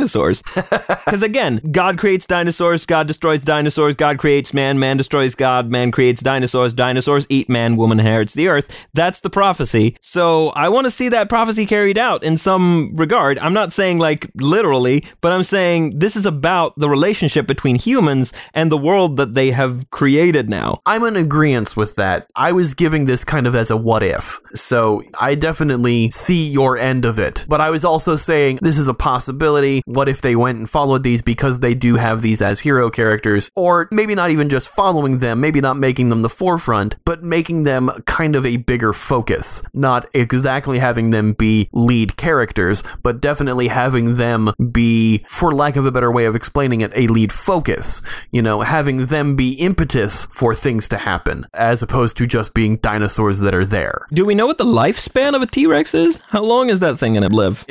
Because 0.55 1.23
again, 1.31 1.61
God 1.71 1.99
creates 1.99 2.27
dinosaurs, 2.27 2.87
God 2.87 3.07
destroys 3.07 3.45
dinosaurs, 3.45 3.95
God 3.95 4.19
creates 4.19 4.55
man, 4.55 4.79
man 4.79 4.97
destroys 4.97 5.35
God, 5.35 5.71
man 5.71 5.91
creates 5.91 6.23
dinosaurs, 6.23 6.73
dinosaurs 6.73 7.27
eat 7.29 7.49
man, 7.49 7.77
woman 7.77 8.01
inherits 8.01 8.35
the 8.35 8.49
earth. 8.49 8.75
That's 8.95 9.21
the 9.21 9.31
prophecy. 9.31 9.97
So 10.01 10.49
I 10.51 10.69
want 10.71 10.87
to 10.87 10.91
see 10.91 11.11
that 11.11 11.29
prophecy 11.29 11.67
carried 11.67 11.99
out 11.99 12.25
in 12.25 12.39
some 12.39 12.97
regard. 12.97 13.39
I'm 13.39 13.55
not 13.55 13.73
saying 13.73 13.99
like 13.99 14.31
literally, 14.35 15.05
but 15.21 15.33
I'm 15.33 15.43
saying 15.43 15.99
this 15.99 16.17
is 16.17 16.27
about 16.27 16.79
the 16.79 16.89
relationship 16.89 17.47
between 17.47 17.77
humans 17.77 18.33
and 18.55 18.73
the 18.73 18.79
world 18.79 19.19
that 19.19 19.35
they 19.35 19.51
have 19.51 19.91
created 19.91 20.49
now. 20.49 20.81
I'm 20.87 21.05
in 21.05 21.17
agreement 21.17 21.51
with 21.77 21.97
that. 21.97 22.31
I 22.37 22.53
was 22.53 22.75
giving 22.75 23.07
this 23.07 23.25
kind 23.25 23.47
of 23.47 23.55
as 23.55 23.71
a 23.71 23.77
what 23.77 24.03
if. 24.03 24.41
So 24.55 25.03
I 25.19 25.35
definitely 25.35 26.11
see 26.11 26.47
your 26.47 26.77
end 26.77 27.05
of 27.05 27.19
it. 27.19 27.45
But 27.49 27.61
I 27.61 27.71
was 27.71 27.85
also 27.85 28.17
saying 28.17 28.61
this 28.63 28.79
is 28.79 28.89
a 28.89 28.95
possibility. 28.95 29.83
What 29.91 30.09
if 30.09 30.21
they 30.21 30.37
went 30.37 30.59
and 30.59 30.71
followed 30.71 31.03
these 31.03 31.21
because 31.21 31.59
they 31.59 31.75
do 31.75 31.97
have 31.97 32.23
these 32.23 32.41
as 32.41 32.61
hero 32.61 32.91
characters? 32.91 33.51
Or 33.57 33.89
maybe 33.91 34.15
not 34.15 34.31
even 34.31 34.49
just 34.49 34.69
following 34.69 35.19
them, 35.19 35.41
maybe 35.41 35.61
not 35.61 35.77
making 35.77 36.11
them 36.11 36.23
the 36.23 36.29
forefront, 36.29 36.95
but 37.05 37.25
making 37.25 37.65
them 37.65 37.91
kind 38.07 38.37
of 38.37 38.47
a 38.47 38.59
bigger 38.59 38.93
focus. 38.93 39.63
Not 39.75 40.09
exactly 40.15 40.79
having 40.79 41.11
them 41.11 41.33
be 41.33 41.69
lead 41.73 42.17
characters, 42.17 42.85
but 43.03 43.21
definitely 43.21 43.67
having 43.67 44.17
them 44.17 44.53
be, 44.71 45.25
for 45.27 45.53
lack 45.53 45.75
of 45.75 45.87
a 45.87 45.91
better 45.91 46.13
way 46.13 46.25
of 46.27 46.37
explaining 46.37 46.83
it, 46.83 46.93
a 46.95 47.09
lead 47.09 47.33
focus. 47.33 48.01
You 48.31 48.43
know, 48.43 48.61
having 48.61 49.07
them 49.07 49.35
be 49.35 49.55
impetus 49.55 50.27
for 50.27 50.55
things 50.55 50.87
to 50.89 50.99
happen, 50.99 51.47
as 51.53 51.83
opposed 51.83 52.17
to 52.19 52.29
just 52.29 52.55
being 52.55 52.77
dinosaurs 52.77 53.41
that 53.41 53.55
are 53.55 53.65
there. 53.65 54.07
Do 54.13 54.25
we 54.25 54.37
know 54.37 54.47
what 54.47 54.59
the 54.59 54.65
lifespan 54.65 55.35
of 55.35 55.43
a 55.43 55.47
T 55.47 55.67
Rex 55.67 55.95
is? 55.95 56.21
How 56.29 56.43
long 56.43 56.71
is 56.71 56.79
that 56.79 56.97
thing 56.97 57.15
going 57.15 57.29
to 57.29 57.35
live? 57.35 57.65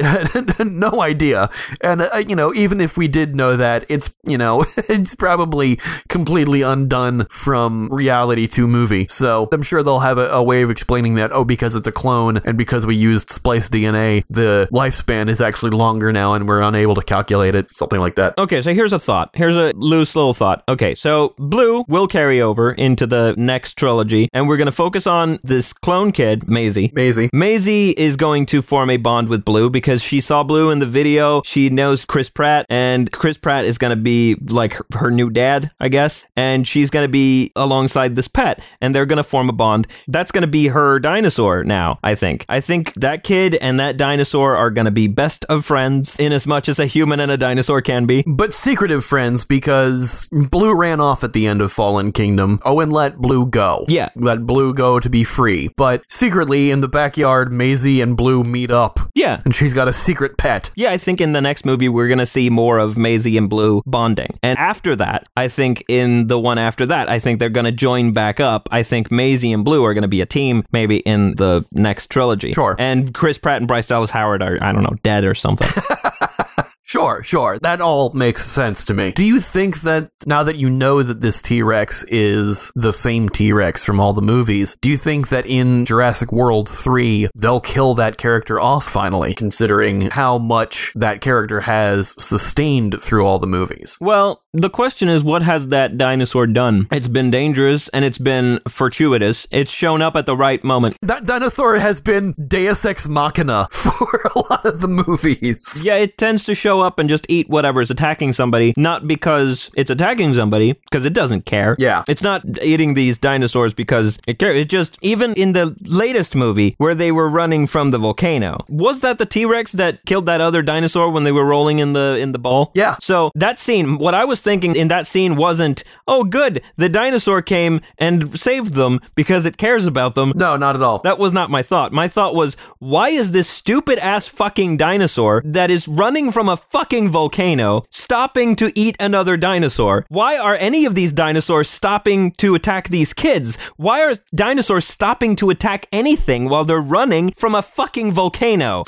no 0.60 1.02
idea. 1.02 1.50
And, 1.80 1.99
uh, 2.02 2.24
you 2.28 2.36
know, 2.36 2.54
even 2.54 2.82
if 2.82 2.98
we 2.98 3.08
did 3.08 3.36
know 3.36 3.58
that, 3.58 3.86
it's, 3.90 4.14
you 4.24 4.38
know, 4.38 4.66
it's 4.90 5.16
probably 5.16 5.80
completely 6.08 6.62
undone 6.62 7.26
from 7.30 7.90
reality 7.92 8.48
to 8.48 8.68
movie. 8.68 9.08
So 9.10 9.48
I'm 9.52 9.64
sure 9.64 9.84
they'll 9.84 10.00
have 10.00 10.18
a, 10.18 10.30
a 10.30 10.44
way 10.44 10.62
of 10.62 10.70
explaining 10.70 11.16
that, 11.16 11.32
oh, 11.32 11.44
because 11.44 11.76
it's 11.76 11.88
a 11.88 11.92
clone 11.92 12.38
and 12.46 12.58
because 12.58 12.86
we 12.86 12.96
used 12.96 13.30
spliced 13.30 13.72
DNA, 13.72 14.24
the 14.30 14.68
lifespan 14.72 15.30
is 15.30 15.42
actually 15.42 15.72
longer 15.72 16.12
now 16.12 16.34
and 16.34 16.48
we're 16.48 16.62
unable 16.62 16.96
to 16.96 17.02
calculate 17.02 17.56
it. 17.56 17.72
Something 17.72 18.00
like 18.00 18.16
that. 18.16 18.38
Okay, 18.38 18.62
so 18.62 18.74
here's 18.74 18.94
a 18.94 19.00
thought. 19.00 19.32
Here's 19.34 19.58
a 19.58 19.74
loose 19.76 20.16
little 20.16 20.34
thought. 20.34 20.64
Okay, 20.68 20.96
so 20.96 21.34
Blue 21.38 21.84
will 21.88 22.08
carry 22.08 22.42
over 22.42 22.72
into 22.72 23.08
the 23.08 23.34
next 23.38 23.78
trilogy, 23.78 24.30
and 24.34 24.48
we're 24.48 24.58
going 24.58 24.68
to 24.68 24.72
focus 24.72 25.08
on 25.08 25.40
this 25.44 25.74
clone 25.74 26.12
kid, 26.12 26.48
Maisie. 26.48 26.92
Maisie. 26.94 27.30
Maisie 27.34 27.90
is 27.92 28.16
going 28.16 28.46
to 28.48 28.62
form 28.62 28.90
a 28.90 28.98
bond 28.98 29.30
with 29.30 29.44
Blue 29.44 29.70
because 29.70 30.04
she 30.04 30.22
saw 30.22 30.44
Blue 30.44 30.70
in 30.70 30.80
the 30.80 30.86
video. 30.86 31.42
She 31.44 31.70
knows 31.70 31.89
Chris 32.06 32.30
Pratt, 32.30 32.66
and 32.70 33.12
Chris 33.12 33.38
Pratt 33.38 33.66
is 33.66 33.78
going 33.78 33.92
to 33.92 34.02
be 34.02 34.36
like 34.36 34.74
her, 34.74 34.86
her 34.94 35.12
new 35.12 35.30
dad, 35.30 35.72
I 35.80 35.90
guess. 35.90 36.26
And 36.36 36.68
she's 36.68 36.90
going 36.90 37.06
to 37.06 37.12
be 37.12 37.52
alongside 37.56 38.16
this 38.16 38.28
pet, 38.28 38.62
and 38.82 38.94
they're 38.94 39.06
going 39.06 39.18
to 39.18 39.24
form 39.24 39.50
a 39.50 39.54
bond. 39.54 39.88
That's 40.08 40.32
going 40.32 40.42
to 40.44 40.48
be 40.48 40.68
her 40.68 41.00
dinosaur 41.00 41.64
now, 41.64 42.00
I 42.04 42.16
think. 42.16 42.46
I 42.50 42.60
think 42.60 42.94
that 42.96 43.24
kid 43.24 43.56
and 43.56 43.80
that 43.80 43.98
dinosaur 43.98 44.56
are 44.56 44.70
going 44.72 44.86
to 44.86 44.92
be 44.92 45.08
best 45.08 45.46
of 45.46 45.66
friends 45.66 46.18
in 46.20 46.34
as 46.34 46.46
much 46.46 46.70
as 46.70 46.80
a 46.80 46.86
human 46.86 47.20
and 47.20 47.32
a 47.32 47.38
dinosaur 47.38 47.82
can 47.82 48.06
be. 48.06 48.24
But 48.26 48.54
secretive 48.54 49.06
friends 49.06 49.46
because 49.46 50.28
Blue 50.32 50.76
ran 50.76 51.00
off 51.00 51.24
at 51.24 51.34
the 51.34 51.48
end 51.48 51.62
of 51.62 51.72
Fallen 51.72 52.12
Kingdom. 52.12 52.60
Owen 52.66 52.92
let 52.92 53.18
Blue 53.18 53.46
go. 53.46 53.86
Yeah. 53.88 54.10
Let 54.16 54.46
Blue 54.46 54.74
go 54.74 55.00
to 55.00 55.10
be 55.10 55.24
free. 55.24 55.70
But 55.78 56.04
secretly 56.10 56.72
in 56.72 56.82
the 56.82 56.88
backyard, 56.88 57.52
Maisie 57.52 58.02
and 58.02 58.18
Blue 58.18 58.44
meet 58.44 58.72
up. 58.72 59.00
Yeah. 59.16 59.42
And 59.46 59.56
she's 59.56 59.74
got 59.74 59.88
a 59.88 59.94
secret 59.94 60.38
pet. 60.38 60.72
Yeah, 60.76 60.92
I 60.92 60.98
think 60.98 61.22
in 61.22 61.34
the 61.34 61.42
next 61.42 61.66
movie 61.66 61.79
we're 61.88 62.08
going 62.08 62.20
to 62.20 62.26
see 62.26 62.50
more 62.50 62.80
of 62.80 62.98
Maisie 62.98 63.38
and 63.38 63.50
Blue 63.50 63.82
bonding. 63.86 64.38
And 64.44 64.58
after 64.60 64.96
that, 64.98 65.28
I 65.38 65.48
think 65.48 65.86
in 65.88 66.28
the 66.28 66.40
one 66.40 66.58
after 66.58 66.86
that, 66.88 67.10
I 67.10 67.20
think 67.20 67.40
they're 67.40 67.50
going 67.50 67.66
to 67.66 67.72
join 67.72 68.12
back 68.12 68.40
up. 68.40 68.68
I 68.72 68.84
think 68.84 69.12
Maisie 69.12 69.54
and 69.54 69.64
Blue 69.64 69.86
are 69.86 69.94
going 69.94 70.02
to 70.02 70.08
be 70.08 70.22
a 70.22 70.26
team 70.26 70.66
maybe 70.72 70.98
in 70.98 71.36
the 71.36 71.66
next 71.72 72.10
trilogy. 72.10 72.52
Sure. 72.52 72.76
And 72.78 73.14
Chris 73.14 73.38
Pratt 73.38 73.58
and 73.58 73.68
Bryce 73.68 73.88
Dallas 73.88 74.10
Howard 74.10 74.42
are, 74.42 74.58
I 74.62 74.74
don't 74.74 74.84
know, 74.84 74.96
dead 75.04 75.24
or 75.24 75.36
something. 75.36 75.68
Sure, 76.90 77.22
sure. 77.22 77.60
That 77.60 77.82
all 77.82 78.12
makes 78.14 78.44
sense 78.44 78.84
to 78.86 78.96
me. 78.96 79.12
Do 79.12 79.24
you 79.24 79.40
think 79.40 79.82
that 79.82 80.10
now 80.26 80.42
that 80.42 80.56
you 80.56 80.72
know 80.72 81.04
that 81.04 81.22
this 81.22 81.40
T 81.40 81.62
Rex 81.62 82.04
is 82.08 82.72
the 82.74 82.92
same 82.92 83.30
T 83.30 83.54
Rex 83.54 83.84
from 83.84 84.00
all 84.00 84.12
the 84.12 84.24
movies, 84.24 84.76
do 84.82 84.90
you 84.90 84.98
think 84.98 85.30
that 85.30 85.46
in 85.46 85.86
Jurassic 85.86 86.32
World 86.32 86.68
3, 86.68 87.30
they'll 87.36 87.62
kill 87.62 87.94
that 87.94 88.18
character 88.18 88.60
off 88.60 88.88
finally, 88.90 89.36
considering 89.36 90.10
how 90.10 90.40
much 90.40 90.92
that 90.96 91.22
character 91.22 91.62
has 91.62 92.16
sustained 92.18 93.00
through 93.00 93.24
all 93.24 93.38
the 93.38 93.46
movies? 93.46 93.96
well, 94.02 94.42
the 94.54 94.70
question 94.70 95.10
is 95.10 95.24
what 95.24 95.44
has 95.44 95.68
that 95.68 95.96
dinosaur 95.96 96.48
done? 96.48 96.88
It's 96.92 97.08
been 97.08 97.30
dangerous 97.30 97.88
and 97.90 98.04
it's 98.04 98.18
been 98.18 98.60
fortuitous. 98.68 99.46
It's 99.52 99.72
shown 99.72 100.02
up 100.02 100.16
at 100.16 100.26
the 100.26 100.36
right 100.36 100.64
moment. 100.64 100.98
That 101.04 101.28
dinosaur 101.28 101.78
has 101.78 102.02
been 102.02 102.34
Deus 102.48 102.84
Ex 102.84 103.08
Machina 103.08 103.68
for 103.72 104.32
a 104.34 104.40
lot 104.40 104.66
of 104.66 104.82
the 104.82 104.88
movies. 104.88 105.84
Yeah, 105.84 105.98
it 105.98 106.18
tends 106.18 106.46
to 106.46 106.56
show 106.56 106.79
up 106.82 107.00
and 107.00 107.10
just 107.10 107.26
eat 107.30 107.50
whatever's 107.50 107.92
attacking 107.92 108.34
somebody, 108.34 108.74
not 108.78 109.08
because 109.08 109.70
it's 109.76 109.92
attacking 109.92 110.34
somebody, 110.34 110.74
because 110.74 111.06
it 111.06 111.14
doesn't 111.14 111.46
care. 111.46 111.76
Yeah. 111.80 112.04
It's 112.08 112.22
not 112.22 112.44
eating 112.62 112.94
these 112.94 113.18
dinosaurs 113.18 113.74
because 113.74 114.20
it 114.28 114.40
cares. 114.40 114.62
It 114.62 114.70
just, 114.70 114.98
even 115.02 115.34
in 115.34 115.54
the 115.54 115.76
latest 115.82 116.36
movie 116.36 116.76
where 116.78 116.96
they 116.96 117.12
were 117.12 117.30
running 117.30 117.68
from 117.68 117.92
the 117.92 117.98
volcano, 117.98 118.66
was 118.68 119.02
that 119.02 119.18
the 119.18 119.26
T 119.26 119.46
Rex 119.46 119.72
that 119.74 120.06
killed 120.06 120.26
that 120.26 120.42
other 120.42 120.62
dinosaur 120.62 121.12
when 121.12 121.24
they 121.24 121.32
were 121.32 121.46
rolling 121.46 121.80
in 121.80 121.94
the 121.94 122.18
in 122.20 122.32
the 122.32 122.40
ball? 122.40 122.72
Yeah. 122.74 122.98
So 123.00 123.32
that 123.36 123.60
scene, 123.60 123.98
what 123.98 124.14
I 124.14 124.26
was 124.26 124.42
thinking 124.42 124.76
in 124.76 124.88
that 124.90 125.08
scene 125.08 125.36
wasn't, 125.36 125.84
oh, 126.08 126.24
good, 126.24 126.62
the 126.76 126.90
dinosaur 126.90 127.42
came 127.42 127.82
and 127.98 128.40
saved 128.40 128.76
them 128.76 129.00
because 129.16 129.46
it 129.46 129.58
cares 129.58 129.86
about 129.86 130.16
them. 130.16 130.34
No, 130.36 130.58
not 130.58 130.76
at 130.76 130.82
all. 130.82 131.00
That 131.00 131.20
was 131.20 131.34
not 131.34 131.50
my 131.50 131.64
thought. 131.64 131.92
My 131.92 132.08
thought 132.08 132.36
was, 132.36 132.58
why 132.80 133.10
is 133.10 133.32
this 133.32 133.50
stupid 133.50 134.00
ass 134.00 134.28
fucking 134.28 134.78
dinosaur 134.78 135.42
that 135.46 135.72
is 135.72 135.88
running 135.88 136.32
from 136.32 136.50
a 136.50 136.58
fucking 136.72 137.10
volcano 137.10 137.84
stopping 137.90 138.56
to 138.56 138.72
eat 138.76 138.96
another 139.00 139.38
dinosaur? 139.38 140.06
Why 140.10 140.38
are 140.38 140.56
any 140.56 140.86
of 140.86 140.96
these 140.96 141.12
dinosaurs 141.12 141.70
stopping 141.70 142.32
to 142.34 142.56
attack 142.56 142.90
these 142.90 143.14
kids? 143.14 143.58
Why 143.78 144.04
are 144.04 144.16
dinosaurs 144.34 144.86
stopping 144.86 145.36
to 145.38 145.50
attack 145.50 145.88
anything 145.92 146.50
while 146.50 146.66
they're 146.66 146.80
running 146.80 147.32
from 147.32 147.56
a 147.56 147.62
fucking 147.62 148.12
volcano? 148.12 148.84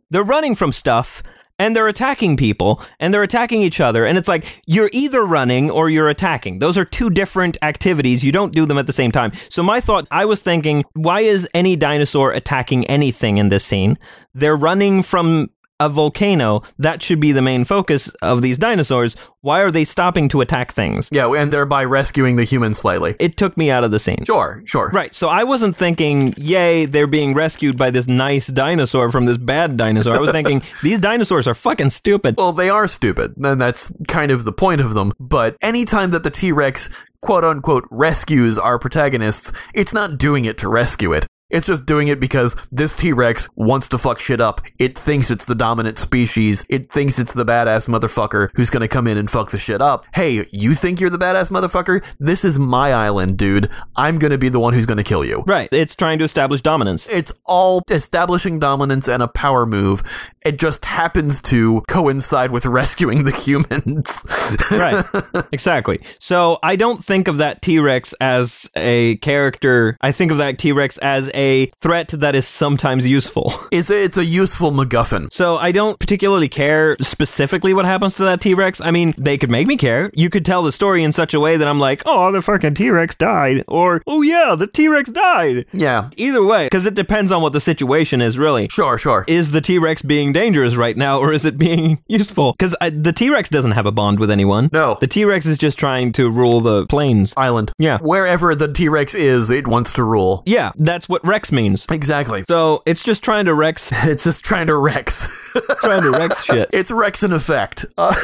they're 0.10 0.24
running 0.24 0.56
from 0.56 0.72
stuff 0.72 1.22
and 1.60 1.76
they're 1.76 1.88
attacking 1.88 2.38
people 2.38 2.82
and 3.00 3.14
they're 3.14 3.24
attacking 3.24 3.62
each 3.62 3.80
other 3.80 4.06
and 4.06 4.18
it's 4.18 4.28
like 4.28 4.62
you're 4.66 4.90
either 4.94 5.24
running 5.24 5.70
or 5.70 5.90
you're 5.90 6.10
attacking. 6.10 6.60
Those 6.60 6.78
are 6.78 6.86
two 6.86 7.10
different 7.10 7.58
activities. 7.62 8.24
You 8.24 8.32
don't 8.32 8.54
do 8.54 8.66
them 8.66 8.78
at 8.78 8.88
the 8.88 8.94
same 8.94 9.12
time. 9.12 9.32
So 9.50 9.64
my 9.64 9.80
thought 9.80 10.08
i 10.12 10.26
was 10.26 10.42
thinking 10.42 10.84
why 10.94 11.22
is 11.22 11.48
any 11.54 11.76
dinosaur 11.76 12.32
attacking 12.32 12.86
anything 12.86 13.38
in 13.38 13.50
this 13.50 13.66
scene? 13.66 13.98
They're 14.34 14.56
running 14.56 15.04
from 15.04 15.50
a 15.80 15.90
volcano 15.90 16.62
that 16.80 17.02
should 17.02 17.20
be 17.20 17.32
the 17.32 17.42
main 17.42 17.64
focus 17.66 18.08
of 18.22 18.42
these 18.42 18.58
dinosaurs 18.58 19.16
why 19.42 19.62
are 19.62 19.72
they 19.72 19.86
stopping 19.86 20.28
to 20.28 20.42
attack 20.42 20.72
things 20.72 21.08
Yeah, 21.12 21.32
and 21.34 21.54
thereby 21.54 21.86
rescuing 21.86 22.36
the 22.36 22.44
humans 22.44 22.80
slightly. 22.80 23.16
it 23.20 23.38
took 23.38 23.56
me 23.56 23.70
out 23.72 23.84
of 23.84 23.92
the 23.92 24.00
scene 24.00 24.26
Sure, 24.26 24.62
sure. 24.66 24.90
Right. 24.90 25.14
So 25.16 25.30
I 25.30 25.44
wasn't 25.46 25.76
thinking, 25.78 26.34
yay, 26.38 26.86
they're 26.86 27.08
being 27.08 27.34
rescued 27.34 27.78
by 27.78 27.92
this 27.92 28.08
nice 28.08 28.48
dinosaur 28.48 29.12
from 29.12 29.26
this 29.26 29.38
bad 29.38 29.78
dinosaur. 29.78 30.16
I 30.16 30.20
was 30.20 30.32
thinking, 30.38 30.64
these 30.84 31.00
dinosaurs 31.00 31.48
are 31.48 31.54
fucking 31.54 31.92
stupid. 31.92 32.36
Well, 32.38 32.52
they 32.52 32.70
are 32.70 32.88
stupid, 32.88 33.36
and 33.38 33.62
that's 33.62 33.92
kind 34.08 34.32
of 34.32 34.44
the 34.44 34.52
point 34.52 34.82
of 34.82 34.94
them. 34.96 35.14
But 35.20 35.56
anytime 35.62 36.12
that 36.12 36.24
the 36.24 36.32
T 36.32 36.52
Rex, 36.52 36.90
quote 37.22 37.46
unquote, 37.46 37.86
rescues 37.90 38.58
our 38.58 38.80
protagonists, 38.80 39.54
it's 39.74 39.94
not 39.94 40.18
doing 40.18 40.44
it 40.46 40.58
to 40.58 40.68
rescue 40.70 41.14
it. 41.14 41.28
It's 41.50 41.68
just 41.68 41.86
doing 41.86 42.10
it 42.10 42.20
because 42.20 42.56
this 42.72 42.96
T 42.96 43.14
Rex 43.14 43.48
wants 43.56 43.88
to 43.90 43.98
fuck 43.98 44.20
shit 44.20 44.42
up. 44.42 44.62
It 44.80 45.00
thinks 45.00 45.32
it's 45.32 45.46
the 45.46 45.56
dominant 45.56 45.98
species. 45.98 46.66
It 46.68 46.92
thinks 46.92 47.20
it's 47.20 47.34
the 47.34 47.46
badass 47.46 47.88
motherfucker 47.88 48.50
who's 48.56 48.70
gonna 48.70 48.90
come 48.90 49.08
in 49.08 49.18
and 49.18 49.32
fuck 49.32 49.52
the 49.52 49.60
shit 49.60 49.82
up. 49.82 50.06
Hey, 50.14 50.46
you 50.52 50.74
think 50.74 51.00
you're 51.00 51.10
the 51.10 51.18
badass 51.18 51.50
motherfucker? 51.50 52.04
This 52.20 52.44
is 52.44 52.60
my 52.60 52.94
island, 52.94 53.38
dude. 53.38 53.70
I'm 53.96 54.20
gonna 54.20 54.38
be 54.38 54.50
the 54.50 54.60
one 54.60 54.74
who's 54.74 54.86
gonna 54.86 55.06
kill 55.06 55.24
you. 55.24 55.44
Right. 55.48 55.70
It's 55.72 55.96
trying 55.96 56.20
to 56.20 56.26
establish 56.26 56.62
dominance. 56.62 57.08
It's 57.08 57.32
all 57.46 57.82
establishing 57.90 58.60
dominance 58.60 59.08
and 59.08 59.24
a 59.24 59.28
power 59.30 59.66
move. 59.66 60.04
It 60.44 60.60
just 60.60 60.86
happens 60.86 61.42
to 61.44 61.82
coincide 61.88 62.52
with 62.52 62.66
rescuing 62.66 63.24
the 63.24 63.32
humans. 63.32 64.24
right. 64.72 65.06
Exactly. 65.52 66.02
So 66.20 66.58
I 66.62 66.76
don't 66.76 67.04
think 67.04 67.28
of 67.28 67.38
that 67.38 67.62
T 67.62 67.80
Rex 67.80 68.14
as 68.20 68.70
a 68.76 69.18
character. 69.18 69.98
I 70.02 70.12
think 70.12 70.32
of 70.32 70.38
that 70.38 70.58
T 70.60 70.72
Rex 70.72 70.98
as 70.98 71.30
a 71.38 71.68
threat 71.82 72.10
that 72.10 72.36
is 72.36 72.48
sometimes 72.48 73.08
useful. 73.08 73.54
it's 73.72 73.90
a, 73.90 74.04
it's 74.04 74.18
a 74.18 74.26
useful 74.26 74.72
MacGuffin. 74.72 75.32
So 75.32 75.58
I 75.58 75.72
don't 75.72 76.00
particularly 76.00 76.50
care 76.50 76.98
specifically 77.02 77.74
what 77.74 77.86
happens 77.86 78.16
to 78.16 78.24
that 78.24 78.42
T 78.42 78.54
Rex. 78.54 78.82
I 78.82 78.92
mean, 78.92 79.14
they 79.18 79.38
could 79.38 79.50
make 79.50 79.68
me 79.68 79.78
care. 79.78 80.12
You 80.14 80.30
could 80.30 80.46
tell 80.46 80.64
the 80.64 80.72
story 80.72 81.04
in 81.04 81.12
such 81.12 81.34
a 81.34 81.40
way 81.40 81.58
that 81.58 81.68
I'm 81.68 81.80
like, 81.80 82.04
oh, 82.06 82.32
the 82.32 82.42
fucking 82.42 82.74
T 82.74 82.90
Rex 82.90 83.16
died. 83.16 83.64
Or, 83.68 84.02
oh 84.08 84.22
yeah, 84.22 84.56
the 84.58 84.68
T 84.68 84.88
Rex 84.88 85.10
died. 85.10 85.66
Yeah. 85.72 86.10
Either 86.18 86.44
way, 86.44 86.66
because 86.66 86.86
it 86.86 86.96
depends 86.96 87.32
on 87.32 87.42
what 87.42 87.54
the 87.54 87.62
situation 87.62 88.22
is, 88.22 88.38
really. 88.38 88.68
Sure, 88.70 88.98
sure. 88.98 89.26
Is 89.28 89.52
the 89.52 89.62
T 89.62 89.78
Rex 89.78 90.02
being 90.02 90.34
dangerous 90.34 90.76
right 90.76 90.98
now, 90.98 91.20
or 91.20 91.34
is 91.34 91.46
it 91.46 91.58
being 91.58 92.02
useful? 92.08 92.54
Because 92.54 92.76
the 92.92 93.14
T 93.14 93.30
Rex 93.30 93.50
doesn't 93.50 93.72
have 93.72 93.86
a 93.86 93.92
bond 93.92 94.20
with 94.20 94.32
anyone. 94.32 94.70
No. 94.74 94.98
The 95.00 95.08
T 95.08 95.26
Rex 95.26 95.46
is 95.46 95.58
just 95.58 95.78
trying 95.78 96.12
to 96.14 96.30
rule 96.30 96.62
the 96.62 96.86
plains. 96.88 97.34
Island. 97.38 97.72
Yeah. 97.78 98.00
Wherever 98.00 98.56
the 98.56 98.72
T 98.72 98.90
Rex 98.90 99.14
is, 99.14 99.50
it 99.50 99.68
wants 99.68 99.94
to 99.94 100.04
rule. 100.04 100.44
Yeah, 100.46 100.72
that's 100.78 101.08
what 101.08 101.24
Rex 101.28 101.52
means. 101.52 101.86
Exactly. 101.90 102.44
So 102.48 102.84
it's 102.86 103.04
just 103.04 103.24
trying 103.24 103.46
to 103.46 103.54
Rex, 103.54 103.92
It's 104.04 104.24
just 104.24 104.44
trying 104.44 104.68
to 104.68 104.76
Rex. 104.78 105.28
trying 105.82 106.04
to 106.04 106.12
Rex 106.12 106.44
shit. 106.44 106.70
it's 106.74 106.92
Rex 106.92 107.24
in 107.24 107.34
effect. 107.34 107.86
Uh, 107.98 108.16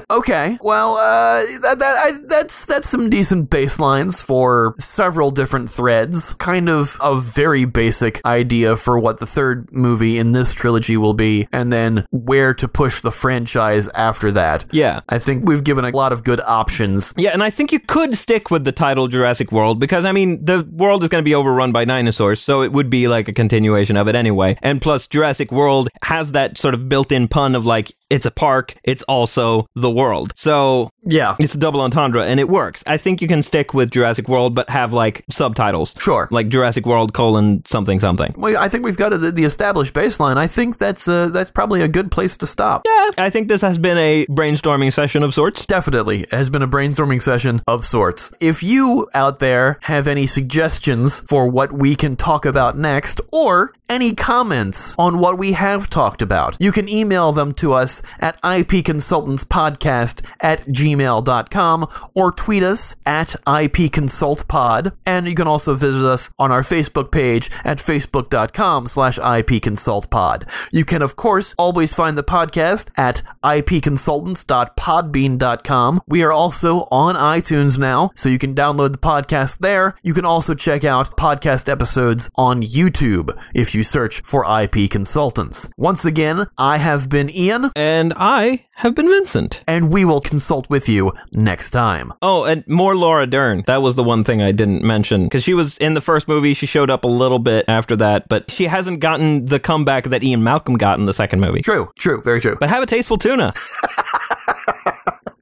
okay. 0.10 0.58
Well, 0.60 0.96
uh, 0.96 1.44
that, 1.62 1.78
that, 1.78 1.96
I, 2.06 2.12
that's 2.26 2.66
that's 2.66 2.88
some 2.88 3.10
decent 3.10 3.50
baselines 3.50 4.22
for 4.22 4.74
several 4.78 5.30
different 5.30 5.70
threads. 5.70 6.34
Kind 6.34 6.68
of 6.68 6.96
a 7.02 7.20
very 7.20 7.64
basic 7.64 8.24
idea 8.24 8.76
for 8.76 8.98
what 8.98 9.18
the 9.18 9.26
third 9.26 9.72
movie 9.72 10.18
in 10.18 10.32
this 10.32 10.52
trilogy 10.54 10.96
will 10.96 11.14
be, 11.14 11.48
and 11.52 11.72
then 11.72 12.06
where 12.10 12.54
to 12.54 12.68
push 12.68 13.00
the 13.00 13.12
franchise 13.12 13.88
after 13.94 14.32
that. 14.32 14.64
Yeah. 14.72 15.00
I 15.08 15.18
think 15.18 15.46
we've 15.46 15.64
given 15.64 15.84
a 15.84 15.90
lot 15.90 16.12
of 16.12 16.24
good 16.24 16.40
options. 16.40 17.12
Yeah, 17.16 17.30
and 17.30 17.42
I 17.42 17.50
think 17.50 17.72
you 17.72 17.80
could 17.80 18.14
stick 18.14 18.50
with 18.50 18.64
the 18.64 18.72
title 18.72 19.08
Jurassic 19.08 19.52
World 19.52 19.80
because, 19.80 20.04
I 20.04 20.12
mean, 20.12 20.44
the 20.44 20.66
world 20.70 21.02
is 21.02 21.08
going 21.08 21.22
to 21.22 21.28
be 21.28 21.29
overrun 21.34 21.72
by 21.72 21.84
dinosaurs, 21.84 22.40
so 22.40 22.62
it 22.62 22.72
would 22.72 22.90
be 22.90 23.08
like 23.08 23.28
a 23.28 23.32
continuation 23.32 23.96
of 23.96 24.08
it 24.08 24.14
anyway. 24.16 24.56
And 24.62 24.80
plus, 24.80 25.06
Jurassic 25.06 25.50
World 25.52 25.88
has 26.02 26.32
that 26.32 26.58
sort 26.58 26.74
of 26.74 26.88
built 26.88 27.12
in 27.12 27.28
pun 27.28 27.54
of 27.54 27.64
like, 27.66 27.92
it's 28.10 28.26
a 28.26 28.30
park, 28.30 28.74
it's 28.84 29.02
also 29.04 29.66
the 29.76 29.90
world. 29.90 30.32
So 30.34 30.90
Yeah. 31.04 31.36
it's 31.38 31.54
a 31.54 31.58
double 31.58 31.80
entendre 31.80 32.24
and 32.24 32.40
it 32.40 32.48
works. 32.48 32.82
I 32.86 32.96
think 32.96 33.22
you 33.22 33.28
can 33.28 33.42
stick 33.42 33.72
with 33.72 33.90
Jurassic 33.90 34.28
World, 34.28 34.54
but 34.54 34.68
have 34.68 34.92
like 34.92 35.24
subtitles. 35.30 35.94
Sure. 35.98 36.26
Like 36.30 36.48
Jurassic 36.48 36.86
World 36.86 37.14
colon 37.14 37.62
something 37.66 38.00
something. 38.00 38.34
Well, 38.36 38.56
I 38.56 38.68
think 38.68 38.84
we've 38.84 38.96
got 38.96 39.10
the, 39.10 39.30
the 39.30 39.44
established 39.44 39.94
baseline. 39.94 40.36
I 40.38 40.48
think 40.48 40.78
that's 40.78 41.06
uh, 41.06 41.28
that's 41.28 41.50
probably 41.52 41.82
a 41.82 41.88
good 41.88 42.10
place 42.10 42.36
to 42.38 42.46
stop. 42.46 42.82
Yeah, 42.84 43.10
I 43.24 43.30
think 43.30 43.46
this 43.48 43.60
has 43.62 43.78
been 43.78 43.98
a 43.98 44.26
brainstorming 44.26 44.92
session 44.92 45.22
of 45.22 45.32
sorts. 45.32 45.64
Definitely 45.66 46.22
it 46.22 46.32
has 46.32 46.50
been 46.50 46.62
a 46.62 46.68
brainstorming 46.68 47.22
session 47.22 47.60
of 47.68 47.86
sorts. 47.86 48.34
If 48.40 48.62
you 48.62 49.08
out 49.14 49.38
there 49.38 49.78
have 49.82 50.08
any 50.08 50.26
suggestions 50.26 51.19
for 51.28 51.48
what 51.48 51.72
we 51.72 51.94
can 51.94 52.16
talk 52.16 52.44
about 52.44 52.76
next, 52.76 53.20
or 53.32 53.72
any 53.88 54.14
comments 54.14 54.94
on 54.98 55.18
what 55.18 55.36
we 55.36 55.52
have 55.52 55.90
talked 55.90 56.22
about, 56.22 56.56
you 56.60 56.70
can 56.70 56.88
email 56.88 57.32
them 57.32 57.50
to 57.52 57.72
us 57.72 58.02
at 58.20 58.40
ipconsultantspodcast 58.42 60.24
at 60.40 60.64
gmail.com 60.66 61.88
or 62.14 62.30
tweet 62.30 62.62
us 62.62 62.94
at 63.04 63.34
ipconsultpod. 63.46 64.92
And 65.04 65.26
you 65.26 65.34
can 65.34 65.48
also 65.48 65.74
visit 65.74 66.04
us 66.04 66.30
on 66.38 66.52
our 66.52 66.62
Facebook 66.62 67.10
page 67.10 67.50
at 67.64 67.78
facebook.com 67.78 68.86
slash 68.86 69.18
ipconsultpod. 69.18 70.48
You 70.70 70.84
can, 70.84 71.02
of 71.02 71.16
course, 71.16 71.52
always 71.58 71.92
find 71.92 72.16
the 72.16 72.22
podcast 72.22 72.90
at 72.96 73.24
ipconsultants.podbean.com. 73.42 76.02
We 76.06 76.22
are 76.22 76.32
also 76.32 76.86
on 76.90 77.16
iTunes 77.16 77.78
now, 77.78 78.10
so 78.14 78.28
you 78.28 78.38
can 78.38 78.54
download 78.54 78.92
the 78.92 78.98
podcast 78.98 79.58
there. 79.58 79.96
You 80.02 80.14
can 80.14 80.24
also 80.24 80.54
check 80.54 80.84
out 80.84 81.09
podcast 81.16 81.68
episodes 81.68 82.30
on 82.36 82.62
YouTube 82.62 83.36
if 83.54 83.74
you 83.74 83.82
search 83.82 84.20
for 84.22 84.44
IP 84.62 84.90
Consultants. 84.90 85.68
Once 85.76 86.04
again, 86.04 86.46
I 86.58 86.78
have 86.78 87.08
been 87.08 87.30
Ian, 87.30 87.70
And 87.76 88.12
I 88.16 88.66
have 88.76 88.94
been 88.94 89.08
Vincent. 89.08 89.62
and 89.66 89.92
we 89.92 90.04
will 90.04 90.20
consult 90.20 90.68
with 90.70 90.88
you 90.88 91.12
next 91.32 91.70
time. 91.70 92.12
Oh, 92.22 92.44
and 92.44 92.66
more 92.66 92.96
Laura 92.96 93.26
Dern. 93.26 93.62
That 93.66 93.82
was 93.82 93.94
the 93.94 94.04
one 94.04 94.24
thing 94.24 94.40
I 94.42 94.52
didn't 94.52 94.82
mention 94.82 95.24
because 95.24 95.42
she 95.42 95.54
was 95.54 95.76
in 95.78 95.94
the 95.94 96.00
first 96.00 96.28
movie. 96.28 96.54
She 96.54 96.66
showed 96.66 96.90
up 96.90 97.04
a 97.04 97.08
little 97.08 97.38
bit 97.38 97.64
after 97.68 97.96
that, 97.96 98.28
but 98.28 98.50
she 98.50 98.64
hasn't 98.66 99.00
gotten 99.00 99.46
the 99.46 99.60
comeback 99.60 100.04
that 100.04 100.24
Ian 100.24 100.42
Malcolm 100.42 100.76
got 100.76 100.98
in 100.98 101.06
the 101.06 101.14
second 101.14 101.40
movie. 101.40 101.60
True, 101.62 101.90
true, 101.98 102.20
very 102.22 102.40
true. 102.40 102.56
But 102.58 102.68
have 102.70 102.82
a 102.82 102.86
tasteful 102.86 103.18
tuna. 103.18 103.52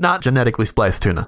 Not 0.01 0.23
genetically 0.23 0.65
spliced 0.67 1.03
tuna. 1.03 1.27